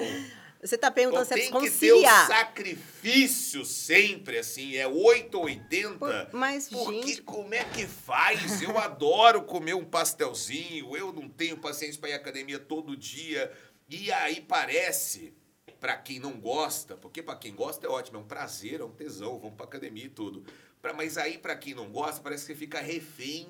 Você 0.61 0.75
está 0.75 0.91
perguntando 0.91 1.25
se 1.25 1.33
é 1.33 1.37
tem 1.37 1.51
conciliar. 1.51 2.27
que 2.27 2.27
ter 2.27 2.33
o 2.33 2.37
sacrifício 2.37 3.63
sempre, 3.65 4.37
assim, 4.37 4.75
é 4.75 4.85
8 4.87 5.35
ou 5.37 5.45
80. 5.45 5.97
Por- 5.97 6.29
mas, 6.33 6.67
porque 6.67 7.01
gente- 7.07 7.21
como 7.21 7.53
é 7.53 7.63
que 7.63 7.87
faz? 7.87 8.61
Eu 8.61 8.77
adoro 8.77 9.43
comer 9.43 9.73
um 9.73 9.85
pastelzinho, 9.85 10.95
eu 10.97 11.13
não 11.13 11.29
tenho 11.29 11.57
paciência 11.57 11.99
para 11.99 12.09
ir 12.09 12.13
à 12.13 12.15
academia 12.17 12.59
todo 12.59 12.95
dia. 12.97 13.51
E 13.89 14.11
aí 14.11 14.41
parece, 14.41 15.33
para 15.79 15.95
quem 15.95 16.19
não 16.19 16.33
gosta, 16.39 16.97
porque 16.97 17.23
para 17.23 17.37
quem 17.37 17.55
gosta 17.55 17.87
é 17.87 17.89
ótimo, 17.89 18.17
é 18.17 18.21
um 18.21 18.25
prazer, 18.27 18.81
é 18.81 18.83
um 18.83 18.91
tesão, 18.91 19.39
vamos 19.39 19.55
pra 19.55 19.65
academia 19.65 20.05
e 20.05 20.09
tudo. 20.09 20.43
Pra- 20.81 20.93
mas 20.93 21.17
aí 21.17 21.37
para 21.37 21.55
quem 21.55 21.73
não 21.73 21.89
gosta, 21.89 22.21
parece 22.21 22.45
que 22.45 22.51
você 22.53 22.59
fica 22.59 22.79
refém 22.81 23.47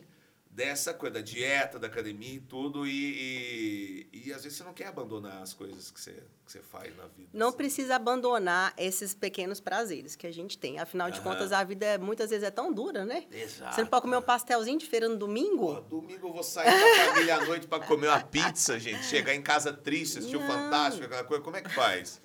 dessa 0.59 0.93
coisa, 0.93 1.13
da 1.15 1.21
dieta, 1.21 1.79
da 1.79 1.87
academia 1.87 2.33
e 2.35 2.39
tudo, 2.41 2.85
e, 2.85 4.07
e, 4.11 4.25
e 4.25 4.33
às 4.33 4.43
vezes 4.43 4.57
você 4.57 4.63
não 4.65 4.73
quer 4.73 4.87
abandonar 4.87 5.41
as 5.41 5.53
coisas 5.53 5.89
que 5.89 6.01
você, 6.01 6.11
que 6.45 6.51
você 6.51 6.59
faz 6.59 6.93
na 6.97 7.05
vida. 7.07 7.29
Não 7.31 7.47
assim. 7.47 7.57
precisa 7.57 7.95
abandonar 7.95 8.73
esses 8.77 9.13
pequenos 9.15 9.61
prazeres 9.61 10.17
que 10.17 10.27
a 10.27 10.33
gente 10.33 10.57
tem. 10.57 10.77
Afinal 10.77 11.09
de 11.09 11.19
Aham. 11.21 11.29
contas, 11.29 11.53
a 11.53 11.63
vida 11.63 11.85
é- 11.85 11.97
muitas 11.97 12.29
vezes 12.29 12.45
é 12.45 12.51
tão 12.51 12.73
dura, 12.73 13.05
né? 13.05 13.25
Exato. 13.31 13.73
Você 13.73 13.81
não 13.81 13.87
pode 13.87 14.01
comer 14.01 14.17
um 14.17 14.21
pastelzinho 14.21 14.77
de 14.77 14.85
feira 14.85 15.07
no 15.07 15.13
Pô, 15.17 15.19
domingo? 15.27 15.79
domingo 15.89 16.27
eu 16.27 16.33
vou 16.33 16.43
sair 16.43 16.65
com 16.69 17.01
a 17.01 17.05
família 17.13 17.35
à 17.37 17.45
noite 17.45 17.65
pra 17.65 17.79
comer 17.79 18.07
uma 18.07 18.19
pizza, 18.21 18.77
gente. 18.77 19.05
Chegar 19.05 19.33
em 19.33 19.41
casa 19.41 19.71
triste, 19.71 20.17
assistir 20.19 20.35
o 20.35 20.41
Não. 20.41 20.47
Fantástico, 20.47 21.05
aquela 21.05 21.23
coisa. 21.23 21.41
Como 21.41 21.55
é 21.55 21.61
que 21.61 21.69
faz? 21.69 22.19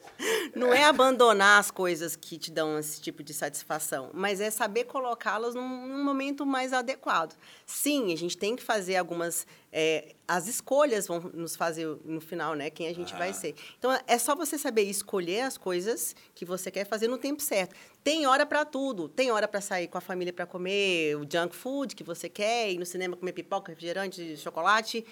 Não 0.54 0.72
é 0.72 0.84
abandonar 0.84 1.58
as 1.58 1.70
coisas 1.70 2.14
que 2.14 2.38
te 2.38 2.50
dão 2.50 2.78
esse 2.78 3.00
tipo 3.00 3.22
de 3.22 3.34
satisfação, 3.34 4.10
mas 4.14 4.40
é 4.40 4.50
saber 4.50 4.84
colocá-las 4.84 5.54
num, 5.54 5.86
num 5.88 6.04
momento 6.04 6.46
mais 6.46 6.72
adequado. 6.72 7.34
Sim, 7.66 8.12
a 8.12 8.16
gente 8.16 8.36
tem 8.36 8.54
que 8.54 8.62
fazer 8.62 8.96
algumas. 8.96 9.46
é, 9.76 10.14
as 10.28 10.46
escolhas 10.46 11.08
vão 11.08 11.18
nos 11.34 11.56
fazer 11.56 11.86
no 12.04 12.20
final, 12.20 12.54
né? 12.54 12.70
Quem 12.70 12.86
a 12.86 12.94
gente 12.94 13.12
vai 13.14 13.30
Ah. 13.30 13.34
ser. 13.34 13.56
Então 13.76 13.90
é 14.06 14.18
só 14.18 14.36
você 14.36 14.56
saber 14.56 14.82
escolher 14.82 15.40
as 15.40 15.58
coisas 15.58 16.14
que 16.34 16.44
você 16.44 16.70
quer 16.70 16.86
fazer 16.86 17.08
no 17.08 17.18
tempo 17.18 17.42
certo. 17.42 17.74
Tem 18.04 18.24
hora 18.26 18.46
para 18.46 18.64
tudo. 18.64 19.08
Tem 19.08 19.32
hora 19.32 19.48
para 19.48 19.60
sair 19.60 19.88
com 19.88 19.98
a 19.98 20.00
família 20.00 20.32
para 20.32 20.46
comer 20.46 21.16
o 21.16 21.26
junk 21.30 21.56
food 21.56 21.96
que 21.96 22.04
você 22.04 22.28
quer, 22.28 22.70
ir 22.70 22.78
no 22.78 22.86
cinema 22.86 23.16
comer 23.16 23.32
pipoca, 23.32 23.72
refrigerante, 23.72 24.36
chocolate. 24.36 25.04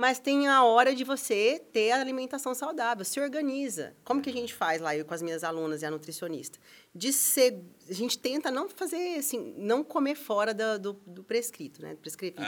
Mas 0.00 0.20
tem 0.20 0.46
a 0.46 0.62
hora 0.62 0.94
de 0.94 1.02
você 1.02 1.60
ter 1.72 1.90
a 1.90 2.00
alimentação 2.00 2.54
saudável. 2.54 3.04
Se 3.04 3.18
organiza. 3.20 3.96
Como 4.04 4.22
que 4.22 4.30
a 4.30 4.32
gente 4.32 4.54
faz 4.54 4.80
lá, 4.80 4.94
eu 4.96 5.04
com 5.04 5.12
as 5.12 5.20
minhas 5.20 5.42
alunas 5.42 5.82
e 5.82 5.86
a 5.86 5.90
nutricionista? 5.90 6.56
De 6.94 7.12
ser, 7.12 7.60
a 7.90 7.92
gente 7.92 8.16
tenta 8.16 8.48
não 8.48 8.68
fazer, 8.68 9.16
assim, 9.18 9.52
não 9.58 9.82
comer 9.82 10.14
fora 10.14 10.54
da- 10.54 10.76
do, 10.76 10.92
do 11.04 11.24
prescrito, 11.24 11.82
né? 11.82 11.94
Do 11.94 11.98
prescrito. 11.98 12.40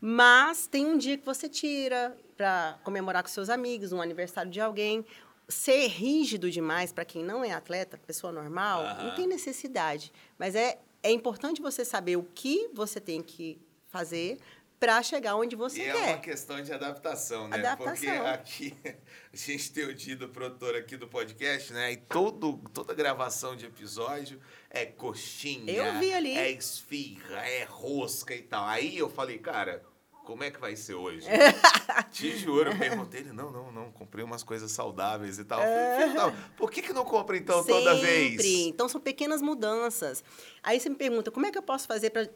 Mas 0.00 0.66
tem 0.66 0.86
um 0.86 0.96
dia 0.96 1.18
que 1.18 1.26
você 1.26 1.46
tira 1.46 2.16
para 2.38 2.78
comemorar 2.82 3.22
com 3.22 3.28
seus 3.28 3.50
amigos, 3.50 3.92
um 3.92 4.00
aniversário 4.00 4.50
de 4.50 4.60
alguém. 4.60 5.04
Ser 5.48 5.86
rígido 5.88 6.50
demais 6.50 6.90
para 6.90 7.04
quem 7.04 7.22
não 7.22 7.44
é 7.44 7.52
atleta, 7.52 7.98
pessoa 7.98 8.32
normal, 8.32 8.82
não 9.04 9.14
tem 9.14 9.26
necessidade. 9.26 10.10
Mas 10.38 10.54
é, 10.54 10.78
é 11.02 11.12
importante 11.12 11.60
você 11.60 11.84
saber 11.84 12.16
o 12.16 12.22
que 12.34 12.68
você 12.72 12.98
tem 12.98 13.22
que 13.22 13.60
fazer 13.88 14.38
para 14.78 15.02
chegar 15.02 15.36
onde 15.36 15.56
você 15.56 15.80
E 15.80 15.84
é 15.88 15.92
quer. 15.92 16.08
uma 16.08 16.18
questão 16.18 16.62
de 16.62 16.72
adaptação, 16.72 17.48
né? 17.48 17.58
Adaptação. 17.58 17.94
Porque 17.94 18.08
aqui, 18.08 18.74
a 19.32 19.36
gente 19.36 19.72
tem 19.72 19.84
o 19.84 19.94
Dido, 19.94 20.28
produtor 20.28 20.74
aqui 20.74 20.96
do 20.96 21.08
podcast, 21.08 21.72
né? 21.72 21.92
E 21.92 21.96
todo, 21.96 22.58
toda 22.72 22.92
gravação 22.94 23.56
de 23.56 23.66
episódio 23.66 24.40
é 24.70 24.84
coxinha. 24.86 25.72
Eu 25.72 25.98
vi 25.98 26.12
ali. 26.12 26.36
É 26.36 26.50
esfirra, 26.50 27.40
é 27.46 27.64
rosca 27.64 28.34
e 28.34 28.42
tal. 28.42 28.66
Aí 28.66 28.96
eu 28.98 29.08
falei, 29.08 29.38
cara, 29.38 29.82
como 30.24 30.42
é 30.42 30.50
que 30.50 30.60
vai 30.60 30.74
ser 30.76 30.94
hoje? 30.94 31.26
Te 32.10 32.36
juro, 32.36 32.72
eu 32.72 32.78
perguntei 32.78 33.20
ele, 33.20 33.32
não, 33.32 33.50
não, 33.50 33.70
não, 33.70 33.92
comprei 33.92 34.24
umas 34.24 34.42
coisas 34.42 34.72
saudáveis 34.72 35.38
e 35.38 35.44
tal. 35.44 35.60
Eu 35.62 35.66
falei, 35.66 36.08
"Filho, 36.08 36.20
não, 36.20 36.36
por 36.56 36.70
que, 36.70 36.82
que 36.82 36.92
não 36.92 37.04
compra 37.04 37.36
então 37.36 37.64
toda 37.64 37.94
vez? 37.94 38.32
Sempre. 38.32 38.68
Então, 38.68 38.88
são 38.88 39.00
pequenas 39.00 39.40
mudanças. 39.40 40.24
Aí 40.62 40.80
você 40.80 40.88
me 40.88 40.96
pergunta, 40.96 41.30
como 41.30 41.46
é 41.46 41.50
que 41.52 41.56
eu 41.56 41.62
posso 41.62 41.86
fazer 41.86 42.10
para 42.10 42.28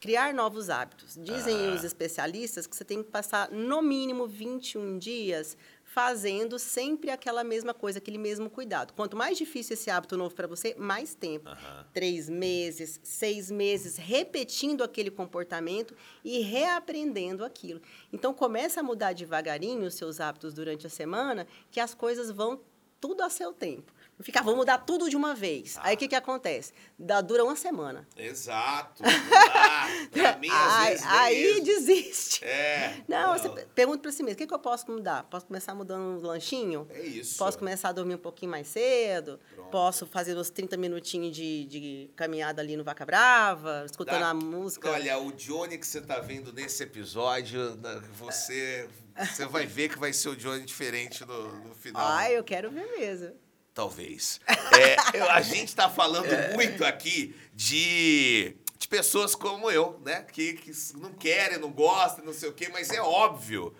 criar 0.00 0.32
novos 0.34 0.68
hábitos? 0.70 1.16
Dizem 1.16 1.70
Ah. 1.70 1.74
os 1.74 1.84
especialistas 1.84 2.66
que 2.66 2.76
você 2.76 2.84
tem 2.84 3.02
que 3.02 3.10
passar, 3.10 3.50
no 3.50 3.82
mínimo, 3.82 4.26
21 4.26 4.98
dias 4.98 5.56
fazendo 5.84 6.58
sempre 6.58 7.10
aquela 7.10 7.42
mesma 7.42 7.72
coisa, 7.72 7.98
aquele 7.98 8.18
mesmo 8.18 8.50
cuidado. 8.50 8.92
Quanto 8.92 9.16
mais 9.16 9.38
difícil 9.38 9.72
esse 9.74 9.88
hábito 9.88 10.14
novo 10.16 10.34
para 10.34 10.46
você, 10.46 10.74
mais 10.76 11.14
tempo. 11.14 11.48
Três 11.94 12.28
meses, 12.28 13.00
seis 13.02 13.50
meses, 13.50 13.96
repetindo 13.96 14.84
aquele 14.84 15.10
comportamento 15.10 15.96
e 16.22 16.40
reaprendendo 16.40 17.44
aquilo. 17.44 17.80
Então, 18.12 18.34
começa 18.34 18.80
a 18.80 18.82
mudar 18.82 19.14
devagarinho 19.14 19.84
os 19.86 19.94
seus 19.94 20.20
hábitos 20.20 20.52
durante 20.52 20.86
a 20.86 20.90
semana, 20.90 21.46
que 21.70 21.80
as 21.80 21.94
coisas 21.94 22.30
vão 22.30 22.60
tudo 23.00 23.22
a 23.22 23.30
seu 23.30 23.52
tempo. 23.52 23.92
Não 24.18 24.24
ficar, 24.24 24.42
vou 24.42 24.56
mudar 24.56 24.78
tudo 24.78 25.10
de 25.10 25.16
uma 25.16 25.34
vez. 25.34 25.76
Aí, 25.82 25.94
o 25.94 25.98
que, 25.98 26.08
que 26.08 26.14
acontece? 26.14 26.72
Dá, 26.98 27.20
dura 27.20 27.44
uma 27.44 27.54
semana. 27.54 28.08
Exato. 28.16 29.02
Ah, 29.04 29.88
pra 30.10 30.36
mim, 30.38 30.48
às 30.48 30.72
Aí- 30.74 30.88
vezes, 30.90 31.06
aí 31.06 31.60
desiste. 31.60 32.44
É. 32.44 33.02
Não, 33.06 33.36
você 33.36 33.48
pe- 33.50 33.66
pergunta 33.74 33.98
para 34.00 34.10
si 34.12 34.22
mesmo, 34.22 34.34
o 34.34 34.38
que, 34.38 34.46
que 34.46 34.54
eu 34.54 34.58
posso 34.58 34.90
mudar? 34.90 35.24
Posso 35.24 35.44
começar 35.46 35.74
mudando 35.74 36.00
um 36.00 36.26
lanchinho? 36.26 36.86
É 36.90 37.02
isso. 37.02 37.36
Posso 37.36 37.58
começar 37.58 37.90
a 37.90 37.92
dormir 37.92 38.14
um 38.14 38.18
pouquinho 38.18 38.50
mais 38.50 38.68
cedo? 38.68 39.38
Pronto. 39.54 39.70
Posso 39.70 40.06
fazer 40.06 40.34
uns 40.36 40.48
30 40.48 40.78
minutinhos 40.78 41.36
de, 41.36 41.66
de 41.66 42.10
caminhada 42.16 42.62
ali 42.62 42.74
no 42.74 42.84
Vaca 42.84 43.04
Brava, 43.04 43.82
escutando 43.84 44.20
Dá- 44.20 44.30
a 44.30 44.34
música? 44.34 44.90
Olha, 44.90 45.18
o 45.18 45.30
Johnny 45.32 45.76
que 45.76 45.86
você 45.86 46.00
tá 46.00 46.20
vendo 46.20 46.52
nesse 46.54 46.82
episódio, 46.82 47.78
você, 48.14 48.88
você 49.18 49.44
vai 49.44 49.66
ver 49.66 49.90
que 49.90 49.98
vai 49.98 50.12
ser 50.14 50.30
o 50.30 50.36
Johnny 50.36 50.64
diferente 50.64 51.22
no, 51.26 51.52
no 51.68 51.74
final. 51.74 52.02
Ai, 52.06 52.36
eu 52.38 52.42
quero 52.44 52.70
ver 52.70 52.86
mesmo. 52.98 53.34
Talvez. 53.76 54.40
É, 54.72 55.18
eu- 55.20 55.30
a 55.30 55.42
gente 55.42 55.76
tá 55.76 55.90
falando 55.90 56.28
muito 56.54 56.82
aqui 56.82 57.36
de, 57.52 58.56
de 58.78 58.88
pessoas 58.88 59.34
como 59.34 59.70
eu, 59.70 60.00
né? 60.02 60.22
Que, 60.32 60.54
que 60.54 60.72
não 60.96 61.12
querem, 61.12 61.58
não 61.58 61.70
gostam, 61.70 62.24
não 62.24 62.32
sei 62.32 62.48
o 62.48 62.54
quê, 62.54 62.70
mas 62.72 62.88
é 62.90 63.02
óbvio, 63.02 63.74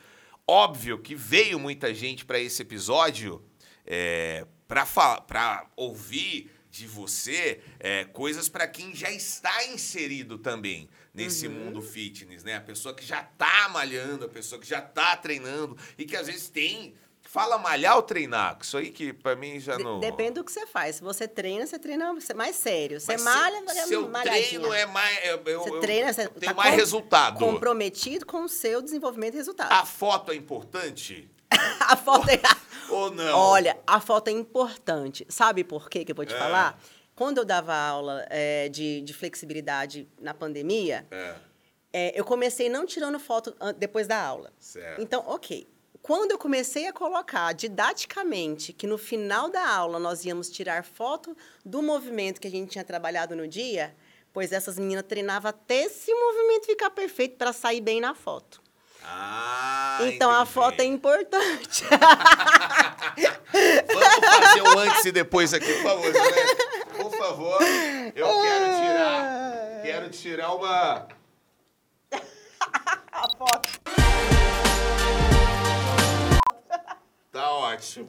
óbvio 0.47 0.99
que 0.99 1.15
veio 1.15 1.59
muita 1.59 1.95
gente 1.95 2.27
para 2.27 2.39
esse 2.39 2.61
episódio 2.61 3.43
é, 3.87 4.45
para 4.69 5.67
ouvir 5.75 6.51
de 6.71 6.87
você 6.87 7.63
é, 7.81 8.05
coisas 8.05 8.51
para 8.51 8.69
quem 8.69 8.95
já 8.95 9.11
está 9.11 9.65
inserido 9.65 10.37
também 10.37 10.91
nesse 11.15 11.49
mundo 11.49 11.81
fitness, 11.81 12.45
né? 12.45 12.57
A 12.57 12.61
pessoa 12.61 12.95
que 12.95 13.03
já 13.03 13.23
tá 13.23 13.71
malhando, 13.71 14.27
a 14.27 14.29
pessoa 14.29 14.61
que 14.61 14.67
já 14.69 14.83
tá 14.83 15.17
treinando 15.17 15.75
e 15.97 16.05
que 16.05 16.15
às 16.15 16.27
vezes 16.27 16.51
tem 16.51 16.95
fala 17.37 17.59
malhar 17.59 17.97
ou 17.97 18.03
treinar, 18.03 18.59
isso 18.61 18.77
aí 18.77 18.91
que 18.91 19.13
para 19.13 19.37
mim 19.37 19.61
já 19.61 19.79
não 19.79 20.01
Depende 20.01 20.33
do 20.33 20.45
que 20.45 20.51
você 20.53 20.67
faz. 20.67 20.97
Se 20.97 21.03
você 21.03 21.29
treina, 21.29 21.67
você 21.67 21.79
treina 21.79 22.13
mais 22.35 22.57
sério. 22.57 23.01
Você 23.01 23.13
Mas 23.13 23.23
malha, 23.23 23.63
se, 23.69 23.79
é 23.79 23.87
seu 23.87 24.09
malhadinha. 24.09 24.43
treino 24.61 24.73
é 24.73 24.87
mais 24.87 25.25
eu, 25.27 25.43
eu, 25.47 25.61
Você 25.63 25.81
treina, 25.81 26.13
você 26.13 26.29
tenho 26.29 26.53
tá 26.53 26.55
mais 26.55 26.71
com- 26.71 26.77
resultado. 26.77 27.39
comprometido 27.39 28.25
com 28.27 28.45
o 28.45 28.49
seu 28.49 28.81
desenvolvimento 28.83 29.35
e 29.35 29.37
resultado. 29.37 29.71
A 29.73 29.85
foto 29.85 30.33
é 30.33 30.35
importante 30.35 31.31
A 31.81 31.97
foto 31.97 32.29
é... 32.31 32.41
ou 32.91 33.11
não? 33.11 33.39
Olha, 33.39 33.79
a 33.87 34.01
foto 34.01 34.29
é 34.29 34.33
importante. 34.33 35.25
Sabe 35.29 35.63
por 35.63 35.89
quê 35.89 36.05
que 36.05 36.13
eu 36.13 36.17
vou 36.17 36.25
te 36.27 36.35
É. 36.35 36.39
falar? 36.39 36.81
Quando 37.15 37.39
eu 37.39 37.45
dava 37.45 37.75
aula 37.75 38.27
é, 38.29 38.69
de, 38.69 39.01
de 39.01 39.15
flexibilidade 39.15 40.09
na 40.21 40.35
pandemia, 40.35 41.07
É, 41.11 41.35
é, 41.93 42.21
eu 42.21 42.25
comecei 42.25 42.69
não 42.69 42.85
tirando 42.85 43.19
foto 43.19 43.57
depois 43.79 44.07
da 44.07 44.21
aula. 44.21 44.53
certo. 44.59 45.01
Então, 45.01 45.23
ok. 45.27 45.67
Quando 46.07 46.31
eu 46.31 46.39
comecei 46.39 46.87
a 46.87 46.93
colocar 46.93 47.53
didaticamente 47.53 48.73
que 48.73 48.87
no 48.87 48.97
final 48.97 49.51
da 49.51 49.69
aula 49.69 49.99
nós 49.99 50.25
íamos 50.25 50.49
tirar 50.49 50.85
foto 50.85 51.37
do 51.65 51.83
movimento 51.83 52.41
que 52.41 52.47
a 52.47 52.51
gente 52.51 52.71
tinha 52.71 52.85
trabalhado 52.85 53.35
no 53.35 53.49
dia, 53.49 53.93
pois 54.33 54.53
essas 54.53 54.79
meninas 54.79 55.03
treinavam 55.03 55.49
até 55.49 55.83
esse 55.83 56.15
movimento 56.15 56.67
ficar 56.67 56.91
perfeito 56.91 57.37
para 57.37 57.53
sair 57.53 57.81
bem 57.81 58.01
na 58.01 58.15
foto. 58.15 58.63
Ah, 59.03 59.99
então 60.03 60.31
a 60.31 60.43
entendi. 60.43 60.53
foto 60.53 60.81
é 60.81 60.85
importante. 60.85 61.83
Vamos 63.93 64.27
fazer 64.29 64.63
o 64.63 64.79
antes 64.79 65.05
e 65.07 65.11
depois 65.11 65.53
aqui, 65.53 65.73
por 65.73 65.83
favor. 65.83 66.13
Por 66.97 67.19
favor, 67.19 67.59
eu 68.15 68.27
quero 68.43 68.77
tirar, 68.77 69.83
quero 69.83 70.11
tirar 70.11 70.55
uma 70.55 71.09
a 73.11 73.29
foto. 73.37 73.86
Ótimo. 77.77 78.09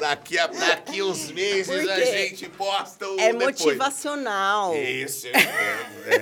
Daqui 0.00 0.38
a 0.38 0.46
daqui 0.46 1.02
uns 1.02 1.30
meses 1.30 1.88
a 1.88 2.00
gente 2.04 2.48
posta 2.50 3.08
o 3.08 3.18
É 3.20 3.32
depois. 3.32 3.60
motivacional. 3.60 4.74
Isso, 4.76 5.26
eu 5.26 5.32
entendo. 5.32 6.12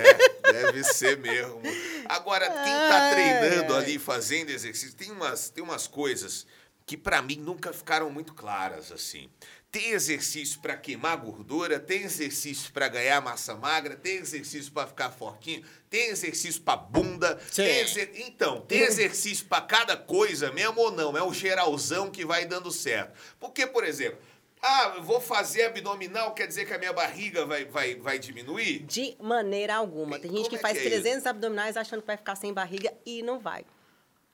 É, 0.45 0.51
deve 0.53 0.83
ser 0.83 1.17
mesmo. 1.17 1.61
Agora, 2.07 2.45
quem 2.47 2.73
tá 2.73 3.09
treinando 3.11 3.75
ali, 3.75 3.97
fazendo 3.97 4.49
exercício, 4.49 4.95
tem 4.95 5.11
umas, 5.11 5.49
tem 5.49 5.63
umas 5.63 5.87
coisas 5.87 6.45
que 6.85 6.95
para 6.95 7.21
mim 7.21 7.37
nunca 7.37 7.73
ficaram 7.73 8.09
muito 8.09 8.33
claras 8.33 8.91
assim. 8.91 9.29
Tem 9.75 9.91
exercício 9.91 10.61
para 10.61 10.77
queimar 10.77 11.17
gordura, 11.17 11.77
tem 11.77 12.03
exercício 12.03 12.71
para 12.71 12.87
ganhar 12.87 13.19
massa 13.19 13.55
magra, 13.55 13.93
tem 13.93 14.19
exercício 14.19 14.71
para 14.71 14.87
ficar 14.87 15.11
fortinho, 15.11 15.65
tem 15.89 16.11
exercício 16.11 16.61
para 16.61 16.77
bunda. 16.77 17.35
Tem 17.53 17.79
exer... 17.81 18.09
Então, 18.25 18.61
tem 18.61 18.79
exercício 18.87 19.45
para 19.47 19.61
cada 19.61 19.97
coisa 19.97 20.49
mesmo 20.49 20.79
ou 20.79 20.91
não? 20.91 21.17
É 21.17 21.21
o 21.21 21.33
geralzão 21.33 22.09
que 22.09 22.23
vai 22.23 22.45
dando 22.45 22.71
certo. 22.71 23.19
Porque, 23.37 23.67
por 23.67 23.83
exemplo, 23.83 24.17
ah, 24.61 24.99
vou 25.01 25.19
fazer 25.19 25.63
abdominal, 25.63 26.33
quer 26.33 26.47
dizer 26.47 26.65
que 26.65 26.73
a 26.73 26.77
minha 26.77 26.93
barriga 26.93 27.45
vai, 27.45 27.65
vai, 27.65 27.95
vai 27.95 28.17
diminuir? 28.17 28.79
De 28.85 29.17
maneira 29.21 29.75
alguma. 29.75 30.17
Tem 30.17 30.31
gente 30.31 30.49
que 30.49 30.55
é 30.55 30.59
faz 30.59 30.77
que 30.77 30.87
é 30.87 30.89
300 30.89 31.17
isso? 31.17 31.27
abdominais 31.27 31.75
achando 31.75 31.99
que 31.99 32.07
vai 32.07 32.15
ficar 32.15 32.37
sem 32.37 32.53
barriga 32.53 32.93
e 33.05 33.21
não 33.21 33.39
vai. 33.39 33.65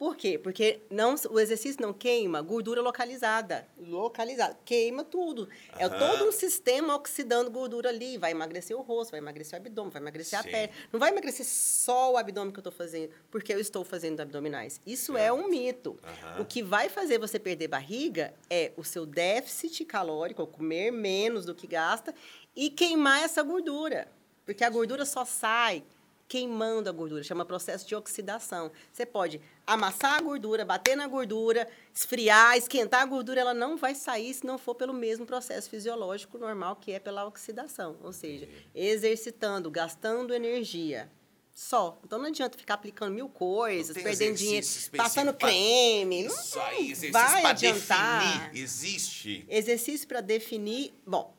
Por 0.01 0.15
quê? 0.15 0.35
Porque 0.35 0.81
não, 0.89 1.13
o 1.29 1.39
exercício 1.39 1.79
não 1.79 1.93
queima 1.93 2.41
gordura 2.41 2.81
localizada. 2.81 3.67
Localizada. 3.77 4.57
Queima 4.65 5.03
tudo. 5.03 5.43
Uhum. 5.43 5.47
É 5.77 5.87
todo 5.87 6.27
um 6.27 6.31
sistema 6.31 6.95
oxidando 6.95 7.51
gordura 7.51 7.89
ali. 7.89 8.17
Vai 8.17 8.31
emagrecer 8.31 8.75
o 8.75 8.81
rosto, 8.81 9.11
vai 9.11 9.19
emagrecer 9.19 9.59
o 9.59 9.61
abdômen, 9.61 9.91
vai 9.91 10.01
emagrecer 10.01 10.41
Sim. 10.41 10.49
a 10.49 10.51
pele. 10.51 10.71
Não 10.91 10.99
vai 10.99 11.11
emagrecer 11.11 11.45
só 11.45 12.13
o 12.13 12.17
abdômen 12.17 12.51
que 12.51 12.57
eu 12.57 12.61
estou 12.61 12.73
fazendo, 12.73 13.11
porque 13.29 13.53
eu 13.53 13.59
estou 13.59 13.83
fazendo 13.83 14.19
abdominais. 14.21 14.81
Isso 14.87 15.15
é, 15.15 15.27
é 15.27 15.31
um 15.31 15.47
mito. 15.47 15.91
Uhum. 15.91 16.41
O 16.41 16.45
que 16.45 16.63
vai 16.63 16.89
fazer 16.89 17.19
você 17.19 17.37
perder 17.37 17.67
barriga 17.67 18.33
é 18.49 18.71
o 18.75 18.83
seu 18.83 19.05
déficit 19.05 19.85
calórico, 19.85 20.47
comer 20.47 20.89
menos 20.89 21.45
do 21.45 21.53
que 21.53 21.67
gasta, 21.67 22.11
e 22.55 22.71
queimar 22.71 23.21
essa 23.23 23.43
gordura. 23.43 24.07
Porque 24.47 24.63
a 24.63 24.69
gordura 24.71 25.05
só 25.05 25.23
sai 25.25 25.83
queimando 26.31 26.87
a 26.87 26.93
gordura, 26.93 27.21
chama 27.21 27.43
processo 27.43 27.85
de 27.85 27.93
oxidação. 27.93 28.71
Você 28.89 29.05
pode 29.05 29.41
amassar 29.67 30.13
a 30.13 30.21
gordura, 30.21 30.63
bater 30.63 30.95
na 30.95 31.05
gordura, 31.05 31.67
esfriar, 31.93 32.55
esquentar 32.55 33.01
a 33.01 33.05
gordura, 33.05 33.41
ela 33.41 33.53
não 33.53 33.75
vai 33.75 33.93
sair 33.93 34.33
se 34.33 34.45
não 34.45 34.57
for 34.57 34.73
pelo 34.73 34.93
mesmo 34.93 35.25
processo 35.25 35.69
fisiológico 35.69 36.37
normal 36.37 36.77
que 36.77 36.93
é 36.93 37.01
pela 37.01 37.25
oxidação, 37.25 37.97
ou 38.01 38.13
seja, 38.13 38.47
exercitando, 38.73 39.69
gastando 39.69 40.33
energia. 40.33 41.11
Só. 41.53 41.99
Então 42.05 42.17
não 42.17 42.27
adianta 42.27 42.57
ficar 42.57 42.75
aplicando 42.75 43.13
mil 43.13 43.27
coisas, 43.27 43.93
perdendo 43.93 44.37
dinheiro, 44.37 44.65
passando 44.95 45.33
creme. 45.33 46.27
Isso 46.27 46.57
aí, 46.61 46.91
exercício 46.91 47.11
vai 47.11 47.45
adiantar. 47.45 48.39
Definir. 48.43 48.63
Existe. 48.63 49.45
Exercício 49.49 50.07
para 50.07 50.21
definir. 50.21 50.93
Bom, 51.05 51.35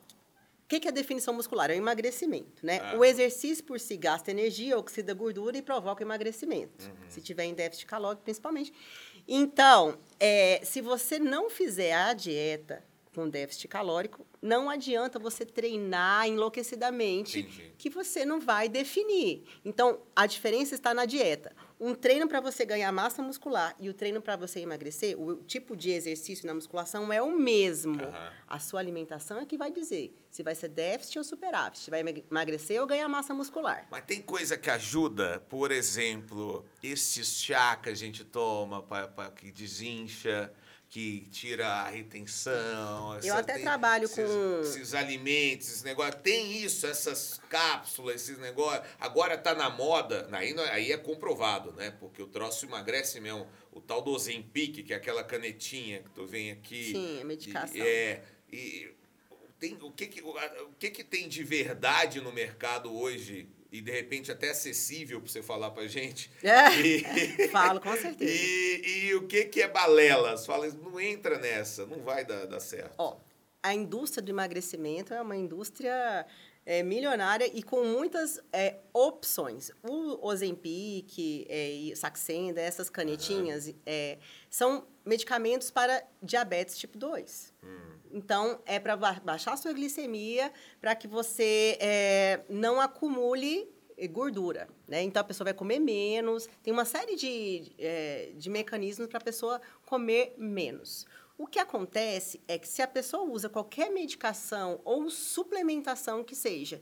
que, 0.73 0.79
que 0.79 0.87
é 0.87 0.91
a 0.91 0.93
definição 0.93 1.33
muscular? 1.33 1.69
É 1.69 1.73
o 1.73 1.77
emagrecimento, 1.77 2.65
né? 2.65 2.79
Ah. 2.81 2.97
O 2.97 3.05
exercício 3.05 3.63
por 3.63 3.79
si 3.79 3.97
gasta 3.97 4.31
energia, 4.31 4.77
oxida 4.77 5.13
gordura 5.13 5.57
e 5.57 5.61
provoca 5.61 6.03
emagrecimento. 6.03 6.85
Uhum. 6.85 7.09
Se 7.09 7.21
tiver 7.21 7.45
em 7.45 7.53
déficit 7.53 7.85
calórico, 7.85 8.23
principalmente. 8.23 8.73
Então, 9.27 9.97
é, 10.19 10.61
se 10.63 10.81
você 10.81 11.19
não 11.19 11.49
fizer 11.49 11.93
a 11.93 12.13
dieta 12.13 12.83
com 13.13 13.29
déficit 13.29 13.67
calórico, 13.67 14.25
não 14.41 14.69
adianta 14.69 15.19
você 15.19 15.45
treinar 15.45 16.27
enlouquecidamente, 16.27 17.41
Entendi. 17.41 17.73
que 17.77 17.89
você 17.89 18.25
não 18.25 18.39
vai 18.39 18.67
definir. 18.67 19.43
Então, 19.63 19.99
a 20.15 20.25
diferença 20.25 20.73
está 20.73 20.93
na 20.93 21.05
dieta. 21.05 21.55
Um 21.85 21.93
treino 21.93 22.29
para 22.29 22.39
você 22.39 22.63
ganhar 22.63 22.89
massa 22.93 23.21
muscular 23.21 23.75
e 23.77 23.89
o 23.89 23.93
treino 23.93 24.21
para 24.21 24.37
você 24.37 24.61
emagrecer, 24.61 25.19
o 25.19 25.43
tipo 25.43 25.75
de 25.75 25.91
exercício 25.91 26.47
na 26.47 26.53
musculação 26.53 27.11
é 27.11 27.21
o 27.21 27.37
mesmo. 27.37 28.01
Uhum. 28.01 28.29
A 28.47 28.57
sua 28.57 28.79
alimentação 28.79 29.37
é 29.37 29.45
que 29.45 29.57
vai 29.57 29.69
dizer 29.69 30.17
se 30.31 30.41
vai 30.41 30.55
ser 30.55 30.69
déficit 30.69 31.17
ou 31.17 31.25
superávit, 31.25 31.79
se 31.79 31.91
vai 31.91 32.01
emagrecer 32.31 32.79
ou 32.79 32.87
ganhar 32.87 33.09
massa 33.09 33.33
muscular. 33.33 33.85
Mas 33.91 34.05
tem 34.05 34.21
coisa 34.21 34.57
que 34.57 34.69
ajuda, 34.69 35.43
por 35.49 35.73
exemplo, 35.73 36.65
esses 36.81 37.35
chá 37.35 37.75
que 37.75 37.89
a 37.89 37.93
gente 37.93 38.23
toma 38.23 38.81
para 38.81 39.29
que 39.31 39.51
desincha 39.51 40.53
que 40.93 41.21
tira 41.31 41.67
a 41.67 41.89
retenção. 41.89 43.19
Eu 43.23 43.33
até 43.33 43.57
trabalho 43.57 44.05
esses, 44.05 44.29
com. 44.29 44.61
Esses 44.61 44.93
alimentos, 44.93 45.67
esses 45.67 45.81
negócios. 45.81 46.21
Tem 46.21 46.55
isso, 46.63 46.85
essas 46.85 47.41
cápsulas, 47.49 48.17
esses 48.17 48.37
negócios. 48.37 48.85
Agora 48.99 49.35
tá 49.35 49.55
na 49.55 49.71
moda, 49.71 50.29
aí, 50.31 50.53
aí 50.69 50.91
é 50.91 50.97
comprovado, 50.97 51.71
né? 51.71 51.89
Porque 51.99 52.21
o 52.21 52.27
troço 52.27 52.67
emagrece 52.67 53.19
mesmo. 53.19 53.47
O 53.71 53.81
tal 53.81 54.03
do 54.03 54.11
Ozempic, 54.11 54.85
que 54.85 54.93
é 54.93 54.95
aquela 54.95 55.23
canetinha 55.23 56.03
que 56.03 56.11
tu 56.11 56.27
vem 56.27 56.51
aqui. 56.51 56.91
Sim, 56.91 57.21
é 57.21 57.23
medicação. 57.23 57.75
E, 57.75 57.81
é. 57.81 58.23
E 58.51 58.93
tem, 59.57 59.75
o 59.81 59.89
que, 59.89 60.05
que, 60.05 60.21
o, 60.21 60.29
o 60.29 60.73
que, 60.77 60.91
que 60.91 61.03
tem 61.03 61.27
de 61.27 61.43
verdade 61.43 62.21
no 62.21 62.31
mercado 62.31 62.95
hoje 62.95 63.49
e 63.73 63.81
de 63.81 63.91
repente 63.91 64.31
até 64.31 64.51
acessível 64.51 65.19
para 65.19 65.31
você 65.31 65.41
falar 65.41 65.71
para 65.71 65.87
gente. 65.87 66.31
É, 66.43 66.79
e, 66.79 67.47
falo, 67.49 67.81
com 67.81 67.95
certeza. 67.95 68.31
E, 68.31 69.07
e, 69.07 69.15
o 69.15 69.25
que, 69.25 69.45
que 69.45 69.61
é 69.61 69.67
balela? 69.67 70.37
Você 70.37 70.45
fala, 70.45 70.67
não 70.67 70.99
entra 70.99 71.39
nessa, 71.39 71.85
não 71.85 71.99
vai 72.03 72.23
dar, 72.23 72.45
dar 72.45 72.59
certo. 72.59 72.93
Ó, 72.97 73.17
a 73.63 73.73
indústria 73.73 74.21
do 74.21 74.29
emagrecimento 74.29 75.13
é 75.13 75.21
uma 75.21 75.35
indústria 75.35 76.27
é, 76.65 76.83
milionária 76.83 77.49
e 77.51 77.63
com 77.63 77.83
muitas 77.85 78.39
é, 78.51 78.77
opções. 78.93 79.71
O 79.81 80.27
Ozempic 80.27 81.45
é, 81.49 81.93
Saxenda, 81.95 82.61
essas 82.61 82.89
canetinhas, 82.89 83.67
uhum. 83.67 83.73
são 84.49 84.87
medicamentos 85.03 85.71
para 85.71 86.03
diabetes 86.21 86.77
tipo 86.77 86.97
2. 86.97 87.53
Hum. 87.63 88.02
Então, 88.13 88.61
é 88.65 88.79
para 88.79 88.95
baixar 88.95 89.53
a 89.53 89.57
sua 89.57 89.73
glicemia, 89.73 90.53
para 90.79 90.95
que 90.95 91.07
você 91.07 91.77
é, 91.81 92.41
não 92.47 92.79
acumule 92.79 93.67
gordura, 94.11 94.67
né? 94.87 95.01
Então, 95.01 95.21
a 95.21 95.23
pessoa 95.23 95.45
vai 95.45 95.53
comer 95.53 95.79
menos. 95.79 96.47
Tem 96.61 96.71
uma 96.71 96.85
série 96.85 97.15
de, 97.15 97.71
é, 97.79 98.31
de 98.35 98.49
mecanismos 98.49 99.07
para 99.07 99.17
a 99.17 99.23
pessoa 99.23 99.61
comer 99.85 100.35
menos. 100.37 101.05
O 101.37 101.47
que 101.47 101.57
acontece 101.57 102.39
é 102.47 102.59
que 102.59 102.67
se 102.67 102.81
a 102.81 102.87
pessoa 102.87 103.23
usa 103.23 103.49
qualquer 103.49 103.89
medicação 103.89 104.79
ou 104.85 105.09
suplementação 105.09 106.23
que 106.23 106.35
seja 106.35 106.79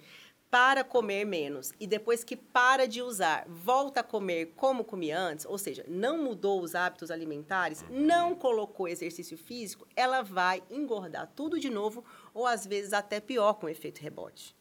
para 0.52 0.84
comer 0.84 1.24
menos 1.24 1.72
e 1.80 1.88
depois 1.88 2.26
que 2.26 2.36
para 2.36 2.86
de 2.86 3.02
usar, 3.02 3.46
volta 3.48 4.02
a 4.02 4.04
comer 4.04 4.48
como 4.58 4.84
comia 4.84 5.18
antes, 5.18 5.46
ou 5.46 5.58
seja, 5.58 5.86
não 5.88 6.22
mudou 6.22 6.62
os 6.62 6.76
hábitos 6.76 7.10
alimentares, 7.10 7.86
não 7.90 8.36
colocou 8.36 8.86
exercício 8.86 9.38
físico, 9.38 9.88
ela 9.96 10.22
vai 10.22 10.62
engordar 10.70 11.32
tudo 11.34 11.58
de 11.58 11.70
novo 11.70 12.04
ou 12.34 12.46
às 12.46 12.68
vezes 12.68 12.92
até 12.92 13.22
pior 13.22 13.54
com 13.54 13.70
efeito 13.70 14.00
rebote. 14.00 14.54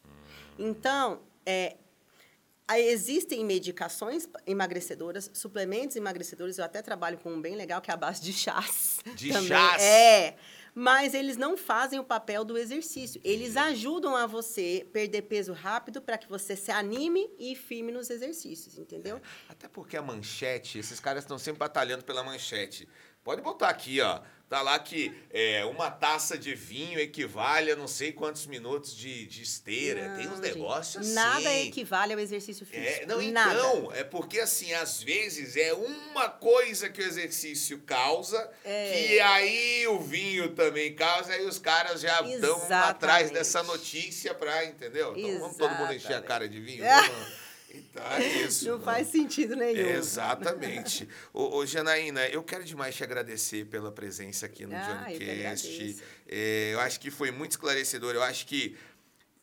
Então, 0.57 1.19
é, 1.45 1.75
existem 2.77 3.43
medicações 3.43 4.29
emagrecedoras, 4.47 5.29
suplementos 5.33 5.97
emagrecedores, 5.97 6.57
eu 6.57 6.63
até 6.63 6.81
trabalho 6.81 7.17
com 7.17 7.33
um 7.33 7.41
bem 7.41 7.55
legal 7.55 7.81
que 7.81 7.91
é 7.91 7.93
a 7.93 7.97
base 7.97 8.21
de 8.21 8.31
chás. 8.31 8.99
De 9.13 9.27
também. 9.33 9.49
chás? 9.49 9.83
É 9.83 10.37
mas 10.73 11.13
eles 11.13 11.37
não 11.37 11.57
fazem 11.57 11.99
o 11.99 12.03
papel 12.03 12.43
do 12.43 12.57
exercício. 12.57 13.19
Eles 13.23 13.57
ajudam 13.57 14.15
a 14.15 14.25
você 14.25 14.87
perder 14.91 15.23
peso 15.23 15.53
rápido 15.53 16.01
para 16.01 16.17
que 16.17 16.27
você 16.27 16.55
se 16.55 16.71
anime 16.71 17.29
e 17.37 17.55
firme 17.55 17.91
nos 17.91 18.09
exercícios, 18.09 18.77
entendeu? 18.77 19.17
É, 19.17 19.21
até 19.49 19.67
porque 19.67 19.97
a 19.97 20.01
manchete, 20.01 20.79
esses 20.79 20.99
caras 20.99 21.23
estão 21.23 21.37
sempre 21.37 21.59
batalhando 21.59 22.03
pela 22.03 22.23
manchete. 22.23 22.87
Pode 23.23 23.41
botar 23.41 23.69
aqui, 23.69 24.01
ó. 24.01 24.21
Tá 24.51 24.61
lá 24.61 24.77
que 24.77 25.17
é, 25.29 25.63
uma 25.63 25.89
taça 25.89 26.37
de 26.37 26.53
vinho 26.53 26.99
equivale 26.99 27.71
a 27.71 27.75
não 27.77 27.87
sei 27.87 28.11
quantos 28.11 28.45
minutos 28.47 28.93
de, 28.93 29.25
de 29.25 29.43
esteira. 29.43 30.09
Não, 30.09 30.17
Tem 30.17 30.27
uns 30.27 30.41
negócios 30.41 31.05
assim. 31.05 31.13
Nada 31.13 31.55
equivale 31.55 32.11
ao 32.11 32.19
exercício 32.19 32.67
é, 32.69 32.75
físico. 32.75 33.03
É, 33.03 33.05
não, 33.05 33.21
nada. 33.31 33.53
então, 33.53 33.93
é 33.93 34.03
porque 34.03 34.41
assim, 34.41 34.73
às 34.73 35.01
vezes 35.01 35.55
é 35.55 35.73
uma 35.73 36.27
coisa 36.27 36.89
que 36.89 36.99
o 36.99 37.05
exercício 37.05 37.79
causa, 37.85 38.51
é. 38.65 38.91
que 38.91 39.19
aí 39.21 39.87
o 39.87 40.01
vinho 40.01 40.49
também 40.49 40.93
causa, 40.95 41.31
aí 41.31 41.45
os 41.45 41.57
caras 41.57 42.01
já 42.01 42.21
estão 42.21 42.61
atrás 42.73 43.31
dessa 43.31 43.63
notícia 43.63 44.33
pra, 44.33 44.65
entendeu? 44.65 45.13
Então 45.15 45.39
vamos 45.39 45.55
todo 45.55 45.73
mundo 45.75 45.93
encher 45.93 46.15
a 46.15 46.21
cara 46.21 46.49
de 46.49 46.59
vinho? 46.59 46.83
Vamos. 46.91 47.41
Então 47.73 48.03
é 48.13 48.43
isso. 48.43 48.69
Não 48.69 48.79
faz 48.79 49.07
sentido 49.07 49.55
nenhum. 49.55 49.87
Exatamente. 49.89 51.07
ô, 51.33 51.57
ô, 51.57 51.65
Janaína, 51.65 52.27
eu 52.27 52.43
quero 52.43 52.63
demais 52.63 52.95
te 52.95 53.03
agradecer 53.03 53.65
pela 53.65 53.91
presença 53.91 54.45
aqui 54.45 54.65
no 54.65 54.75
ah, 54.75 55.07
Johnnycast. 55.07 55.99
Eu, 56.27 56.37
é, 56.37 56.73
eu 56.73 56.79
acho 56.79 56.99
que 56.99 57.09
foi 57.09 57.31
muito 57.31 57.51
esclarecedor. 57.51 58.13
Eu 58.13 58.23
acho 58.23 58.45
que, 58.45 58.77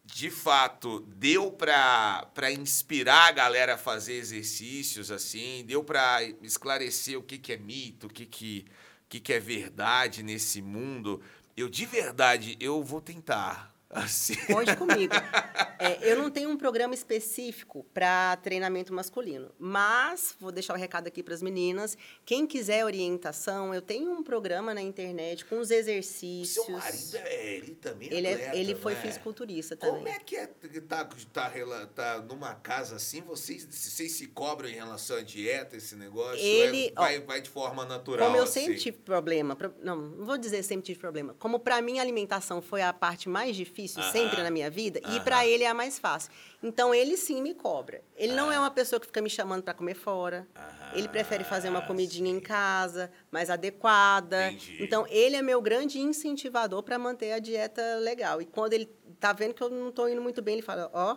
de 0.05 0.31
fato, 0.31 1.01
deu 1.17 1.51
para 1.51 2.53
inspirar 2.53 3.29
a 3.29 3.33
galera 3.33 3.75
a 3.75 3.79
fazer 3.79 4.15
exercícios, 4.15 5.11
assim, 5.11 5.65
deu 5.67 5.83
para 5.83 6.23
esclarecer 6.43 7.19
o 7.19 7.23
que, 7.23 7.39
que 7.39 7.53
é 7.53 7.57
mito, 7.57 8.07
o 8.07 8.11
que, 8.11 8.27
que, 8.27 8.67
o 9.05 9.09
que, 9.09 9.21
que 9.21 9.33
é 9.33 9.41
verdade 9.41 10.23
nesse 10.23 10.61
mundo. 10.61 11.23
Eu, 11.57 11.69
de 11.69 11.85
verdade, 11.87 12.57
eu 12.61 12.83
vou 12.83 13.01
tentar 13.01 13.75
Assim. 13.91 14.35
Conte 14.47 14.77
comigo. 14.77 15.15
É, 15.81 16.11
eu 16.11 16.17
não 16.19 16.29
tenho 16.29 16.51
um 16.51 16.57
programa 16.57 16.93
específico 16.93 17.87
para 17.95 18.37
treinamento 18.43 18.93
masculino, 18.93 19.53
mas 19.61 20.35
vou 20.41 20.51
deixar 20.51 20.75
o 20.75 20.77
recado 20.77 21.07
aqui 21.07 21.23
para 21.23 21.33
as 21.33 21.41
meninas. 21.41 21.97
Quem 22.27 22.49
quiser 22.49 22.85
orientação, 22.85 23.73
eu 23.73 23.81
tenho 23.81 24.11
um 24.11 24.21
programa 24.25 24.75
na 24.75 24.83
internet 24.83 25.45
com 25.45 25.61
os 25.61 25.71
exercícios. 25.71 26.67
Seu 26.67 26.75
marido, 26.75 27.17
é, 27.19 27.55
ele 27.55 27.75
também 27.77 28.09
é 28.11 28.15
Ele, 28.15 28.27
é- 28.27 28.33
atleta, 28.35 28.57
ele 28.57 28.75
foi 28.75 28.95
não 28.95 28.99
é? 28.99 29.03
fisiculturista 29.05 29.77
também. 29.77 29.95
Como 29.99 30.09
é 30.09 30.19
que 30.19 30.35
é 30.35 30.49
tá, 30.89 31.05
tá, 31.33 31.87
tá 31.95 32.19
numa 32.23 32.57
casa 32.57 32.97
assim, 32.97 33.21
vocês, 33.21 33.65
vocês 33.65 34.11
se 34.11 34.27
cobram 34.27 34.69
em 34.69 34.75
relação 34.75 35.17
à 35.17 35.23
dieta, 35.23 35.77
esse 35.77 35.95
negócio? 35.95 36.41
Ele- 36.45 36.89
É- 36.89 36.93
vai, 36.93 37.21
vai 37.21 37.41
de 37.41 37.51
forma 37.51 37.85
natural, 37.85 38.27
Como 38.27 38.37
eu 38.37 38.43
assim? 38.43 38.63
sempre 38.63 38.79
tive 38.81 38.99
problema, 38.99 39.55
pro- 39.55 39.73
não, 39.81 39.95
não 39.95 40.27
vou 40.27 40.37
dizer 40.37 40.65
sempre 40.65 40.87
tive 40.87 40.99
problema. 40.99 41.37
Como 41.39 41.61
para 41.61 41.81
mim 41.81 42.01
a 42.01 42.03
alimentação 42.03 42.61
foi 42.61 42.83
a 42.83 42.93
parte 42.93 43.29
mais 43.29 43.55
difícil 43.55 43.78
Aham. 43.87 44.11
sempre 44.13 44.43
na 44.43 44.51
minha 44.51 44.71
vida 44.71 45.01
e 45.05 45.09
Aham. 45.17 45.21
para 45.25 45.47
ele 45.47 45.65
é 45.65 45.69
a 45.69 45.75
mais 45.75 45.99
fácil. 45.99 46.31
Então 46.63 46.93
ele 46.95 47.17
sim 47.17 47.41
me 47.43 47.55
cobra. 47.55 48.03
Ele 48.17 48.35
não 48.35 48.51
é 48.51 48.59
uma 48.59 48.71
pessoa 48.71 48.99
que 48.99 49.07
fica 49.07 49.21
me 49.23 49.31
chamando 49.31 49.63
para 49.63 49.75
comer 49.75 49.95
fora. 49.95 50.47
ele 50.95 51.07
prefere 51.07 51.45
fazer 51.45 51.69
uma 51.69 51.81
Ah, 51.81 51.83
comidinha 51.83 52.31
sim. 52.31 52.37
em 52.39 52.41
casa, 52.41 53.11
mais 53.31 53.51
adequada. 53.51 54.49
Entendi. 54.49 54.77
Então 54.83 55.07
ele 55.09 55.37
é 55.37 55.43
meu 55.43 55.61
grande 55.61 56.01
incentivador 56.01 56.83
para 56.83 56.99
manter 56.99 57.33
a 57.33 57.39
dieta 57.39 57.83
legal. 58.01 58.41
E 58.41 58.47
quando 58.47 58.73
ele 58.73 58.87
tá 59.21 59.33
vendo 59.35 59.53
que 59.55 59.63
eu 59.63 59.69
não 59.69 59.93
tô 59.93 60.09
indo 60.09 60.23
muito 60.23 60.41
bem, 60.41 60.55
ele 60.55 60.63
fala: 60.63 60.91
"Ó, 60.95 61.17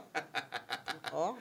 ó, 1.13 1.35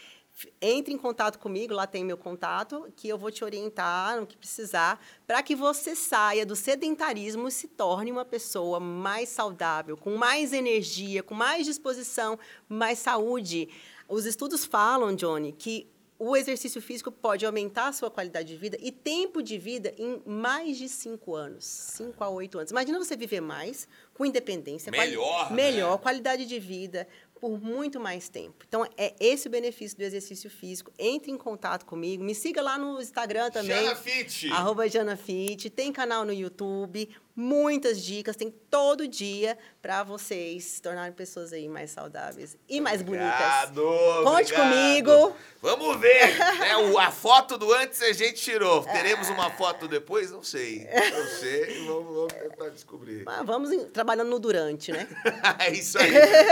entre 0.60 0.94
em 0.94 0.98
contato 0.98 1.38
comigo, 1.38 1.74
lá 1.74 1.86
tem 1.86 2.04
meu 2.04 2.18
contato, 2.18 2.92
que 2.96 3.08
eu 3.08 3.18
vou 3.18 3.30
te 3.30 3.44
orientar 3.44 4.20
no 4.20 4.26
que 4.26 4.36
precisar, 4.36 5.00
para 5.28 5.44
que 5.44 5.56
você 5.56 5.96
saia 5.96 6.46
do 6.46 6.56
sedentarismo 6.56 7.48
e 7.48 7.52
se 7.52 7.68
torne 7.68 8.12
uma 8.12 8.26
pessoa 8.26 8.80
mais 8.80 9.30
saudável, 9.30 9.96
com 9.96 10.16
mais 10.16 10.52
energia, 10.52 11.22
com 11.22 11.36
mais 11.36 11.66
disposição, 11.66 12.40
mais 12.68 13.00
saúde. 13.00 13.70
Os 14.14 14.26
estudos 14.28 14.64
falam, 14.64 15.16
Johnny, 15.16 15.52
que 15.52 15.88
o 16.20 16.38
exercício 16.38 16.80
físico 16.82 17.12
pode 17.12 17.44
aumentar 17.46 17.88
a 17.88 17.92
sua 17.94 18.12
qualidade 18.12 18.48
de 18.50 18.56
vida 18.58 18.78
e 18.80 18.92
tempo 18.92 19.42
de 19.42 19.58
vida 19.58 19.92
em 19.98 20.22
mais 20.26 20.78
de 20.78 20.88
cinco 20.88 21.36
anos, 21.36 21.66
cinco 21.66 22.24
a 22.24 22.30
oito 22.30 22.60
anos. 22.60 22.70
Imagina 22.70 23.00
você 23.00 23.16
viver 23.18 23.42
mais, 23.42 23.88
com 24.14 24.24
independência, 24.24 24.92
quali- 24.92 25.10
Melhor, 25.12 25.50
né? 25.50 25.56
melhor 25.56 25.98
qualidade 25.98 26.46
de 26.46 26.60
vida 26.60 27.08
por 27.42 27.60
muito 27.60 28.00
mais 28.00 28.30
tempo. 28.30 28.64
Então 28.68 28.88
é 28.96 29.16
esse 29.20 29.48
o 29.48 29.52
benefício 29.52 29.98
do 29.98 30.04
exercício 30.04 30.50
físico. 30.50 30.92
Entre 30.98 31.30
em 31.32 31.38
contato 31.38 31.84
comigo, 31.86 32.24
me 32.24 32.36
siga 32.36 32.62
lá 32.62 32.78
no 32.78 33.02
Instagram 33.02 33.50
também. 33.52 33.76
Jana 33.84 33.96
Fit. 33.96 34.50
Arroba 34.52 34.88
Janafit, 34.88 35.70
tem 35.72 35.92
canal 35.92 36.24
no 36.24 36.32
YouTube, 36.32 37.10
muitas 37.36 38.02
dicas, 38.04 38.36
tem 38.36 38.52
todo 38.70 39.08
dia 39.08 39.58
para 39.82 40.04
vocês 40.04 40.64
se 40.66 40.82
tornarem 40.82 41.12
pessoas 41.14 41.52
aí 41.52 41.68
mais 41.68 41.92
saudáveis 41.92 42.56
e 42.70 42.80
mais 42.80 43.02
bonitas. 43.02 43.70
Conte 43.74 44.54
obrigado. 44.54 44.54
comigo. 44.56 45.36
Vamos 45.62 46.00
ver. 46.00 46.38
né? 46.38 46.78
O- 46.78 47.00
a 47.00 47.12
foto 47.12 47.58
do 47.58 47.72
antes 47.74 48.02
a 48.02 48.12
gente 48.14 48.42
tirou. 48.42 48.84
Teremos 48.84 49.30
uma 49.30 49.50
foto 49.52 49.88
depois? 49.88 50.32
Não 50.32 50.44
sei. 50.44 50.88
Não 51.12 51.26
sei. 51.40 51.86
Vamos, 51.88 52.14
vamos 52.16 52.34
tentar 52.34 52.70
descobrir. 52.70 53.24
Mas 53.26 53.46
vamos 53.46 53.72
em- 53.72 53.86
trabalhando 53.86 54.30
no 54.30 54.40
durante, 54.40 54.92
né? 54.92 55.08
é 55.60 55.72
isso 55.72 55.98
aí. 55.98 56.12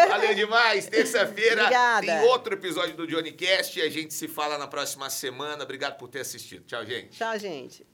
Valeu 0.09 0.33
demais. 0.33 0.87
Terça-feira 0.87 1.69
tem 2.01 2.21
outro 2.29 2.53
episódio 2.53 2.95
do 2.95 3.05
Johnny 3.07 3.31
Cast 3.31 3.77
e 3.77 3.81
a 3.81 3.89
gente 3.89 4.13
se 4.13 4.27
fala 4.27 4.57
na 4.57 4.67
próxima 4.67 5.09
semana. 5.09 5.63
Obrigado 5.63 5.97
por 5.97 6.07
ter 6.07 6.21
assistido. 6.21 6.63
Tchau, 6.65 6.85
gente. 6.85 7.17
Tchau, 7.17 7.37
gente. 7.37 7.85